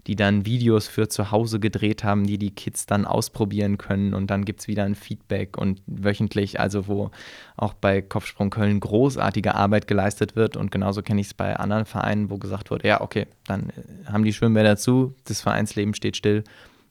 die 0.08 0.16
dann 0.16 0.46
Videos 0.46 0.88
für 0.88 1.10
zu 1.10 1.32
Hause 1.32 1.60
gedreht 1.60 2.04
haben, 2.04 2.26
die 2.26 2.38
die 2.38 2.52
Kids 2.52 2.86
dann 2.86 3.06
ausprobieren 3.06 3.78
können 3.78 4.14
und 4.14 4.28
dann 4.28 4.46
gibt 4.46 4.62
es 4.62 4.68
wieder 4.68 4.84
ein 4.84 4.96
Feedback 4.96 5.58
und 5.58 5.82
wöchentlich, 5.86 6.60
also 6.60 6.88
wo 6.88 7.12
auch 7.58 7.74
bei 7.74 8.02
Kopfsprung 8.02 8.50
Köln 8.50 8.80
großartige 8.80 9.56
Arbeit 9.56 9.88
geleistet 9.88 10.36
wird 10.36 10.56
und 10.56 10.72
genauso 10.72 11.02
kenne 11.02 11.20
ich 11.20 11.28
es 11.28 11.34
bei 11.34 11.58
anderen 11.58 11.86
Vereinen, 11.86 12.30
wo 12.30 12.38
gesagt 12.38 12.72
wurde, 12.72 12.88
ja, 12.88 13.02
okay, 13.02 13.28
dann 13.46 13.70
äh, 13.70 14.06
haben 14.06 14.24
die 14.24 14.34
Schwimmbäder 14.34 14.78
zu, 14.78 15.14
das 15.26 15.42
Vereinsleben 15.42 15.94
steht 15.94 16.16
still, 16.16 16.46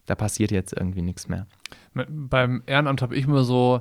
da 0.04 0.14
passiert 0.14 0.50
jetzt 0.50 0.74
irgendwie 0.74 1.02
nichts 1.02 1.26
mehr. 1.26 1.46
Beim 1.94 2.62
Ehrenamt 2.66 3.00
habe 3.00 3.16
ich 3.16 3.24
immer 3.24 3.44
so, 3.44 3.80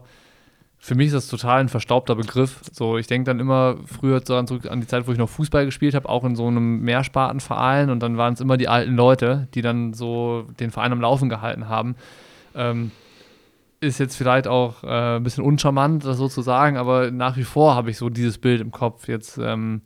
für 0.86 0.94
mich 0.94 1.08
ist 1.08 1.14
das 1.14 1.28
total 1.30 1.62
ein 1.62 1.68
verstaubter 1.68 2.14
Begriff. 2.14 2.62
So, 2.72 3.00
ich 3.00 3.08
denke 3.08 3.26
dann 3.26 3.40
immer 3.40 3.78
früher 3.88 4.20
daran 4.20 4.46
zurück 4.46 4.70
an 4.70 4.82
die 4.82 4.86
Zeit, 4.86 5.08
wo 5.08 5.12
ich 5.12 5.18
noch 5.18 5.30
Fußball 5.30 5.66
gespielt 5.66 5.96
habe, 5.96 6.08
auch 6.08 6.24
in 6.24 6.36
so 6.36 6.46
einem 6.46 6.82
Mehrspartenverein 6.82 7.90
und 7.90 8.02
dann 8.02 8.18
waren 8.18 8.36
es 8.36 8.40
immer 8.40 8.56
die 8.56 8.68
alten 8.68 8.96
Leute, 8.96 9.48
die 9.56 9.64
dann 9.64 9.94
so 9.94 10.46
den 10.60 10.70
Verein 10.70 10.92
am 10.92 11.02
Laufen 11.02 11.28
gehalten 11.28 11.70
haben. 11.70 11.96
Ähm, 12.54 12.92
ist 13.80 13.98
jetzt 13.98 14.16
vielleicht 14.16 14.48
auch 14.48 14.84
äh, 14.84 15.16
ein 15.16 15.24
bisschen 15.24 15.44
uncharmant, 15.44 16.06
das 16.06 16.18
so 16.18 16.28
zu 16.28 16.44
sagen, 16.44 16.78
aber 16.78 17.10
nach 17.10 17.36
wie 17.36 17.46
vor 17.46 17.74
habe 17.74 17.90
ich 17.90 17.98
so 17.98 18.10
dieses 18.10 18.38
Bild 18.38 18.62
im 18.62 18.70
Kopf. 18.70 19.08
Jetzt 19.08 19.40
ähm, 19.40 19.82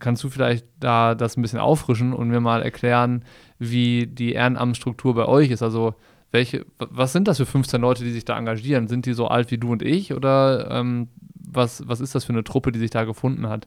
kannst 0.00 0.24
du 0.24 0.28
vielleicht 0.28 0.66
da 0.80 1.14
das 1.14 1.36
ein 1.36 1.42
bisschen 1.42 1.60
auffrischen 1.60 2.12
und 2.12 2.30
mir 2.30 2.40
mal 2.40 2.62
erklären, 2.62 3.24
wie 3.60 4.08
die 4.08 4.32
Ehrenamtsstruktur 4.32 5.14
bei 5.14 5.26
euch 5.26 5.52
ist. 5.52 5.62
Also 5.62 5.94
welche, 6.32 6.66
was 6.78 7.12
sind 7.12 7.28
das 7.28 7.38
für 7.38 7.46
15 7.46 7.80
Leute, 7.80 8.04
die 8.04 8.12
sich 8.12 8.24
da 8.24 8.36
engagieren? 8.38 8.88
Sind 8.88 9.06
die 9.06 9.14
so 9.14 9.28
alt 9.28 9.50
wie 9.50 9.58
du 9.58 9.72
und 9.72 9.82
ich 9.82 10.12
oder 10.12 10.70
ähm, 10.70 11.08
was, 11.34 11.86
was 11.88 12.00
ist 12.00 12.14
das 12.14 12.24
für 12.24 12.32
eine 12.32 12.44
Truppe, 12.44 12.72
die 12.72 12.78
sich 12.78 12.90
da 12.90 13.04
gefunden 13.04 13.48
hat? 13.48 13.66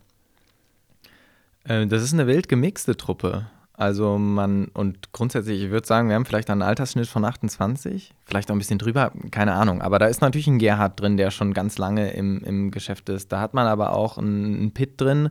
Äh, 1.64 1.88
das 1.88 2.04
ist 2.04 2.14
eine 2.14 2.28
wild 2.28 2.50
gemixte 2.50 2.98
Truppe. 2.98 3.48
Also 3.80 4.18
man, 4.18 4.66
und 4.74 5.14
grundsätzlich, 5.14 5.64
ich 5.64 5.70
würde 5.70 5.88
sagen, 5.88 6.10
wir 6.10 6.16
haben 6.16 6.26
vielleicht 6.26 6.50
einen 6.50 6.64
Altersschnitt 6.64 7.08
von 7.08 7.24
28, 7.24 8.14
vielleicht 8.26 8.52
auch 8.52 8.56
ein 8.56 8.58
bisschen 8.58 8.78
drüber, 8.78 9.14
keine 9.32 9.54
Ahnung. 9.54 9.82
Aber 9.82 10.00
da 10.00 10.08
ist 10.08 10.20
natürlich 10.20 10.48
ein 10.48 10.60
Gerhard 10.60 11.00
drin, 11.00 11.16
der 11.16 11.32
schon 11.32 11.54
ganz 11.54 11.78
lange 11.78 12.12
im, 12.12 12.44
im 12.44 12.72
Geschäft 12.72 13.08
ist. 13.08 13.32
Da 13.32 13.40
hat 13.40 13.54
man 13.54 13.68
aber 13.68 13.94
auch 13.94 14.18
einen, 14.18 14.58
einen 14.58 14.72
Pitt 14.74 15.00
drin, 15.00 15.30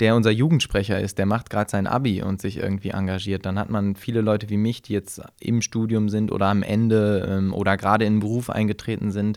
der 0.00 0.16
unser 0.16 0.30
Jugendsprecher 0.30 0.98
ist. 0.98 1.18
Der 1.18 1.26
macht 1.26 1.50
gerade 1.50 1.70
sein 1.70 1.86
Abi 1.86 2.22
und 2.22 2.40
sich 2.40 2.56
irgendwie 2.56 2.88
engagiert. 2.88 3.44
Dann 3.44 3.58
hat 3.58 3.68
man 3.68 3.96
viele 3.96 4.22
Leute 4.22 4.48
wie 4.48 4.56
mich, 4.56 4.80
die 4.80 4.94
jetzt 4.94 5.20
im 5.38 5.60
Studium 5.60 6.08
sind 6.08 6.32
oder 6.32 6.46
am 6.46 6.62
Ende 6.62 7.28
ähm, 7.30 7.52
oder 7.52 7.76
gerade 7.76 8.06
in 8.06 8.14
den 8.14 8.20
Beruf 8.20 8.48
eingetreten 8.48 9.10
sind. 9.10 9.36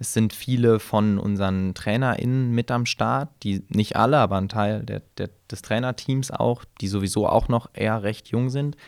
Es 0.00 0.14
sind 0.14 0.32
viele 0.32 0.80
von 0.80 1.18
unseren 1.18 1.74
TrainerInnen 1.74 2.52
mit 2.52 2.70
am 2.70 2.86
Start, 2.86 3.28
die 3.42 3.62
nicht 3.68 3.96
alle, 3.96 4.16
aber 4.16 4.38
ein 4.38 4.48
Teil 4.48 4.82
der, 4.82 5.02
der, 5.18 5.28
des 5.50 5.60
Trainerteams 5.60 6.30
auch, 6.30 6.64
die 6.80 6.88
sowieso 6.88 7.28
auch 7.28 7.48
noch 7.48 7.68
eher 7.74 8.02
recht 8.02 8.28
jung 8.28 8.48
sind. 8.48 8.78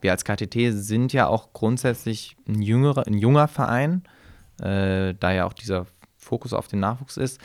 Wir 0.00 0.12
als 0.12 0.24
KTT 0.24 0.72
sind 0.72 1.12
ja 1.12 1.26
auch 1.26 1.52
grundsätzlich 1.52 2.38
ein, 2.48 2.62
jüngerer, 2.62 3.06
ein 3.06 3.18
junger 3.18 3.46
Verein, 3.46 4.04
äh, 4.58 5.12
da 5.20 5.32
ja 5.32 5.44
auch 5.44 5.52
dieser 5.52 5.86
Fokus 6.16 6.54
auf 6.54 6.66
den 6.66 6.80
Nachwuchs 6.80 7.18
ist. 7.18 7.42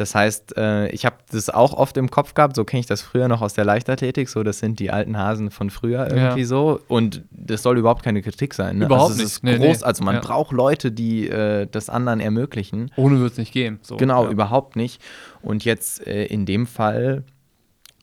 Das 0.00 0.14
heißt, 0.14 0.56
äh, 0.56 0.88
ich 0.92 1.04
habe 1.04 1.16
das 1.30 1.50
auch 1.50 1.74
oft 1.74 1.98
im 1.98 2.10
Kopf 2.10 2.32
gehabt, 2.32 2.56
so 2.56 2.64
kenne 2.64 2.80
ich 2.80 2.86
das 2.86 3.02
früher 3.02 3.28
noch 3.28 3.42
aus 3.42 3.52
der 3.52 3.66
Leichtathletik, 3.66 4.30
so 4.30 4.42
das 4.42 4.58
sind 4.58 4.80
die 4.80 4.90
alten 4.90 5.18
Hasen 5.18 5.50
von 5.50 5.68
früher 5.68 6.10
irgendwie 6.10 6.40
ja. 6.40 6.46
so 6.46 6.80
und 6.88 7.22
das 7.30 7.62
soll 7.62 7.76
überhaupt 7.76 8.02
keine 8.02 8.22
Kritik 8.22 8.54
sein. 8.54 8.78
Ne? 8.78 8.86
Überhaupt 8.86 9.10
also, 9.10 9.22
nicht. 9.22 9.44
Nee, 9.44 9.58
groß, 9.58 9.80
nee. 9.80 9.84
Also 9.84 10.02
man 10.02 10.14
ja. 10.14 10.20
braucht 10.22 10.52
Leute, 10.52 10.90
die 10.90 11.28
äh, 11.28 11.66
das 11.70 11.90
anderen 11.90 12.20
ermöglichen. 12.20 12.90
Ohne 12.96 13.20
wird 13.20 13.32
es 13.32 13.38
nicht 13.38 13.52
gehen. 13.52 13.78
So. 13.82 13.98
Genau, 13.98 14.24
ja. 14.24 14.30
überhaupt 14.30 14.74
nicht. 14.74 15.02
Und 15.42 15.66
jetzt 15.66 16.06
äh, 16.06 16.24
in 16.24 16.46
dem 16.46 16.66
Fall 16.66 17.24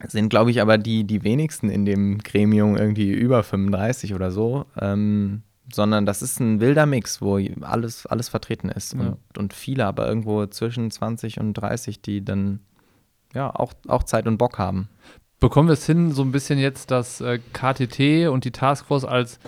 sind, 0.08 0.30
glaube 0.30 0.52
ich, 0.52 0.62
aber 0.62 0.78
die, 0.78 1.04
die 1.04 1.24
wenigsten 1.24 1.72
in 1.72 1.84
dem 1.86 2.20
Gremium 2.20 2.78
irgendwie 2.78 3.10
über 3.10 3.42
35 3.42 4.14
oder 4.14 4.30
so. 4.30 4.66
Ähm, 4.80 5.42
sondern 5.74 6.06
das 6.06 6.22
ist 6.22 6.40
ein 6.40 6.60
wilder 6.60 6.86
Mix, 6.86 7.22
wo 7.22 7.40
alles, 7.62 8.06
alles 8.06 8.30
vertreten 8.30 8.70
ist 8.70 8.94
ja. 8.94 9.00
und, 9.00 9.18
und 9.38 9.54
viele 9.54 9.86
aber 9.86 10.08
irgendwo 10.08 10.46
zwischen 10.48 10.90
20 10.92 11.40
und 11.40 11.54
30, 11.54 12.02
die 12.02 12.24
dann 12.24 12.60
ja 13.34 13.54
auch, 13.54 13.74
auch 13.88 14.04
Zeit 14.04 14.28
und 14.28 14.38
Bock 14.38 14.58
haben. 14.58 14.90
Bekommen 15.40 15.70
wir 15.70 15.74
es 15.74 15.86
hin, 15.86 16.12
so 16.12 16.24
ein 16.24 16.32
bisschen 16.32 16.58
jetzt 16.58 16.90
das 16.90 17.22
äh, 17.22 17.40
KTT 17.54 18.30
und 18.30 18.46
die 18.46 18.52
Taskforce 18.52 19.06
als 19.06 19.40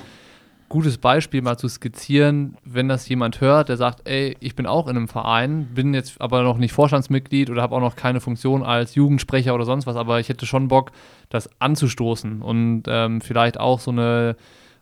gutes 0.69 0.99
Beispiel 0.99 1.41
mal 1.41 1.57
zu 1.57 1.67
skizzieren, 1.67 2.55
wenn 2.63 2.87
das 2.87 3.09
jemand 3.09 3.41
hört, 3.41 3.69
der 3.69 3.77
sagt, 3.77 4.07
ey, 4.07 4.37
ich 4.39 4.55
bin 4.55 4.67
auch 4.67 4.87
in 4.87 4.95
einem 4.95 5.07
Verein, 5.07 5.65
bin 5.73 5.95
jetzt 5.95 6.21
aber 6.21 6.43
noch 6.43 6.57
nicht 6.57 6.73
Vorstandsmitglied 6.73 7.49
oder 7.49 7.63
habe 7.63 7.75
auch 7.75 7.81
noch 7.81 7.95
keine 7.95 8.21
Funktion 8.21 8.61
als 8.61 8.93
Jugendsprecher 8.93 9.55
oder 9.55 9.65
sonst 9.65 9.87
was, 9.87 9.95
aber 9.95 10.19
ich 10.19 10.29
hätte 10.29 10.45
schon 10.45 10.67
Bock, 10.67 10.91
das 11.29 11.49
anzustoßen 11.59 12.43
und 12.43 12.83
ähm, 12.87 13.19
vielleicht 13.19 13.59
auch 13.59 13.79
so 13.79 13.91
eine 13.91 14.35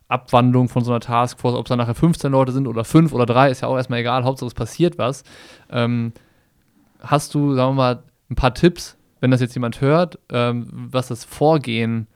Abwandlung 0.08 0.70
von 0.70 0.84
so 0.84 0.92
einer 0.92 1.00
Taskforce, 1.00 1.56
ob 1.56 1.66
es 1.66 1.70
dann 1.70 1.80
nachher 1.80 1.96
15 1.96 2.32
Leute 2.32 2.52
sind 2.52 2.68
oder 2.68 2.84
5 2.84 3.14
oder 3.14 3.26
3, 3.26 3.52
ist 3.52 3.62
ja 3.62 3.68
auch 3.68 3.76
erstmal 3.76 4.00
egal, 4.00 4.24
Hauptsache 4.24 4.48
es 4.48 4.54
passiert 4.54 4.98
was. 4.98 5.24
Ähm, 5.70 6.14
hast 7.02 7.34
du, 7.36 7.54
sagen 7.54 7.72
wir 7.72 7.76
mal, 7.76 8.04
ein 8.30 8.36
paar 8.36 8.54
Tipps, 8.54 8.98
wenn 9.20 9.32
das 9.32 9.42
jetzt 9.42 9.56
jemand 9.56 9.82
hört, 9.82 10.20
ähm, 10.30 10.68
was 10.72 11.08
das 11.08 11.26
Vorgehen 11.26 12.08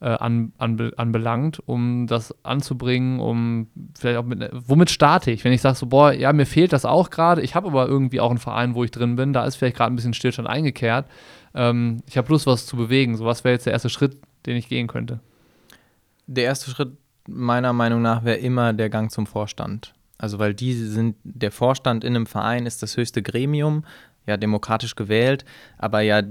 äh, 0.00 0.08
an, 0.08 0.52
an, 0.58 0.92
anbelangt, 0.96 1.60
um 1.66 2.06
das 2.06 2.34
anzubringen, 2.44 3.20
um 3.20 3.68
vielleicht 3.98 4.18
auch 4.18 4.24
mit, 4.24 4.50
womit 4.52 4.90
starte 4.90 5.30
ich? 5.30 5.44
Wenn 5.44 5.52
ich 5.52 5.62
sage 5.62 5.76
so, 5.76 5.86
boah, 5.86 6.12
ja, 6.12 6.32
mir 6.32 6.46
fehlt 6.46 6.72
das 6.72 6.84
auch 6.84 7.10
gerade, 7.10 7.42
ich 7.42 7.54
habe 7.54 7.68
aber 7.68 7.88
irgendwie 7.88 8.20
auch 8.20 8.30
einen 8.30 8.38
Verein, 8.38 8.74
wo 8.74 8.84
ich 8.84 8.90
drin 8.90 9.16
bin, 9.16 9.32
da 9.32 9.44
ist 9.44 9.56
vielleicht 9.56 9.76
gerade 9.76 9.92
ein 9.92 9.96
bisschen 9.96 10.14
Stillstand 10.14 10.48
eingekehrt, 10.48 11.06
ähm, 11.54 12.02
ich 12.06 12.18
habe 12.18 12.28
Lust, 12.28 12.46
was 12.46 12.66
zu 12.66 12.76
bewegen, 12.76 13.16
so 13.16 13.24
was 13.24 13.44
wäre 13.44 13.54
jetzt 13.54 13.66
der 13.66 13.72
erste 13.72 13.88
Schritt, 13.88 14.18
den 14.46 14.56
ich 14.56 14.68
gehen 14.68 14.86
könnte? 14.86 15.20
Der 16.26 16.44
erste 16.44 16.70
Schritt 16.70 16.92
meiner 17.28 17.72
Meinung 17.72 18.02
nach 18.02 18.24
wäre 18.24 18.38
immer 18.38 18.72
der 18.72 18.90
Gang 18.90 19.10
zum 19.10 19.26
Vorstand. 19.26 19.94
Also 20.18 20.38
weil 20.38 20.54
die 20.54 20.74
sind, 20.74 21.16
der 21.22 21.52
Vorstand 21.52 22.02
in 22.02 22.16
einem 22.16 22.26
Verein 22.26 22.66
ist 22.66 22.82
das 22.82 22.96
höchste 22.96 23.22
Gremium, 23.22 23.84
ja, 24.26 24.36
demokratisch 24.36 24.94
gewählt, 24.94 25.44
aber 25.78 26.00
ja, 26.00 26.22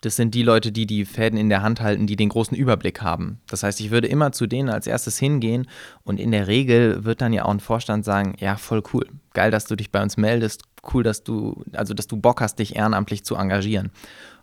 das 0.00 0.16
sind 0.16 0.34
die 0.34 0.42
Leute, 0.42 0.72
die 0.72 0.86
die 0.86 1.04
Fäden 1.04 1.38
in 1.38 1.48
der 1.48 1.62
Hand 1.62 1.80
halten, 1.80 2.06
die 2.06 2.16
den 2.16 2.28
großen 2.28 2.56
Überblick 2.56 3.00
haben. 3.00 3.40
Das 3.46 3.62
heißt, 3.62 3.80
ich 3.80 3.90
würde 3.90 4.08
immer 4.08 4.32
zu 4.32 4.46
denen 4.46 4.68
als 4.68 4.86
erstes 4.86 5.18
hingehen 5.18 5.68
und 6.02 6.18
in 6.18 6.32
der 6.32 6.48
Regel 6.48 7.04
wird 7.04 7.20
dann 7.20 7.32
ja 7.32 7.44
auch 7.44 7.52
ein 7.52 7.60
Vorstand 7.60 8.04
sagen, 8.04 8.34
ja, 8.40 8.56
voll 8.56 8.82
cool, 8.92 9.06
geil, 9.34 9.50
dass 9.50 9.66
du 9.66 9.76
dich 9.76 9.92
bei 9.92 10.02
uns 10.02 10.16
meldest, 10.16 10.64
cool, 10.92 11.02
dass 11.02 11.22
du, 11.22 11.64
also 11.72 11.94
dass 11.94 12.06
du 12.06 12.16
Bock 12.16 12.40
hast, 12.40 12.58
dich 12.58 12.76
ehrenamtlich 12.76 13.24
zu 13.24 13.36
engagieren. 13.36 13.90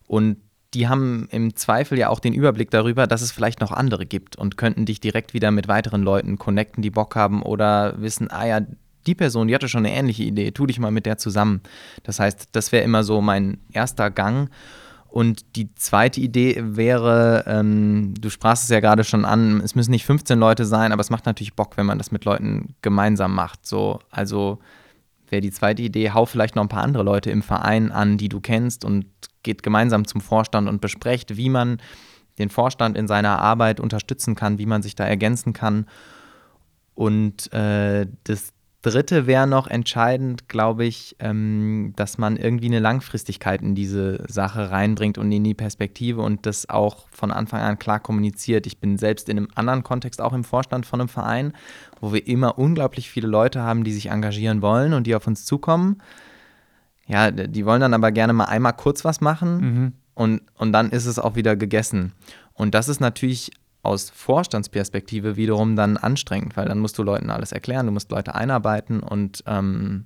Und 0.08 0.38
die 0.74 0.88
haben 0.88 1.28
im 1.32 1.56
Zweifel 1.56 1.98
ja 1.98 2.10
auch 2.10 2.20
den 2.20 2.34
Überblick 2.34 2.72
darüber, 2.72 3.06
dass 3.08 3.22
es 3.22 3.32
vielleicht 3.32 3.60
noch 3.60 3.72
andere 3.72 4.06
gibt 4.06 4.38
und 4.38 4.58
könnten 4.58 4.86
dich 4.86 5.00
direkt 5.02 5.34
wieder 5.34 5.52
mit 5.52 5.68
weiteren 5.68 6.02
Leuten 6.02 6.38
connecten, 6.38 6.82
die 6.82 6.92
Bock 6.92 7.16
haben 7.16 7.44
oder 7.44 8.02
wissen, 8.02 8.32
ah 8.32 8.46
ja, 8.46 8.62
die 9.08 9.16
Person, 9.16 9.48
die 9.48 9.56
hatte 9.56 9.68
schon 9.68 9.86
eine 9.86 9.96
ähnliche 9.96 10.24
Idee, 10.24 10.52
tu 10.52 10.66
dich 10.66 10.80
mal 10.80 10.92
mit 10.92 11.06
der 11.06 11.18
zusammen. 11.18 11.62
Das 12.04 12.20
heißt, 12.20 12.50
das 12.52 12.72
wäre 12.72 12.84
immer 12.84 13.04
so 13.04 13.22
mein 13.22 13.58
erster 13.72 14.12
Gang. 14.12 14.50
Und 15.08 15.58
die 15.58 15.74
zweite 15.76 16.22
Idee 16.22 16.62
wäre, 16.64 17.44
ähm, 17.46 18.14
du 18.18 18.30
sprachst 18.30 18.64
es 18.64 18.70
ja 18.70 18.80
gerade 18.80 19.04
schon 19.04 19.26
an, 19.26 19.60
es 19.60 19.76
müssen 19.76 19.92
nicht 19.92 20.06
15 20.06 20.40
Leute 20.40 20.66
sein, 20.66 20.94
aber 20.94 21.02
es 21.02 21.10
macht 21.10 21.26
natürlich 21.26 21.54
Bock, 21.54 21.76
wenn 21.76 21.86
man 21.86 21.98
das 21.98 22.12
mit 22.12 22.24
Leuten 22.24 22.76
gemeinsam 22.82 23.36
macht. 23.36 23.66
So, 23.66 24.00
also 24.10 24.60
wäre 25.30 25.42
die 25.42 25.52
zweite 25.52 25.82
Idee, 25.82 26.12
hau 26.12 26.26
vielleicht 26.26 26.56
noch 26.56 26.64
ein 26.64 26.70
paar 26.70 26.84
andere 26.84 27.04
Leute 27.04 27.30
im 27.30 27.42
Verein 27.42 27.92
an, 27.92 28.18
die 28.18 28.30
du 28.30 28.40
kennst 28.40 28.86
und 28.86 29.06
geht 29.44 29.64
gemeinsam 29.64 30.06
zum 30.06 30.22
Vorstand 30.22 30.68
und 30.70 30.82
besprecht, 30.82 31.38
wie 31.38 31.50
man 31.50 31.82
den 32.40 32.50
Vorstand 32.50 32.98
in 32.98 33.08
seiner 33.08 33.40
Arbeit 33.40 33.80
unterstützen 33.80 34.36
kann, 34.36 34.58
wie 34.58 34.66
man 34.66 34.82
sich 34.82 34.96
da 34.96 35.06
ergänzen 35.06 35.54
kann. 35.54 35.86
Und 36.96 37.52
äh, 37.54 38.08
das 38.24 38.54
Dritte 38.82 39.28
wäre 39.28 39.46
noch 39.46 39.68
entscheidend, 39.68 40.50
glaube 40.50 40.86
ich, 40.86 41.16
ähm, 41.20 41.94
dass 41.96 42.18
man 42.18 42.36
irgendwie 42.36 42.66
eine 42.66 42.80
Langfristigkeit 42.80 43.62
in 43.62 43.76
diese 43.76 44.24
Sache 44.28 44.72
reinbringt 44.72 45.20
und 45.20 45.32
in 45.32 45.44
die 45.44 45.54
Perspektive 45.54 46.22
und 46.22 46.48
das 46.48 46.68
auch 46.68 47.06
von 47.12 47.32
Anfang 47.32 47.62
an 47.62 47.78
klar 47.78 48.00
kommuniziert. 48.00 48.66
Ich 48.66 48.80
bin 48.80 48.98
selbst 48.98 49.30
in 49.30 49.38
einem 49.38 49.50
anderen 49.54 49.84
Kontext 49.84 50.20
auch 50.20 50.34
im 50.34 50.44
Vorstand 50.44 50.88
von 50.88 51.00
einem 51.00 51.10
Verein, 51.10 51.54
wo 52.00 52.12
wir 52.12 52.26
immer 52.26 52.58
unglaublich 52.58 53.10
viele 53.10 53.28
Leute 53.28 53.62
haben, 53.62 53.84
die 53.84 53.94
sich 53.94 54.08
engagieren 54.08 54.64
wollen 54.64 54.94
und 54.94 55.06
die 55.06 55.16
auf 55.16 55.28
uns 55.28 55.46
zukommen 55.46 56.02
ja, 57.12 57.30
die 57.30 57.66
wollen 57.66 57.82
dann 57.82 57.94
aber 57.94 58.12
gerne 58.12 58.32
mal 58.32 58.46
einmal 58.46 58.74
kurz 58.74 59.04
was 59.04 59.20
machen 59.20 59.60
mhm. 59.60 59.94
und, 60.14 60.42
und 60.58 60.72
dann 60.72 60.92
ist 60.92 61.06
es 61.06 61.20
auch 61.20 61.36
wieder 61.36 61.58
gegessen. 61.58 62.14
Und 62.54 62.74
das 62.74 62.88
ist 62.88 63.02
natürlich 63.02 63.52
aus 63.84 64.10
Vorstandsperspektive 64.10 65.36
wiederum 65.36 65.76
dann 65.76 65.98
anstrengend, 65.98 66.56
weil 66.56 66.68
dann 66.68 66.80
musst 66.80 66.98
du 66.98 67.04
Leuten 67.04 67.30
alles 67.30 67.52
erklären, 67.52 67.86
du 67.86 67.92
musst 67.92 68.12
Leute 68.12 68.34
einarbeiten 68.34 69.02
und 69.02 69.44
ähm, 69.46 70.06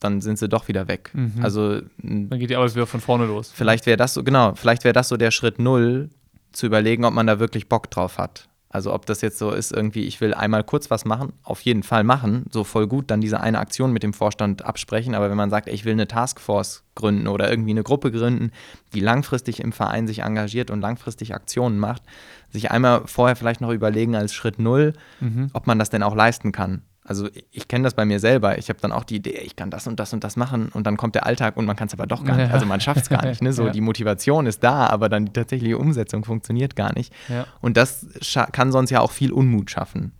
dann 0.00 0.20
sind 0.20 0.38
sie 0.38 0.48
doch 0.48 0.68
wieder 0.68 0.88
weg. 0.88 1.10
Mhm. 1.14 1.34
Also 1.42 1.80
dann 1.98 2.38
geht 2.38 2.50
die 2.50 2.56
Arbeit 2.56 2.74
wieder 2.74 2.86
von 2.86 3.00
vorne 3.00 3.26
los. 3.26 3.50
Vielleicht 3.54 3.86
wäre 3.86 3.96
das 3.96 4.12
so, 4.12 4.22
genau, 4.22 4.54
vielleicht 4.56 4.84
wäre 4.84 4.92
das 4.92 5.08
so 5.08 5.16
der 5.16 5.30
Schritt 5.30 5.58
null, 5.58 6.10
zu 6.52 6.66
überlegen, 6.66 7.04
ob 7.04 7.14
man 7.14 7.26
da 7.26 7.38
wirklich 7.38 7.68
Bock 7.68 7.90
drauf 7.90 8.18
hat. 8.18 8.48
Also 8.72 8.94
ob 8.94 9.04
das 9.04 9.20
jetzt 9.20 9.38
so 9.38 9.50
ist, 9.50 9.72
irgendwie, 9.72 10.04
ich 10.04 10.20
will 10.20 10.32
einmal 10.32 10.62
kurz 10.62 10.92
was 10.92 11.04
machen, 11.04 11.32
auf 11.42 11.60
jeden 11.62 11.82
Fall 11.82 12.04
machen, 12.04 12.46
so 12.52 12.62
voll 12.62 12.86
gut, 12.86 13.10
dann 13.10 13.20
diese 13.20 13.40
eine 13.40 13.58
Aktion 13.58 13.92
mit 13.92 14.04
dem 14.04 14.12
Vorstand 14.12 14.64
absprechen. 14.64 15.16
Aber 15.16 15.28
wenn 15.28 15.36
man 15.36 15.50
sagt, 15.50 15.68
ich 15.68 15.84
will 15.84 15.92
eine 15.92 16.06
Taskforce 16.06 16.84
gründen 16.94 17.26
oder 17.26 17.50
irgendwie 17.50 17.72
eine 17.72 17.82
Gruppe 17.82 18.12
gründen, 18.12 18.52
die 18.94 19.00
langfristig 19.00 19.58
im 19.58 19.72
Verein 19.72 20.06
sich 20.06 20.20
engagiert 20.20 20.70
und 20.70 20.80
langfristig 20.80 21.34
Aktionen 21.34 21.80
macht, 21.80 22.04
sich 22.50 22.70
einmal 22.70 23.02
vorher 23.06 23.34
vielleicht 23.34 23.60
noch 23.60 23.72
überlegen 23.72 24.14
als 24.14 24.32
Schritt 24.32 24.60
null, 24.60 24.92
mhm. 25.18 25.50
ob 25.52 25.66
man 25.66 25.80
das 25.80 25.90
denn 25.90 26.04
auch 26.04 26.14
leisten 26.14 26.52
kann. 26.52 26.82
Also 27.10 27.28
ich 27.50 27.66
kenne 27.66 27.82
das 27.82 27.94
bei 27.94 28.04
mir 28.04 28.20
selber. 28.20 28.56
Ich 28.58 28.68
habe 28.68 28.78
dann 28.80 28.92
auch 28.92 29.02
die 29.02 29.16
Idee, 29.16 29.40
ich 29.44 29.56
kann 29.56 29.68
das 29.68 29.88
und 29.88 29.98
das 29.98 30.12
und 30.12 30.22
das 30.22 30.36
machen 30.36 30.68
und 30.68 30.86
dann 30.86 30.96
kommt 30.96 31.16
der 31.16 31.26
Alltag 31.26 31.56
und 31.56 31.66
man 31.66 31.74
kann 31.74 31.88
es 31.88 31.92
aber 31.92 32.06
doch 32.06 32.24
gar 32.24 32.36
nicht. 32.36 32.52
Also 32.52 32.66
man 32.66 32.80
schafft 32.80 33.00
es 33.00 33.08
gar 33.08 33.26
nicht. 33.26 33.42
Ne? 33.42 33.52
So 33.52 33.66
ja. 33.66 33.72
die 33.72 33.80
Motivation 33.80 34.46
ist 34.46 34.62
da, 34.62 34.86
aber 34.86 35.08
dann 35.08 35.24
die 35.24 35.32
tatsächliche 35.32 35.76
Umsetzung 35.76 36.24
funktioniert 36.24 36.76
gar 36.76 36.94
nicht. 36.94 37.12
Ja. 37.28 37.46
Und 37.60 37.76
das 37.76 38.06
kann 38.52 38.70
sonst 38.70 38.90
ja 38.90 39.00
auch 39.00 39.10
viel 39.10 39.32
Unmut 39.32 39.72
schaffen. 39.72 40.12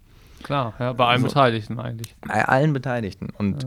Klar, 0.43 0.75
ja, 0.81 0.93
bei 0.93 1.05
allen 1.05 1.23
also, 1.23 1.29
Beteiligten 1.29 1.79
eigentlich. 1.79 2.17
Bei 2.27 2.45
allen 2.45 2.73
Beteiligten. 2.73 3.29
Und 3.39 3.67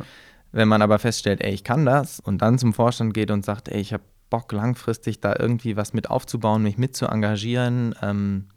wenn 0.52 0.68
man 0.68 0.82
aber 0.82 1.00
feststellt, 1.00 1.40
ey, 1.40 1.54
ich 1.54 1.64
kann 1.64 1.86
das 1.86 2.20
und 2.20 2.42
dann 2.42 2.58
zum 2.58 2.74
Vorstand 2.74 3.14
geht 3.14 3.32
und 3.32 3.46
sagt, 3.46 3.70
ey, 3.70 3.80
ich 3.80 3.94
habe 3.94 4.04
Bock 4.30 4.52
langfristig 4.52 5.22
da 5.22 5.34
irgendwie 5.40 5.78
was 5.78 5.94
mit 5.94 6.10
aufzubauen, 6.10 6.62
mich 6.62 6.78
mit 6.78 6.98
zu 6.98 7.06
engagieren, 7.06 7.96
ähm, 8.02 8.50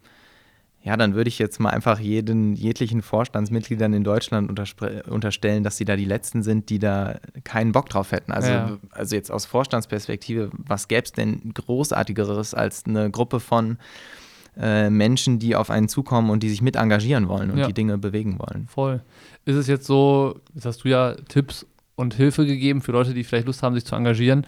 ja, 0.87 0.95
dann 0.95 1.15
würde 1.15 1.27
ich 1.27 1.37
jetzt 1.37 1.59
mal 1.59 1.71
einfach 1.71 1.99
jeden, 1.99 2.55
jeglichen 2.55 3.01
Vorstandsmitgliedern 3.01 3.91
in 3.91 4.05
Deutschland 4.05 4.49
unterstellen, 5.09 5.65
dass 5.65 5.75
sie 5.75 5.83
da 5.83 5.97
die 5.97 6.05
Letzten 6.05 6.43
sind, 6.43 6.69
die 6.69 6.79
da 6.79 7.19
keinen 7.43 7.73
Bock 7.73 7.89
drauf 7.89 8.13
hätten. 8.13 8.31
Also, 8.31 8.49
ja. 8.49 8.77
also 8.91 9.13
jetzt 9.13 9.29
aus 9.29 9.45
Vorstandsperspektive, 9.45 10.49
was 10.57 10.87
gäbe 10.87 11.03
es 11.03 11.11
denn 11.11 11.51
Großartigeres 11.53 12.53
als 12.53 12.85
eine 12.85 13.11
Gruppe 13.11 13.41
von 13.41 13.79
äh, 14.57 14.89
Menschen, 14.89 15.39
die 15.39 15.57
auf 15.57 15.69
einen 15.69 15.89
zukommen 15.89 16.29
und 16.29 16.41
die 16.41 16.47
sich 16.47 16.61
mit 16.61 16.77
engagieren 16.77 17.27
wollen 17.27 17.51
und 17.51 17.57
ja. 17.57 17.67
die 17.67 17.73
Dinge 17.73 17.97
bewegen 17.97 18.39
wollen? 18.39 18.69
Voll. 18.69 19.01
Ist 19.43 19.57
es 19.57 19.67
jetzt 19.67 19.87
so, 19.87 20.39
jetzt 20.55 20.65
hast 20.65 20.85
du 20.85 20.87
ja 20.87 21.15
Tipps 21.27 21.65
und 21.95 22.13
Hilfe 22.13 22.45
gegeben 22.45 22.79
für 22.81 22.93
Leute, 22.93 23.13
die 23.13 23.25
vielleicht 23.25 23.47
Lust 23.47 23.61
haben, 23.61 23.75
sich 23.75 23.83
zu 23.83 23.95
engagieren. 23.95 24.47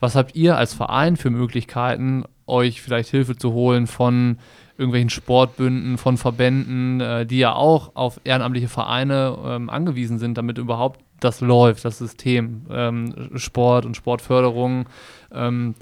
Was 0.00 0.14
habt 0.14 0.36
ihr 0.36 0.56
als 0.56 0.72
Verein 0.72 1.18
für 1.18 1.28
Möglichkeiten, 1.28 2.24
euch 2.46 2.80
vielleicht 2.80 3.10
Hilfe 3.10 3.36
zu 3.36 3.52
holen 3.52 3.86
von 3.86 4.38
irgendwelchen 4.78 5.10
Sportbünden, 5.10 5.98
von 5.98 6.16
Verbänden, 6.16 7.00
äh, 7.00 7.26
die 7.26 7.38
ja 7.38 7.54
auch 7.54 7.92
auf 7.94 8.20
ehrenamtliche 8.24 8.68
Vereine 8.68 9.36
ähm, 9.44 9.70
angewiesen 9.70 10.18
sind, 10.18 10.36
damit 10.36 10.58
überhaupt 10.58 11.00
das 11.20 11.40
läuft, 11.40 11.84
das 11.84 11.98
System, 11.98 12.66
ähm, 12.70 13.30
Sport 13.36 13.86
und 13.86 13.96
Sportförderung. 13.96 14.86
Ähm, 15.32 15.74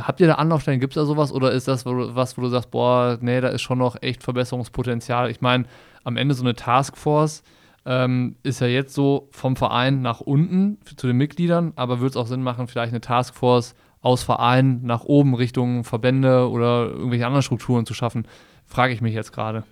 habt 0.00 0.20
ihr 0.20 0.26
da 0.26 0.34
Anlaufstellen, 0.34 0.80
gibt 0.80 0.96
es 0.96 1.02
da 1.02 1.06
sowas 1.06 1.32
oder 1.32 1.52
ist 1.52 1.68
das 1.68 1.84
was, 1.86 2.36
wo 2.36 2.42
du 2.42 2.48
sagst, 2.48 2.70
boah, 2.70 3.18
nee, 3.20 3.40
da 3.40 3.48
ist 3.48 3.62
schon 3.62 3.78
noch 3.78 4.00
echt 4.00 4.22
Verbesserungspotenzial? 4.22 5.30
Ich 5.30 5.40
meine, 5.40 5.64
am 6.04 6.16
Ende 6.16 6.34
so 6.34 6.42
eine 6.42 6.54
Taskforce 6.54 7.42
ähm, 7.86 8.36
ist 8.42 8.60
ja 8.60 8.66
jetzt 8.66 8.94
so 8.94 9.28
vom 9.30 9.56
Verein 9.56 10.02
nach 10.02 10.20
unten 10.20 10.78
zu 10.96 11.06
den 11.06 11.16
Mitgliedern, 11.16 11.72
aber 11.76 12.00
würde 12.00 12.10
es 12.10 12.16
auch 12.16 12.26
Sinn 12.26 12.42
machen, 12.42 12.66
vielleicht 12.66 12.92
eine 12.92 13.00
Taskforce 13.00 13.74
aus 14.04 14.22
Vereinen 14.22 14.84
nach 14.84 15.04
oben 15.04 15.34
Richtung 15.34 15.84
Verbände 15.84 16.48
oder 16.50 16.88
irgendwelche 16.88 17.26
anderen 17.26 17.42
Strukturen 17.42 17.86
zu 17.86 17.94
schaffen, 17.94 18.26
frage 18.66 18.92
ich 18.92 19.00
mich 19.00 19.14
jetzt 19.14 19.32
gerade. 19.32 19.64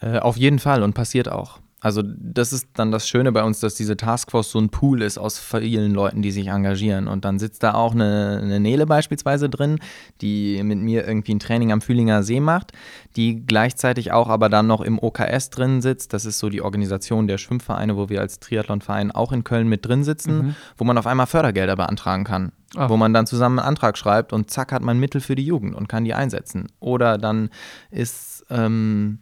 Äh, 0.00 0.18
auf 0.18 0.36
jeden 0.36 0.58
Fall 0.58 0.82
und 0.82 0.94
passiert 0.94 1.30
auch. 1.30 1.60
Also 1.80 2.02
das 2.04 2.52
ist 2.52 2.68
dann 2.74 2.90
das 2.90 3.08
Schöne 3.08 3.30
bei 3.30 3.44
uns, 3.44 3.60
dass 3.60 3.76
diese 3.76 3.96
Taskforce 3.96 4.50
so 4.50 4.58
ein 4.58 4.68
Pool 4.68 5.00
ist 5.00 5.16
aus 5.16 5.38
vielen 5.38 5.94
Leuten, 5.94 6.22
die 6.22 6.32
sich 6.32 6.48
engagieren. 6.48 7.06
Und 7.06 7.24
dann 7.24 7.38
sitzt 7.38 7.62
da 7.62 7.74
auch 7.74 7.92
eine, 7.92 8.40
eine 8.42 8.58
Nele 8.58 8.84
beispielsweise 8.86 9.48
drin, 9.48 9.78
die 10.20 10.60
mit 10.64 10.78
mir 10.78 11.06
irgendwie 11.06 11.34
ein 11.34 11.38
Training 11.38 11.70
am 11.70 11.80
Fühlinger 11.80 12.24
See 12.24 12.40
macht, 12.40 12.72
die 13.14 13.46
gleichzeitig 13.46 14.10
auch 14.10 14.28
aber 14.28 14.48
dann 14.48 14.66
noch 14.66 14.80
im 14.80 14.98
OKS 14.98 15.50
drin 15.50 15.80
sitzt. 15.80 16.12
Das 16.12 16.24
ist 16.24 16.40
so 16.40 16.48
die 16.48 16.62
Organisation 16.62 17.28
der 17.28 17.38
Schwimmvereine, 17.38 17.96
wo 17.96 18.08
wir 18.08 18.20
als 18.20 18.40
Triathlonverein 18.40 19.12
auch 19.12 19.30
in 19.30 19.44
Köln 19.44 19.68
mit 19.68 19.86
drin 19.86 20.02
sitzen, 20.02 20.38
mhm. 20.38 20.56
wo 20.76 20.84
man 20.84 20.98
auf 20.98 21.06
einmal 21.06 21.26
Fördergelder 21.26 21.76
beantragen 21.76 22.24
kann. 22.24 22.50
Ach. 22.76 22.90
Wo 22.90 22.96
man 22.96 23.14
dann 23.14 23.26
zusammen 23.26 23.60
einen 23.60 23.68
Antrag 23.68 23.96
schreibt 23.96 24.32
und 24.32 24.50
zack 24.50 24.72
hat 24.72 24.82
man 24.82 24.98
Mittel 24.98 25.20
für 25.20 25.36
die 25.36 25.44
Jugend 25.44 25.74
und 25.74 25.88
kann 25.88 26.04
die 26.04 26.14
einsetzen. 26.14 26.66
Oder 26.80 27.18
dann 27.18 27.50
ist... 27.90 28.44
Ähm, 28.50 29.20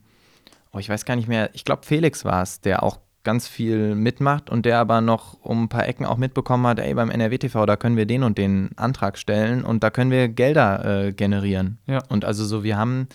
oh, 0.77 0.79
ich 0.79 0.89
weiß 0.89 1.05
gar 1.05 1.17
nicht 1.17 1.29
mehr, 1.29 1.51
ich 1.55 1.65
glaube 1.65 1.85
Felix 1.85 2.25
war 2.25 2.43
es, 2.43 2.61
der 2.61 2.83
auch 2.83 2.99
ganz 3.25 3.49
viel 3.49 3.97
mitmacht 3.97 4.51
und 4.51 4.67
der 4.67 4.79
aber 4.79 5.01
noch 5.01 5.43
um 5.43 5.65
ein 5.65 5.69
paar 5.69 5.89
Ecken 5.89 6.07
auch 6.07 6.17
mitbekommen 6.17 6.65
hat, 6.67 6.79
ey, 6.79 6.95
beim 6.95 7.11
NRW-TV, 7.11 7.67
da 7.67 7.77
können 7.77 7.97
wir 7.97 8.07
den 8.07 8.23
und 8.23 8.39
den 8.39 8.71
Antrag 8.77 9.19
stellen 9.19 9.65
und 9.65 9.83
da 9.83 9.91
können 9.91 10.13
wir 10.13 10.29
Gelder 10.29 11.07
äh, 11.07 11.13
generieren. 11.13 11.79
Ja. 11.87 12.03
Und 12.09 12.25
also 12.25 12.45
so, 12.45 12.63
wir 12.63 12.77
haben 12.77 13.09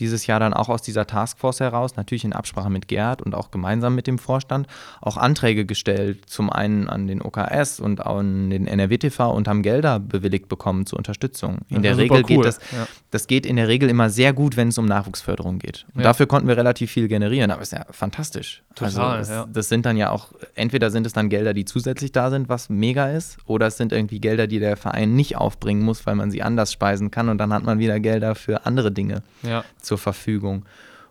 dieses 0.00 0.26
Jahr 0.26 0.40
dann 0.40 0.54
auch 0.54 0.68
aus 0.68 0.82
dieser 0.82 1.06
Taskforce 1.06 1.60
heraus, 1.60 1.96
natürlich 1.96 2.24
in 2.24 2.32
Absprache 2.32 2.70
mit 2.70 2.88
Gerd 2.88 3.22
und 3.22 3.34
auch 3.34 3.50
gemeinsam 3.50 3.94
mit 3.94 4.06
dem 4.06 4.18
Vorstand, 4.18 4.66
auch 5.00 5.16
Anträge 5.16 5.66
gestellt, 5.66 6.28
zum 6.28 6.50
einen 6.50 6.88
an 6.88 7.06
den 7.06 7.22
OKS 7.22 7.80
und 7.80 8.04
an 8.04 8.50
den 8.50 8.66
NRWTV 8.66 9.20
und 9.30 9.46
haben 9.46 9.62
Gelder 9.62 10.00
bewilligt 10.00 10.48
bekommen 10.48 10.86
zur 10.86 10.98
Unterstützung. 10.98 11.58
In 11.68 11.82
der 11.82 11.98
Regel 11.98 12.18
cool. 12.18 12.22
geht 12.24 12.44
das, 12.44 12.58
ja. 12.72 12.88
das 13.10 13.26
geht 13.26 13.44
in 13.44 13.56
der 13.56 13.68
Regel 13.68 13.90
immer 13.90 14.10
sehr 14.10 14.32
gut, 14.32 14.56
wenn 14.56 14.68
es 14.68 14.78
um 14.78 14.86
Nachwuchsförderung 14.86 15.58
geht. 15.58 15.84
Und 15.94 16.00
ja. 16.00 16.04
dafür 16.04 16.26
konnten 16.26 16.48
wir 16.48 16.56
relativ 16.56 16.90
viel 16.90 17.06
generieren, 17.06 17.50
aber 17.50 17.62
es 17.62 17.72
ist 17.72 17.78
ja 17.78 17.84
fantastisch. 17.90 18.62
Total, 18.74 19.18
also 19.18 19.32
das, 19.32 19.48
das 19.52 19.68
sind 19.68 19.84
dann 19.84 19.96
ja 19.96 20.10
auch, 20.10 20.28
entweder 20.54 20.90
sind 20.90 21.06
es 21.06 21.12
dann 21.12 21.28
Gelder, 21.28 21.52
die 21.52 21.66
zusätzlich 21.66 22.12
da 22.12 22.30
sind, 22.30 22.48
was 22.48 22.70
mega 22.70 23.10
ist, 23.10 23.36
oder 23.44 23.66
es 23.66 23.76
sind 23.76 23.92
irgendwie 23.92 24.20
Gelder, 24.20 24.46
die 24.46 24.60
der 24.60 24.78
Verein 24.78 25.14
nicht 25.14 25.36
aufbringen 25.36 25.82
muss, 25.82 26.06
weil 26.06 26.14
man 26.14 26.30
sie 26.30 26.42
anders 26.42 26.72
speisen 26.72 27.10
kann 27.10 27.28
und 27.28 27.36
dann 27.36 27.52
hat 27.52 27.64
man 27.64 27.78
wieder 27.78 28.00
Gelder 28.00 28.34
für 28.34 28.64
andere 28.64 28.90
Dinge. 28.90 29.22
Ja 29.42 29.64
zur 29.90 29.98
Verfügung. 29.98 30.66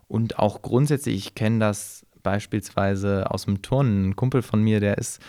Und 0.08 0.40
auch 0.40 0.62
grundsätzlich, 0.62 1.16
ich 1.18 1.36
kenne 1.36 1.60
das 1.60 2.06
beispielsweise 2.24 3.30
aus 3.30 3.44
dem 3.44 3.62
Turnen. 3.62 4.10
Ein 4.10 4.16
Kumpel 4.16 4.42
von 4.42 4.64
mir, 4.64 4.80
der 4.80 4.98
ist 4.98 5.22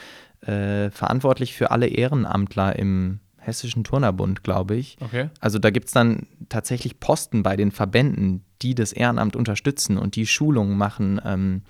äh, 0.43 0.89
verantwortlich 0.91 1.55
für 1.55 1.73
alle 1.73 1.89
Ehrenamtler 1.89 2.79
im 2.79 3.19
Hessischen 3.39 3.83
Turnerbund, 3.83 4.45
glaube 4.45 4.77
ich. 4.77 4.99
Okay. 5.01 5.31
Also 5.41 5.59
da 5.59 5.71
gibt 5.71 5.89
es 5.89 5.93
dann 5.93 6.29
tatsächlich 6.49 7.01
Posten 7.01 7.43
bei 7.43 7.57
den 7.57 7.73
Verbänden, 7.73 8.45
die 8.63 8.77
das 8.77 8.93
Ehrenamt 8.93 9.35
unterstützen 9.35 9.99
und 9.99 10.15
die 10.15 10.27
Schulungen 10.27 10.79
machen. 10.79 11.21
Ähm, 11.25 11.63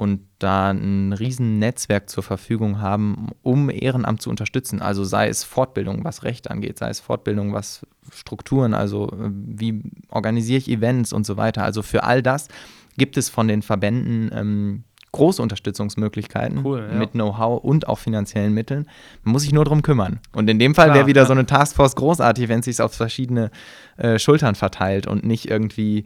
und 0.00 0.22
da 0.38 0.70
ein 0.70 1.12
riesen 1.12 1.58
Netzwerk 1.58 2.08
zur 2.08 2.22
Verfügung 2.22 2.80
haben, 2.80 3.28
um 3.42 3.68
Ehrenamt 3.68 4.22
zu 4.22 4.30
unterstützen. 4.30 4.80
Also 4.80 5.04
sei 5.04 5.28
es 5.28 5.44
Fortbildung, 5.44 6.04
was 6.04 6.22
Recht 6.22 6.50
angeht, 6.50 6.78
sei 6.78 6.88
es 6.88 7.00
Fortbildung, 7.00 7.52
was 7.52 7.86
Strukturen, 8.10 8.72
also 8.72 9.08
äh, 9.08 9.30
wie 9.30 9.82
organisiere 10.08 10.56
ich 10.56 10.70
Events 10.70 11.12
und 11.12 11.26
so 11.26 11.36
weiter. 11.36 11.64
Also 11.64 11.82
für 11.82 12.02
all 12.02 12.22
das 12.22 12.48
gibt 12.96 13.18
es 13.18 13.28
von 13.28 13.46
den 13.46 13.60
Verbänden 13.60 14.30
ähm, 14.32 14.84
große 15.12 15.42
Unterstützungsmöglichkeiten 15.42 16.64
cool, 16.64 16.88
ja. 16.90 16.98
mit 16.98 17.12
Know-how 17.12 17.62
und 17.62 17.86
auch 17.86 17.98
finanziellen 17.98 18.54
Mitteln. 18.54 18.86
Man 19.22 19.32
muss 19.32 19.42
sich 19.42 19.52
nur 19.52 19.66
darum 19.66 19.82
kümmern. 19.82 20.20
Und 20.32 20.48
in 20.48 20.58
dem 20.58 20.74
Fall 20.74 20.94
wäre 20.94 21.08
wieder 21.08 21.22
ja. 21.22 21.26
so 21.26 21.32
eine 21.32 21.44
Taskforce 21.44 21.94
großartig, 21.96 22.48
wenn 22.48 22.60
es 22.60 22.64
sich 22.64 22.80
auf 22.80 22.94
verschiedene 22.94 23.50
äh, 23.98 24.18
Schultern 24.18 24.54
verteilt 24.54 25.06
und 25.06 25.24
nicht 25.24 25.50
irgendwie 25.50 26.04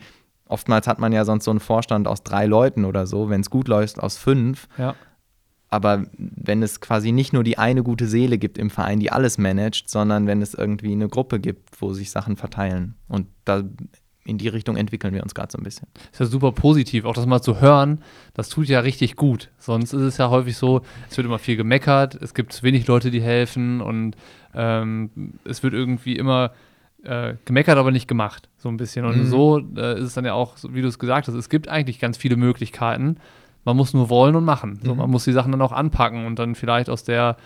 Oftmals 0.54 0.86
hat 0.86 1.00
man 1.00 1.12
ja 1.12 1.24
sonst 1.24 1.46
so 1.46 1.50
einen 1.50 1.58
Vorstand 1.58 2.06
aus 2.06 2.22
drei 2.22 2.46
Leuten 2.46 2.84
oder 2.84 3.08
so, 3.08 3.28
wenn 3.28 3.40
es 3.40 3.50
gut 3.50 3.66
läuft, 3.66 3.98
aus 3.98 4.16
fünf. 4.16 4.68
Ja. 4.78 4.94
Aber 5.68 6.04
wenn 6.16 6.62
es 6.62 6.80
quasi 6.80 7.10
nicht 7.10 7.32
nur 7.32 7.42
die 7.42 7.58
eine 7.58 7.82
gute 7.82 8.06
Seele 8.06 8.38
gibt 8.38 8.56
im 8.56 8.70
Verein, 8.70 9.00
die 9.00 9.10
alles 9.10 9.36
managt, 9.36 9.90
sondern 9.90 10.28
wenn 10.28 10.42
es 10.42 10.54
irgendwie 10.54 10.92
eine 10.92 11.08
Gruppe 11.08 11.40
gibt, 11.40 11.82
wo 11.82 11.92
sich 11.92 12.12
Sachen 12.12 12.36
verteilen. 12.36 12.94
Und 13.08 13.26
da 13.44 13.64
in 14.24 14.38
die 14.38 14.46
Richtung 14.46 14.76
entwickeln 14.76 15.12
wir 15.12 15.24
uns 15.24 15.34
gerade 15.34 15.50
so 15.50 15.58
ein 15.58 15.64
bisschen. 15.64 15.88
Ist 16.12 16.20
ja 16.20 16.26
super 16.26 16.52
positiv, 16.52 17.04
auch 17.04 17.14
das 17.14 17.26
mal 17.26 17.42
zu 17.42 17.60
hören, 17.60 18.00
das 18.34 18.48
tut 18.48 18.68
ja 18.68 18.78
richtig 18.78 19.16
gut. 19.16 19.50
Sonst 19.58 19.92
ist 19.92 20.02
es 20.02 20.18
ja 20.18 20.30
häufig 20.30 20.56
so, 20.56 20.82
es 21.10 21.16
wird 21.16 21.26
immer 21.26 21.40
viel 21.40 21.56
gemeckert, 21.56 22.14
es 22.14 22.32
gibt 22.32 22.62
wenig 22.62 22.86
Leute, 22.86 23.10
die 23.10 23.20
helfen 23.20 23.80
und 23.80 24.14
ähm, 24.54 25.34
es 25.44 25.64
wird 25.64 25.74
irgendwie 25.74 26.14
immer 26.14 26.52
äh, 27.04 27.36
gemeckert, 27.44 27.78
aber 27.78 27.90
nicht 27.90 28.08
gemacht, 28.08 28.48
so 28.56 28.68
ein 28.68 28.76
bisschen. 28.76 29.04
Und 29.04 29.18
mhm. 29.18 29.26
so 29.26 29.58
äh, 29.76 29.98
ist 29.98 30.06
es 30.06 30.14
dann 30.14 30.24
ja 30.24 30.34
auch, 30.34 30.56
wie 30.68 30.82
du 30.82 30.88
es 30.88 30.98
gesagt 30.98 31.28
hast, 31.28 31.34
es 31.34 31.48
gibt 31.48 31.68
eigentlich 31.68 31.98
ganz 31.98 32.16
viele 32.16 32.36
Möglichkeiten. 32.36 33.16
Man 33.64 33.76
muss 33.76 33.94
nur 33.94 34.10
wollen 34.10 34.36
und 34.36 34.44
machen. 34.44 34.80
So, 34.82 34.92
mhm. 34.92 34.98
Man 34.98 35.10
muss 35.10 35.24
die 35.24 35.32
Sachen 35.32 35.52
dann 35.52 35.62
auch 35.62 35.72
anpacken 35.72 36.26
und 36.26 36.38
dann 36.38 36.54
vielleicht 36.54 36.90
aus 36.90 37.04
der 37.04 37.36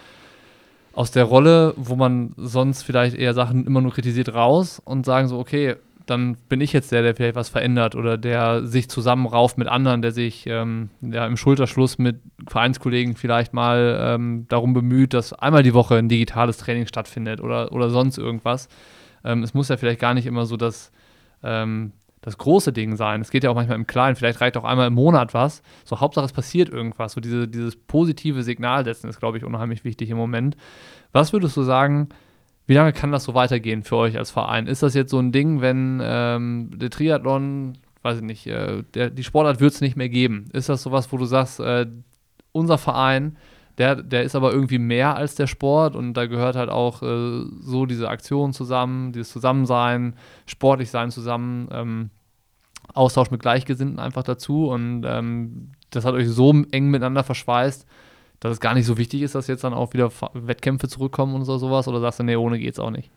aus 0.94 1.12
der 1.12 1.24
Rolle, 1.24 1.74
wo 1.76 1.94
man 1.94 2.32
sonst 2.36 2.82
vielleicht 2.82 3.14
eher 3.14 3.32
Sachen 3.32 3.66
immer 3.68 3.80
nur 3.80 3.92
kritisiert, 3.92 4.34
raus 4.34 4.82
und 4.84 5.06
sagen 5.06 5.28
so, 5.28 5.38
okay, 5.38 5.76
dann 6.06 6.36
bin 6.48 6.60
ich 6.60 6.72
jetzt 6.72 6.90
der, 6.90 7.02
der 7.02 7.14
vielleicht 7.14 7.36
was 7.36 7.48
verändert 7.48 7.94
oder 7.94 8.16
der 8.16 8.64
sich 8.64 8.88
zusammenrauft 8.88 9.58
mit 9.58 9.68
anderen, 9.68 10.02
der 10.02 10.12
sich 10.12 10.46
ähm, 10.46 10.90
ja, 11.00 11.26
im 11.26 11.36
Schulterschluss 11.36 11.98
mit 11.98 12.16
Vereinskollegen 12.48 13.14
vielleicht 13.14 13.52
mal 13.52 13.98
ähm, 14.00 14.46
darum 14.48 14.72
bemüht, 14.72 15.14
dass 15.14 15.32
einmal 15.32 15.62
die 15.62 15.74
Woche 15.74 15.96
ein 15.96 16.08
digitales 16.08 16.58
Training 16.58 16.86
stattfindet 16.86 17.40
oder, 17.40 17.72
oder 17.72 17.90
sonst 17.90 18.18
irgendwas. 18.18 18.68
Ähm, 19.24 19.42
es 19.42 19.54
muss 19.54 19.68
ja 19.68 19.76
vielleicht 19.76 20.00
gar 20.00 20.14
nicht 20.14 20.26
immer 20.26 20.46
so 20.46 20.56
das, 20.56 20.92
ähm, 21.42 21.92
das 22.20 22.38
große 22.38 22.72
Ding 22.72 22.96
sein. 22.96 23.20
Es 23.20 23.30
geht 23.30 23.44
ja 23.44 23.50
auch 23.50 23.54
manchmal 23.54 23.76
im 23.76 23.86
Kleinen. 23.86 24.16
Vielleicht 24.16 24.40
reicht 24.40 24.56
auch 24.56 24.64
einmal 24.64 24.88
im 24.88 24.94
Monat 24.94 25.34
was. 25.34 25.62
So, 25.84 26.00
Hauptsache 26.00 26.26
es 26.26 26.32
passiert 26.32 26.68
irgendwas. 26.68 27.12
So 27.12 27.20
diese, 27.20 27.48
dieses 27.48 27.76
positive 27.76 28.42
Signal 28.42 28.84
setzen 28.84 29.08
ist, 29.08 29.20
glaube 29.20 29.38
ich, 29.38 29.44
unheimlich 29.44 29.84
wichtig 29.84 30.10
im 30.10 30.16
Moment. 30.16 30.56
Was 31.12 31.32
würdest 31.32 31.56
du 31.56 31.62
sagen, 31.62 32.08
wie 32.66 32.74
lange 32.74 32.92
kann 32.92 33.12
das 33.12 33.24
so 33.24 33.34
weitergehen 33.34 33.82
für 33.82 33.96
euch 33.96 34.18
als 34.18 34.30
Verein? 34.30 34.66
Ist 34.66 34.82
das 34.82 34.94
jetzt 34.94 35.10
so 35.10 35.18
ein 35.18 35.32
Ding, 35.32 35.60
wenn 35.60 36.00
ähm, 36.02 36.70
der 36.74 36.90
Triathlon, 36.90 37.78
weiß 38.02 38.18
ich 38.18 38.22
nicht, 38.22 38.46
äh, 38.46 38.82
der, 38.94 39.10
die 39.10 39.24
Sportart 39.24 39.60
wird 39.60 39.72
es 39.72 39.80
nicht 39.80 39.96
mehr 39.96 40.10
geben? 40.10 40.50
Ist 40.52 40.68
das 40.68 40.82
sowas, 40.82 41.10
wo 41.10 41.16
du 41.16 41.24
sagst, 41.24 41.60
äh, 41.60 41.86
unser 42.52 42.76
Verein 42.76 43.38
der, 43.78 43.96
der 43.96 44.24
ist 44.24 44.34
aber 44.34 44.52
irgendwie 44.52 44.78
mehr 44.78 45.16
als 45.16 45.36
der 45.36 45.46
Sport 45.46 45.94
und 45.94 46.14
da 46.14 46.26
gehört 46.26 46.56
halt 46.56 46.68
auch 46.68 47.02
äh, 47.02 47.44
so 47.60 47.86
diese 47.86 48.08
Aktion 48.08 48.52
zusammen, 48.52 49.12
dieses 49.12 49.30
Zusammensein, 49.30 50.14
sportlich 50.46 50.90
sein 50.90 51.10
zusammen, 51.10 51.68
ähm, 51.70 52.10
Austausch 52.94 53.30
mit 53.30 53.40
Gleichgesinnten 53.40 54.00
einfach 54.00 54.24
dazu 54.24 54.68
und 54.68 55.04
ähm, 55.06 55.72
das 55.90 56.04
hat 56.04 56.14
euch 56.14 56.28
so 56.28 56.52
eng 56.70 56.90
miteinander 56.90 57.22
verschweißt, 57.22 57.86
dass 58.40 58.52
es 58.52 58.60
gar 58.60 58.74
nicht 58.74 58.86
so 58.86 58.98
wichtig 58.98 59.22
ist, 59.22 59.34
dass 59.34 59.46
jetzt 59.46 59.64
dann 59.64 59.74
auch 59.74 59.92
wieder 59.92 60.10
Wettkämpfe 60.32 60.88
zurückkommen 60.88 61.34
und 61.34 61.44
so 61.44 61.58
sowas 61.58 61.86
oder 61.86 62.00
sagst 62.00 62.20
du, 62.20 62.24
nee, 62.24 62.36
ohne 62.36 62.58
geht's 62.58 62.78
auch 62.78 62.90
nicht? 62.90 63.10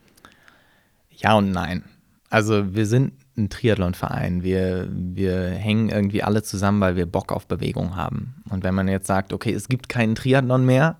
Ja 1.10 1.36
und 1.36 1.50
nein. 1.50 1.84
Also 2.30 2.74
wir 2.74 2.86
sind 2.86 3.12
ein 3.36 3.48
Triathlonverein. 3.48 4.42
Wir, 4.42 4.88
wir 4.90 5.50
hängen 5.50 5.88
irgendwie 5.88 6.22
alle 6.22 6.42
zusammen, 6.42 6.80
weil 6.80 6.96
wir 6.96 7.06
Bock 7.06 7.32
auf 7.32 7.46
Bewegung 7.46 7.96
haben. 7.96 8.42
Und 8.50 8.64
wenn 8.64 8.74
man 8.74 8.88
jetzt 8.88 9.06
sagt, 9.06 9.32
okay, 9.32 9.52
es 9.52 9.68
gibt 9.68 9.88
keinen 9.88 10.14
Triathlon 10.14 10.66
mehr, 10.66 10.98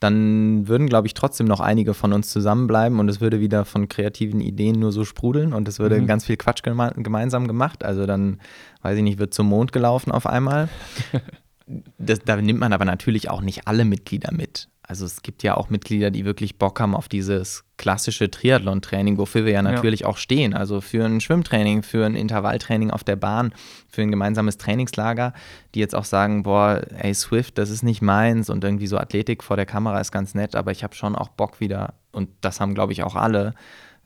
dann 0.00 0.68
würden, 0.68 0.88
glaube 0.88 1.08
ich, 1.08 1.14
trotzdem 1.14 1.46
noch 1.46 1.60
einige 1.60 1.92
von 1.92 2.12
uns 2.12 2.30
zusammenbleiben 2.30 3.00
und 3.00 3.08
es 3.08 3.20
würde 3.20 3.40
wieder 3.40 3.64
von 3.64 3.88
kreativen 3.88 4.40
Ideen 4.40 4.78
nur 4.78 4.92
so 4.92 5.04
sprudeln 5.04 5.52
und 5.52 5.66
es 5.66 5.80
würde 5.80 6.00
mhm. 6.00 6.06
ganz 6.06 6.24
viel 6.24 6.36
Quatsch 6.36 6.62
geme 6.62 6.92
gemeinsam 6.96 7.48
gemacht. 7.48 7.84
Also 7.84 8.06
dann, 8.06 8.38
weiß 8.82 8.96
ich 8.96 9.02
nicht, 9.02 9.18
wird 9.18 9.34
zum 9.34 9.48
Mond 9.48 9.72
gelaufen 9.72 10.12
auf 10.12 10.26
einmal. 10.26 10.68
das, 11.98 12.20
da 12.20 12.36
nimmt 12.36 12.60
man 12.60 12.72
aber 12.72 12.84
natürlich 12.84 13.28
auch 13.28 13.40
nicht 13.40 13.66
alle 13.66 13.84
Mitglieder 13.84 14.32
mit. 14.32 14.68
Also 14.88 15.04
es 15.04 15.20
gibt 15.20 15.42
ja 15.42 15.54
auch 15.54 15.68
Mitglieder, 15.68 16.10
die 16.10 16.24
wirklich 16.24 16.56
Bock 16.56 16.80
haben 16.80 16.96
auf 16.96 17.08
dieses 17.08 17.62
klassische 17.76 18.30
Triathlon-Training, 18.30 19.18
wofür 19.18 19.44
wir 19.44 19.52
ja 19.52 19.60
natürlich 19.60 20.00
ja. 20.00 20.06
auch 20.06 20.16
stehen. 20.16 20.54
Also 20.54 20.80
für 20.80 21.04
ein 21.04 21.20
Schwimmtraining, 21.20 21.82
für 21.82 22.06
ein 22.06 22.14
Intervalltraining 22.14 22.90
auf 22.90 23.04
der 23.04 23.16
Bahn, 23.16 23.52
für 23.90 24.00
ein 24.00 24.10
gemeinsames 24.10 24.56
Trainingslager, 24.56 25.34
die 25.74 25.80
jetzt 25.80 25.94
auch 25.94 26.06
sagen, 26.06 26.42
boah, 26.42 26.80
ey 26.96 27.12
Swift, 27.12 27.58
das 27.58 27.68
ist 27.68 27.82
nicht 27.82 28.00
meins 28.00 28.48
und 28.48 28.64
irgendwie 28.64 28.86
so 28.86 28.96
Athletik 28.96 29.44
vor 29.44 29.56
der 29.56 29.66
Kamera 29.66 30.00
ist 30.00 30.10
ganz 30.10 30.34
nett, 30.34 30.56
aber 30.56 30.70
ich 30.70 30.82
habe 30.82 30.94
schon 30.94 31.14
auch 31.14 31.28
Bock 31.28 31.60
wieder, 31.60 31.92
und 32.10 32.30
das 32.40 32.58
haben, 32.58 32.74
glaube 32.74 32.92
ich, 32.92 33.02
auch 33.02 33.14
alle, 33.14 33.54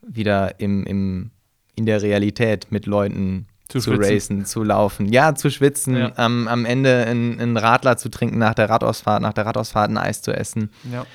wieder 0.04 0.58
im, 0.58 0.82
im, 0.82 1.30
in 1.76 1.86
der 1.86 2.02
Realität 2.02 2.72
mit 2.72 2.86
Leuten 2.86 3.46
zu, 3.80 3.92
zu 3.92 4.00
racen, 4.00 4.44
zu 4.44 4.62
laufen. 4.62 5.12
Ja, 5.12 5.34
zu 5.34 5.50
schwitzen, 5.50 5.96
ja. 5.96 6.12
Ähm, 6.18 6.48
am 6.48 6.64
Ende 6.64 7.06
einen 7.06 7.56
Radler 7.56 7.96
zu 7.96 8.08
trinken 8.08 8.38
nach 8.38 8.54
der 8.54 8.68
Radausfahrt, 8.68 9.22
nach 9.22 9.32
der 9.32 9.46
Radausfahrt 9.46 9.90
ein 9.90 9.98
Eis 9.98 10.22
zu 10.22 10.32
essen. 10.32 10.70
Ja. 10.92 11.06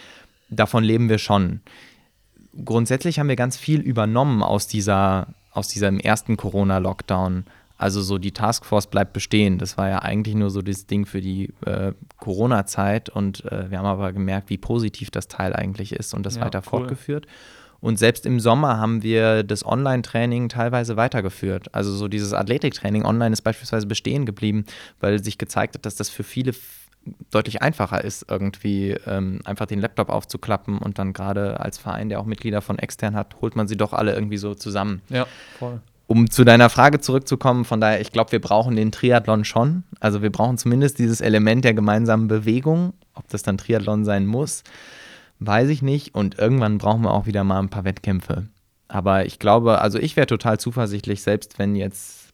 Davon 0.49 0.83
leben 0.83 1.09
wir 1.09 1.17
schon. 1.17 1.61
Grundsätzlich 2.63 3.19
haben 3.19 3.27
wir 3.27 3.35
ganz 3.35 3.57
viel 3.57 3.81
übernommen 3.81 4.41
aus 4.41 4.67
dieser, 4.67 5.27
aus 5.51 5.67
diesem 5.67 5.99
ersten 5.99 6.37
Corona-Lockdown. 6.37 7.45
Also 7.77 8.01
so 8.01 8.17
die 8.17 8.31
Taskforce 8.31 8.87
bleibt 8.87 9.13
bestehen. 9.13 9.59
Das 9.59 9.77
war 9.77 9.87
ja 9.87 9.99
eigentlich 9.99 10.33
nur 10.33 10.49
so 10.49 10.63
das 10.63 10.87
Ding 10.87 11.05
für 11.05 11.21
die 11.21 11.53
äh, 11.65 11.91
Corona-Zeit 12.17 13.09
und 13.09 13.45
äh, 13.45 13.69
wir 13.69 13.77
haben 13.77 13.85
aber 13.85 14.13
gemerkt, 14.13 14.49
wie 14.49 14.57
positiv 14.57 15.11
das 15.11 15.27
Teil 15.27 15.53
eigentlich 15.53 15.91
ist 15.93 16.15
und 16.15 16.25
das 16.25 16.37
ja, 16.37 16.41
weiter 16.41 16.59
cool. 16.59 16.69
fortgeführt. 16.69 17.27
Und 17.79 17.99
selbst 17.99 18.25
im 18.25 18.39
Sommer 18.39 18.77
haben 18.77 19.03
wir 19.03 19.43
das 19.43 19.65
Online-Training 19.65 20.49
teilweise 20.49 20.97
weitergeführt. 20.97 21.73
Also 21.73 21.93
so 21.93 22.07
dieses 22.07 22.33
Athletiktraining 22.33 23.05
online 23.05 23.33
ist 23.33 23.41
beispielsweise 23.41 23.87
bestehen 23.87 24.25
geblieben, 24.25 24.65
weil 24.99 25.23
sich 25.23 25.37
gezeigt 25.37 25.75
hat, 25.75 25.85
dass 25.85 25.95
das 25.95 26.09
für 26.09 26.23
viele 26.23 26.53
deutlich 27.31 27.61
einfacher 27.61 28.03
ist, 28.03 28.25
irgendwie 28.29 28.95
ähm, 29.05 29.39
einfach 29.45 29.65
den 29.65 29.79
Laptop 29.79 30.09
aufzuklappen 30.09 30.77
und 30.77 30.99
dann 30.99 31.13
gerade 31.13 31.59
als 31.59 31.77
Verein, 31.77 32.09
der 32.09 32.19
auch 32.19 32.25
Mitglieder 32.25 32.61
von 32.61 32.79
extern 32.79 33.15
hat, 33.15 33.37
holt 33.41 33.55
man 33.55 33.67
sie 33.67 33.77
doch 33.77 33.93
alle 33.93 34.13
irgendwie 34.13 34.37
so 34.37 34.55
zusammen. 34.55 35.01
Ja, 35.09 35.25
voll. 35.57 35.79
Um 36.07 36.29
zu 36.29 36.45
deiner 36.45 36.69
Frage 36.69 37.01
zurückzukommen, 37.01 37.65
von 37.65 37.81
daher, 37.81 37.99
ich 37.99 38.13
glaube, 38.13 38.31
wir 38.31 38.39
brauchen 38.39 38.77
den 38.77 38.93
Triathlon 38.93 39.43
schon. 39.43 39.83
Also 39.99 40.21
wir 40.21 40.31
brauchen 40.31 40.57
zumindest 40.57 40.99
dieses 40.99 41.19
Element 41.19 41.65
der 41.65 41.73
gemeinsamen 41.73 42.29
Bewegung, 42.29 42.93
ob 43.13 43.27
das 43.27 43.43
dann 43.43 43.57
Triathlon 43.57 44.05
sein 44.05 44.25
muss. 44.25 44.63
Weiß 45.39 45.69
ich 45.69 45.81
nicht. 45.81 46.15
Und 46.15 46.39
irgendwann 46.39 46.77
brauchen 46.77 47.03
wir 47.03 47.11
auch 47.11 47.25
wieder 47.25 47.43
mal 47.43 47.59
ein 47.59 47.69
paar 47.69 47.83
Wettkämpfe. 47.83 48.47
Aber 48.87 49.25
ich 49.25 49.39
glaube, 49.39 49.81
also 49.81 49.99
ich 49.99 50.15
wäre 50.15 50.27
total 50.27 50.59
zuversichtlich, 50.59 51.21
selbst 51.21 51.59
wenn 51.59 51.75
jetzt, 51.75 52.29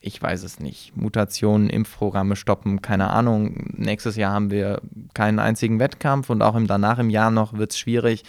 ich 0.00 0.20
weiß 0.20 0.42
es 0.42 0.58
nicht, 0.58 0.96
Mutationen, 0.96 1.70
Impfprogramme 1.70 2.36
stoppen, 2.36 2.82
keine 2.82 3.10
Ahnung. 3.10 3.72
Nächstes 3.76 4.16
Jahr 4.16 4.32
haben 4.32 4.50
wir 4.50 4.80
keinen 5.14 5.38
einzigen 5.38 5.78
Wettkampf 5.78 6.28
und 6.28 6.42
auch 6.42 6.56
im, 6.56 6.66
danach 6.66 6.98
im 6.98 7.10
Jahr 7.10 7.30
noch 7.30 7.52
wird 7.54 7.72
es 7.72 7.78
schwierig. 7.78 8.24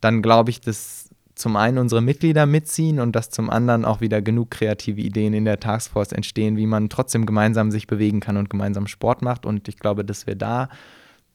Dann 0.00 0.22
glaube 0.22 0.50
ich, 0.50 0.60
dass 0.60 1.10
zum 1.38 1.56
einen 1.56 1.78
unsere 1.78 2.02
Mitglieder 2.02 2.46
mitziehen 2.46 2.98
und 2.98 3.14
dass 3.14 3.30
zum 3.30 3.48
anderen 3.48 3.84
auch 3.84 4.00
wieder 4.00 4.20
genug 4.20 4.50
kreative 4.50 5.00
Ideen 5.00 5.34
in 5.34 5.44
der 5.44 5.60
Taskforce 5.60 6.10
entstehen, 6.10 6.56
wie 6.56 6.66
man 6.66 6.88
trotzdem 6.88 7.26
gemeinsam 7.26 7.70
sich 7.70 7.86
bewegen 7.86 8.18
kann 8.18 8.36
und 8.36 8.50
gemeinsam 8.50 8.88
Sport 8.88 9.22
macht. 9.22 9.46
Und 9.46 9.68
ich 9.68 9.78
glaube, 9.78 10.04
dass 10.04 10.26
wir 10.26 10.34
da 10.34 10.68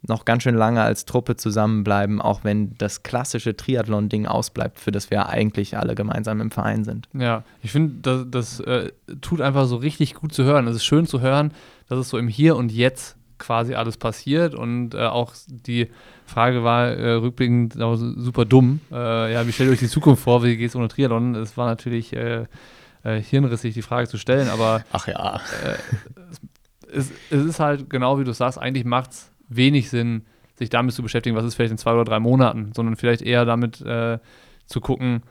noch 0.07 0.25
ganz 0.25 0.43
schön 0.43 0.55
lange 0.55 0.81
als 0.81 1.05
Truppe 1.05 1.35
zusammenbleiben, 1.35 2.21
auch 2.21 2.43
wenn 2.43 2.77
das 2.77 3.03
klassische 3.03 3.55
Triathlon-Ding 3.55 4.25
ausbleibt, 4.25 4.79
für 4.79 4.91
das 4.91 5.09
wir 5.09 5.29
eigentlich 5.29 5.77
alle 5.77 5.95
gemeinsam 5.95 6.41
im 6.41 6.51
Verein 6.51 6.83
sind. 6.83 7.07
Ja, 7.13 7.43
ich 7.61 7.71
finde, 7.71 7.95
das, 8.01 8.25
das 8.29 8.59
äh, 8.61 8.91
tut 9.21 9.41
einfach 9.41 9.65
so 9.65 9.77
richtig 9.77 10.15
gut 10.15 10.33
zu 10.33 10.43
hören. 10.43 10.67
Es 10.67 10.75
ist 10.75 10.85
schön 10.85 11.07
zu 11.07 11.21
hören, 11.21 11.53
dass 11.87 11.99
es 11.99 12.09
so 12.09 12.17
im 12.17 12.27
Hier 12.27 12.57
und 12.57 12.71
Jetzt 12.71 13.15
quasi 13.37 13.75
alles 13.75 13.97
passiert 13.97 14.55
und 14.55 14.93
äh, 14.93 15.05
auch 15.05 15.33
die 15.47 15.89
Frage 16.25 16.63
war 16.63 16.87
äh, 16.87 17.13
rückblickend 17.13 17.73
super 17.73 18.45
dumm. 18.45 18.79
Äh, 18.91 19.33
ja, 19.33 19.45
wie 19.47 19.51
stellt 19.51 19.69
ihr 19.69 19.73
euch 19.73 19.79
die 19.79 19.87
Zukunft 19.87 20.23
vor? 20.23 20.43
Wie 20.43 20.55
geht 20.55 20.69
es 20.69 20.75
ohne 20.75 20.87
Triathlon? 20.87 21.35
Es 21.35 21.57
war 21.57 21.67
natürlich 21.67 22.13
äh, 22.13 22.45
äh, 23.03 23.21
hirnrissig, 23.21 23.73
die 23.73 23.81
Frage 23.81 24.07
zu 24.07 24.17
stellen, 24.17 24.49
aber 24.49 24.83
ach 24.91 25.07
ja. 25.07 25.41
es, 26.93 27.11
es 27.29 27.43
ist 27.43 27.59
halt 27.59 27.89
genau 27.89 28.19
wie 28.19 28.23
du 28.23 28.33
sagst, 28.33 28.57
eigentlich 28.57 28.85
macht 28.85 29.11
es 29.11 29.32
wenig 29.55 29.89
Sinn, 29.89 30.23
sich 30.55 30.69
damit 30.69 30.93
zu 30.93 31.01
beschäftigen, 31.01 31.35
was 31.35 31.45
ist 31.45 31.55
vielleicht 31.55 31.71
in 31.71 31.77
zwei 31.77 31.93
oder 31.93 32.05
drei 32.05 32.19
Monaten, 32.19 32.71
sondern 32.73 32.95
vielleicht 32.95 33.21
eher 33.21 33.45
damit 33.45 33.81
äh, 33.81 34.19
zu 34.65 34.81
gucken, 34.81 35.23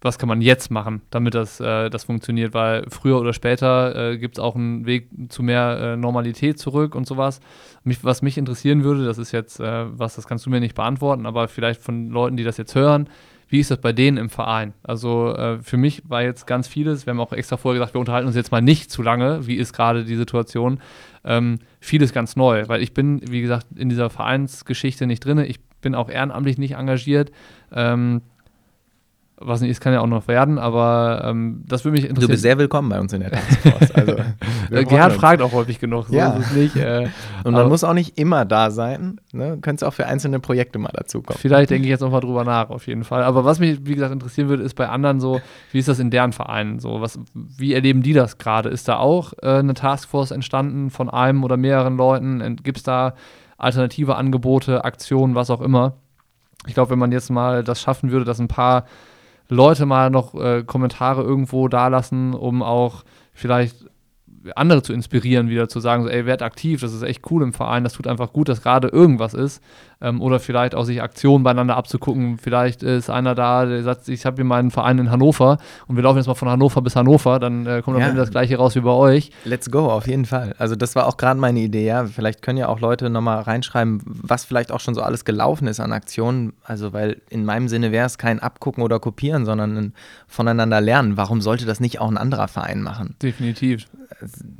was 0.00 0.18
kann 0.18 0.28
man 0.28 0.40
jetzt 0.40 0.70
machen, 0.70 1.02
damit 1.10 1.34
das, 1.34 1.58
äh, 1.58 1.90
das 1.90 2.04
funktioniert, 2.04 2.54
weil 2.54 2.84
früher 2.88 3.18
oder 3.18 3.32
später 3.32 4.12
äh, 4.12 4.18
gibt 4.18 4.38
es 4.38 4.42
auch 4.42 4.54
einen 4.54 4.86
Weg 4.86 5.08
zu 5.28 5.42
mehr 5.42 5.78
äh, 5.80 5.96
Normalität 5.96 6.58
zurück 6.58 6.94
und 6.94 7.06
sowas. 7.06 7.40
Mich, 7.82 8.04
was 8.04 8.22
mich 8.22 8.38
interessieren 8.38 8.84
würde, 8.84 9.04
das 9.04 9.18
ist 9.18 9.32
jetzt 9.32 9.58
äh, 9.58 9.86
was, 9.98 10.14
das 10.14 10.28
kannst 10.28 10.46
du 10.46 10.50
mir 10.50 10.60
nicht 10.60 10.76
beantworten, 10.76 11.26
aber 11.26 11.48
vielleicht 11.48 11.82
von 11.82 12.10
Leuten, 12.10 12.36
die 12.36 12.44
das 12.44 12.58
jetzt 12.58 12.76
hören, 12.76 13.08
wie 13.48 13.60
ist 13.60 13.70
das 13.70 13.80
bei 13.80 13.92
denen 13.92 14.18
im 14.18 14.30
Verein? 14.30 14.74
Also 14.82 15.34
äh, 15.34 15.58
für 15.62 15.76
mich 15.76 16.02
war 16.08 16.22
jetzt 16.22 16.46
ganz 16.46 16.68
vieles, 16.68 17.06
wir 17.06 17.12
haben 17.12 17.20
auch 17.20 17.32
extra 17.32 17.56
vorher 17.56 17.80
gesagt, 17.80 17.94
wir 17.94 18.00
unterhalten 18.00 18.26
uns 18.26 18.36
jetzt 18.36 18.52
mal 18.52 18.60
nicht 18.60 18.90
zu 18.90 19.02
lange, 19.02 19.46
wie 19.46 19.56
ist 19.56 19.72
gerade 19.72 20.04
die 20.04 20.16
Situation. 20.16 20.80
Ähm, 21.24 21.58
vieles 21.80 22.12
ganz 22.12 22.36
neu, 22.36 22.68
weil 22.68 22.82
ich 22.82 22.94
bin, 22.94 23.22
wie 23.30 23.40
gesagt, 23.40 23.66
in 23.74 23.88
dieser 23.88 24.10
Vereinsgeschichte 24.10 25.06
nicht 25.06 25.24
drin. 25.24 25.38
Ich 25.38 25.60
bin 25.80 25.94
auch 25.94 26.10
ehrenamtlich 26.10 26.58
nicht 26.58 26.74
engagiert. 26.74 27.30
Ähm, 27.72 28.22
was 29.40 29.60
nicht, 29.60 29.70
es 29.70 29.80
kann 29.80 29.92
ja 29.92 30.00
auch 30.00 30.06
noch 30.06 30.26
werden, 30.26 30.58
aber 30.58 31.22
ähm, 31.24 31.62
das 31.66 31.84
würde 31.84 31.92
mich 31.92 32.08
interessieren. 32.08 32.28
Du 32.28 32.32
bist 32.32 32.42
sehr 32.42 32.58
willkommen 32.58 32.88
bei 32.88 32.98
uns 32.98 33.12
in 33.12 33.20
der 33.20 33.30
Taskforce. 33.30 33.90
Also, 33.92 34.16
Gerhard 34.88 35.12
fragt 35.12 35.42
auch 35.42 35.52
häufig 35.52 35.78
genug, 35.78 36.06
so 36.08 36.14
ja. 36.14 36.30
ist 36.34 36.46
es 36.46 36.52
nicht. 36.52 36.76
Äh, 36.76 37.08
Und 37.44 37.52
man 37.52 37.68
muss 37.68 37.84
auch 37.84 37.94
nicht 37.94 38.18
immer 38.18 38.44
da 38.44 38.70
sein. 38.70 39.20
Ne? 39.32 39.54
Du 39.54 39.60
könntest 39.60 39.84
auch 39.84 39.94
für 39.94 40.06
einzelne 40.06 40.40
Projekte 40.40 40.78
mal 40.78 40.90
dazukommen. 40.92 41.38
Vielleicht 41.40 41.70
denke 41.70 41.84
ich 41.84 41.90
jetzt 41.90 42.00
nochmal 42.00 42.20
drüber 42.20 42.44
nach, 42.44 42.70
auf 42.70 42.86
jeden 42.86 43.04
Fall. 43.04 43.22
Aber 43.22 43.44
was 43.44 43.60
mich, 43.60 43.86
wie 43.86 43.94
gesagt, 43.94 44.12
interessieren 44.12 44.48
würde, 44.48 44.64
ist 44.64 44.74
bei 44.74 44.88
anderen 44.88 45.20
so, 45.20 45.40
wie 45.72 45.78
ist 45.78 45.88
das 45.88 46.00
in 46.00 46.10
deren 46.10 46.32
Vereinen? 46.32 46.80
So, 46.80 47.00
was, 47.00 47.18
wie 47.34 47.74
erleben 47.74 48.02
die 48.02 48.14
das 48.14 48.38
gerade? 48.38 48.68
Ist 48.70 48.88
da 48.88 48.96
auch 48.96 49.34
äh, 49.42 49.58
eine 49.58 49.74
Taskforce 49.74 50.32
entstanden 50.32 50.90
von 50.90 51.08
einem 51.08 51.44
oder 51.44 51.56
mehreren 51.56 51.96
Leuten? 51.96 52.56
Gibt 52.62 52.78
es 52.78 52.82
da 52.82 53.14
alternative 53.56 54.16
Angebote, 54.16 54.84
Aktionen, 54.84 55.34
was 55.36 55.50
auch 55.50 55.60
immer? 55.60 55.94
Ich 56.66 56.74
glaube, 56.74 56.90
wenn 56.90 56.98
man 56.98 57.12
jetzt 57.12 57.30
mal 57.30 57.62
das 57.62 57.80
schaffen 57.80 58.10
würde, 58.10 58.24
dass 58.24 58.40
ein 58.40 58.48
paar 58.48 58.84
Leute 59.48 59.86
mal 59.86 60.10
noch 60.10 60.34
äh, 60.34 60.62
Kommentare 60.64 61.22
irgendwo 61.22 61.68
dalassen, 61.68 62.34
um 62.34 62.62
auch 62.62 63.04
vielleicht 63.32 63.86
andere 64.54 64.82
zu 64.82 64.92
inspirieren, 64.92 65.48
wieder 65.48 65.68
zu 65.68 65.80
sagen, 65.80 66.04
so, 66.04 66.08
ey, 66.08 66.26
werd 66.26 66.42
aktiv, 66.42 66.80
das 66.80 66.92
ist 66.92 67.02
echt 67.02 67.30
cool 67.30 67.42
im 67.42 67.52
Verein, 67.52 67.84
das 67.84 67.92
tut 67.92 68.06
einfach 68.06 68.32
gut, 68.32 68.48
dass 68.48 68.62
gerade 68.62 68.88
irgendwas 68.88 69.34
ist. 69.34 69.62
Ähm, 70.00 70.20
oder 70.22 70.38
vielleicht 70.38 70.76
auch 70.76 70.84
sich 70.84 71.02
Aktionen 71.02 71.42
beieinander 71.42 71.76
abzugucken. 71.76 72.38
Vielleicht 72.38 72.84
ist 72.84 73.10
einer 73.10 73.34
da, 73.34 73.66
der 73.66 73.82
sagt, 73.82 74.08
ich 74.08 74.24
habe 74.24 74.36
hier 74.36 74.44
meinen 74.44 74.70
Verein 74.70 74.98
in 74.98 75.10
Hannover 75.10 75.58
und 75.88 75.96
wir 75.96 76.04
laufen 76.04 76.18
jetzt 76.18 76.28
mal 76.28 76.34
von 76.34 76.48
Hannover 76.48 76.82
bis 76.82 76.94
Hannover, 76.94 77.40
dann 77.40 77.66
äh, 77.66 77.82
kommt 77.82 77.98
ja. 77.98 78.12
das 78.12 78.30
gleiche 78.30 78.56
raus 78.56 78.76
wie 78.76 78.80
bei 78.80 78.92
euch. 78.92 79.30
Let's 79.44 79.70
go, 79.70 79.90
auf 79.90 80.06
jeden 80.06 80.24
Fall. 80.24 80.54
Also 80.58 80.76
das 80.76 80.94
war 80.94 81.06
auch 81.06 81.16
gerade 81.16 81.40
meine 81.40 81.58
Idee, 81.58 81.86
ja. 81.86 82.06
Vielleicht 82.06 82.42
können 82.42 82.58
ja 82.58 82.68
auch 82.68 82.78
Leute 82.78 83.10
nochmal 83.10 83.40
reinschreiben, 83.40 84.00
was 84.04 84.44
vielleicht 84.44 84.70
auch 84.70 84.80
schon 84.80 84.94
so 84.94 85.02
alles 85.02 85.24
gelaufen 85.24 85.66
ist 85.66 85.80
an 85.80 85.92
Aktionen. 85.92 86.52
Also 86.62 86.92
weil 86.92 87.20
in 87.28 87.44
meinem 87.44 87.66
Sinne 87.66 87.90
wäre 87.90 88.06
es 88.06 88.18
kein 88.18 88.38
Abgucken 88.38 88.84
oder 88.84 89.00
Kopieren, 89.00 89.44
sondern 89.44 89.76
ein 89.76 89.94
voneinander 90.28 90.80
lernen. 90.80 91.16
Warum 91.16 91.40
sollte 91.40 91.66
das 91.66 91.80
nicht 91.80 92.00
auch 92.00 92.08
ein 92.08 92.18
anderer 92.18 92.46
Verein 92.46 92.82
machen? 92.82 93.16
Definitiv 93.20 93.86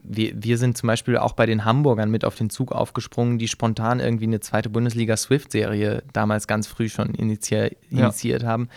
wir, 0.03 0.33
wir 0.37 0.59
sind 0.59 0.77
zum 0.77 0.87
Beispiel 0.87 1.17
auch 1.17 1.33
bei 1.33 1.47
den 1.47 1.65
Hamburgern 1.65 2.11
mit 2.11 2.25
auf 2.25 2.35
den 2.35 2.51
Zug 2.51 2.73
aufgesprungen, 2.73 3.39
die 3.39 3.49
spontan 3.49 4.01
irgendwie 4.01 4.25
eine 4.27 4.41
zweite 4.41 4.71
Bundesliga 4.71 5.17
Swift-Serie 5.29 6.03
damals 6.13 6.47
ganz 6.47 6.67
früh 6.67 6.89
schon 6.89 7.15
initiier, 7.15 7.71
initiiert 7.91 8.43
ja. 8.43 8.49
haben. 8.49 8.69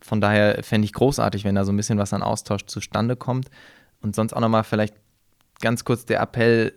Von 0.00 0.20
daher 0.20 0.62
fände 0.62 0.84
ich 0.84 0.92
großartig, 0.92 1.44
wenn 1.44 1.54
da 1.54 1.64
so 1.64 1.72
ein 1.72 1.76
bisschen 1.76 1.98
was 1.98 2.12
an 2.12 2.22
Austausch 2.22 2.66
zustande 2.66 3.16
kommt. 3.16 3.48
Und 4.02 4.14
sonst 4.14 4.34
auch 4.34 4.40
nochmal 4.40 4.64
vielleicht 4.64 4.94
ganz 5.60 5.84
kurz 5.84 6.04
der 6.04 6.20
Appell, 6.20 6.74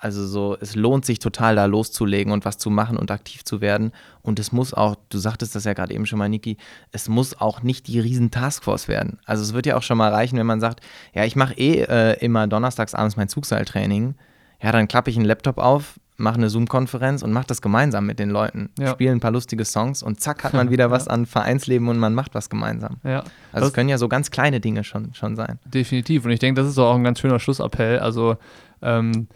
also 0.00 0.24
so, 0.24 0.56
es 0.60 0.76
lohnt 0.76 1.04
sich 1.04 1.18
total, 1.18 1.56
da 1.56 1.64
loszulegen 1.64 2.32
und 2.32 2.44
was 2.44 2.58
zu 2.58 2.70
machen 2.70 2.96
und 2.96 3.10
aktiv 3.10 3.42
zu 3.42 3.60
werden. 3.60 3.90
Und 4.22 4.38
es 4.38 4.52
muss 4.52 4.74
auch, 4.74 4.96
du 5.08 5.18
sagtest 5.18 5.56
das 5.56 5.64
ja 5.64 5.72
gerade 5.72 5.92
eben 5.92 6.06
schon 6.06 6.18
mal, 6.18 6.28
Niki, 6.28 6.56
es 6.92 7.08
muss 7.08 7.40
auch 7.40 7.62
nicht 7.62 7.88
die 7.88 7.98
riesen 7.98 8.30
Taskforce 8.30 8.86
werden. 8.86 9.18
Also 9.24 9.42
es 9.42 9.54
wird 9.54 9.66
ja 9.66 9.76
auch 9.76 9.82
schon 9.82 9.98
mal 9.98 10.12
reichen, 10.12 10.38
wenn 10.38 10.46
man 10.46 10.60
sagt, 10.60 10.80
ja, 11.14 11.24
ich 11.24 11.34
mache 11.34 11.54
eh 11.54 11.82
äh, 11.82 12.24
immer 12.24 12.46
donnerstags 12.46 12.94
abends 12.94 13.16
mein 13.16 13.28
Zugseiltraining. 13.28 14.14
Ja, 14.62 14.72
dann 14.72 14.86
klappe 14.86 15.10
ich 15.10 15.16
einen 15.16 15.24
Laptop 15.24 15.58
auf, 15.58 15.98
mache 16.18 16.34
eine 16.34 16.50
Zoom-Konferenz 16.50 17.22
und 17.22 17.32
mache 17.32 17.46
das 17.46 17.62
gemeinsam 17.62 18.04
mit 18.04 18.18
den 18.18 18.28
Leuten. 18.28 18.70
Ja. 18.78 18.90
Spiele 18.90 19.12
ein 19.12 19.20
paar 19.20 19.30
lustige 19.30 19.64
Songs 19.64 20.02
und 20.02 20.20
zack 20.20 20.44
hat 20.44 20.52
man 20.52 20.70
wieder 20.70 20.90
was 20.90 21.08
an 21.08 21.26
Vereinsleben 21.26 21.88
und 21.88 21.98
man 21.98 22.12
macht 22.12 22.34
was 22.34 22.50
gemeinsam. 22.50 22.96
Ja. 23.04 23.22
Also 23.52 23.68
es 23.68 23.72
können 23.72 23.88
ja 23.88 23.98
so 23.98 24.08
ganz 24.08 24.30
kleine 24.30 24.60
Dinge 24.60 24.84
schon, 24.84 25.14
schon 25.14 25.36
sein. 25.36 25.58
Definitiv. 25.64 26.24
Und 26.24 26.32
ich 26.32 26.40
denke, 26.40 26.60
das 26.60 26.68
ist 26.68 26.78
auch 26.78 26.94
ein 26.94 27.04
ganz 27.04 27.20
schöner 27.20 27.38
Schlussappell. 27.38 28.00
Also 28.00 28.36
ähm, 28.82 29.28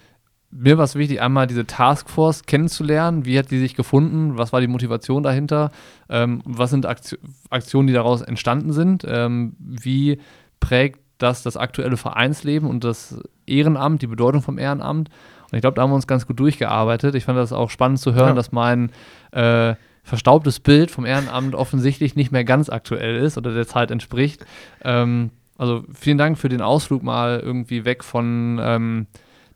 mir 0.50 0.76
war 0.76 0.84
es 0.84 0.96
wichtig, 0.96 1.22
einmal 1.22 1.46
diese 1.46 1.66
Taskforce 1.66 2.42
kennenzulernen. 2.42 3.24
Wie 3.24 3.38
hat 3.38 3.50
die 3.50 3.58
sich 3.58 3.74
gefunden? 3.74 4.36
Was 4.36 4.52
war 4.52 4.60
die 4.60 4.66
Motivation 4.66 5.22
dahinter? 5.22 5.70
Ähm, 6.08 6.42
was 6.44 6.70
sind 6.70 6.84
Aktio 6.84 7.16
Aktionen, 7.48 7.86
die 7.86 7.94
daraus 7.94 8.22
entstanden 8.22 8.72
sind? 8.72 9.04
Ähm, 9.08 9.54
wie 9.58 10.20
prägt 10.60 11.00
das 11.18 11.42
das 11.44 11.56
aktuelle 11.56 11.96
Vereinsleben 11.96 12.68
und 12.68 12.82
das 12.82 13.20
Ehrenamt, 13.46 14.02
die 14.02 14.08
Bedeutung 14.08 14.42
vom 14.42 14.58
Ehrenamt? 14.58 15.08
Und 15.52 15.56
ich 15.58 15.60
glaube, 15.60 15.74
da 15.76 15.82
haben 15.82 15.90
wir 15.90 15.94
uns 15.96 16.06
ganz 16.08 16.26
gut 16.26 16.40
durchgearbeitet. 16.40 17.14
Ich 17.14 17.24
fand 17.24 17.38
das 17.38 17.52
auch 17.52 17.70
spannend 17.70 18.00
zu 18.00 18.14
hören, 18.14 18.30
Ja. 18.30 18.34
dass 18.34 18.50
mein 18.52 18.90
äh, 19.32 19.74
verstaubtes 20.02 20.58
Bild 20.58 20.90
vom 20.90 21.04
Ehrenamt 21.04 21.54
offensichtlich 21.54 22.16
nicht 22.16 22.32
mehr 22.32 22.42
ganz 22.44 22.70
aktuell 22.70 23.16
ist 23.16 23.38
oder 23.38 23.52
der 23.54 23.66
Zeit 23.68 23.90
entspricht. 23.90 24.44
Ähm, 24.82 25.30
also 25.58 25.84
vielen 25.94 26.18
Dank 26.18 26.38
für 26.38 26.48
den 26.48 26.62
Ausflug 26.62 27.02
mal 27.04 27.38
irgendwie 27.38 27.84
weg 27.84 28.02
von 28.02 28.58
ähm, 28.60 29.06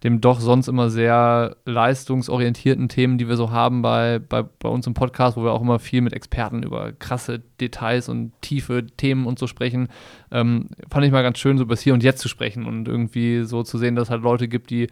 dem 0.05 0.21
doch 0.21 0.39
sonst 0.41 0.69
immer 0.69 0.91
sehr 0.91 1.57
leistungsorientierten 1.65 2.89
Themen, 2.89 3.19
die 3.19 3.29
wir 3.29 3.37
so 3.37 3.51
haben 3.51 3.83
bei, 3.83 4.19
bei, 4.21 4.43
bei 4.43 4.69
uns 4.69 4.87
im 4.87 4.95
Podcast, 4.95 5.37
wo 5.37 5.43
wir 5.43 5.53
auch 5.53 5.63
immer 5.63 5.79
viel 5.79 6.03
mit 6.03 6.13
Experten 6.13 6.63
über 6.63 6.93
krasse 6.93 7.41
Details 7.61 8.09
und 8.09 8.33
tiefe 8.43 8.87
Themen 8.99 9.27
und 9.27 9.39
so 9.39 9.47
sprechen. 9.47 9.89
Ähm, 10.31 10.69
fand 10.91 11.07
ich 11.07 11.13
mal 11.13 11.23
ganz 11.23 11.39
schön, 11.39 11.57
so 11.57 11.65
über 11.65 11.75
das 11.75 11.81
Hier 11.83 11.95
und 11.95 12.03
Jetzt 12.03 12.21
zu 12.21 12.29
sprechen 12.29 12.67
und 12.67 12.87
irgendwie 12.87 13.43
so 13.45 13.63
zu 13.63 13.79
sehen, 13.79 13.97
dass 13.97 14.05
es 14.09 14.11
halt 14.11 14.23
Leute 14.23 14.49
gibt, 14.49 14.71
die 14.71 14.89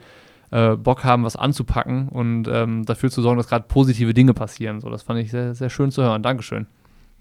äh, 0.55 0.77
Bock 0.77 1.03
haben, 1.03 1.25
was 1.25 1.35
anzupacken 1.35 2.09
und 2.09 2.47
ähm, 2.47 2.85
dafür 2.85 3.11
zu 3.11 3.21
sorgen, 3.23 3.39
dass 3.39 3.49
gerade 3.49 3.65
positive 3.67 4.15
Dinge 4.15 4.35
passieren. 4.35 4.81
So, 4.81 4.89
das 4.89 5.03
fand 5.03 5.19
ich 5.19 5.33
sehr, 5.33 5.53
sehr 5.55 5.69
schön 5.69 5.91
zu 5.91 6.03
hören. 6.03 6.23
Dankeschön. 6.23 6.69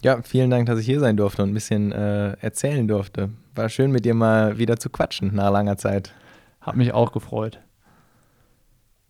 Ja, 0.03 0.21
vielen 0.21 0.51
Dank, 0.51 0.67
dass 0.67 0.79
ich 0.79 0.86
hier 0.86 0.99
sein 0.99 1.17
durfte 1.17 1.41
und 1.41 1.49
ein 1.49 1.53
bisschen 1.55 1.91
äh, 1.91 2.34
erzählen 2.41 2.88
durfte. 2.88 3.29
War 3.55 3.69
schön 3.69 3.91
mit 3.91 4.05
dir 4.05 4.13
mal 4.13 4.59
wieder 4.59 4.77
zu 4.77 4.91
quatschen 4.91 5.34
nach 5.34 5.51
langer 5.51 5.77
Zeit. 5.77 6.13
Hat 6.61 6.75
mich 6.75 6.93
auch 6.93 7.11
gefreut. 7.11 7.59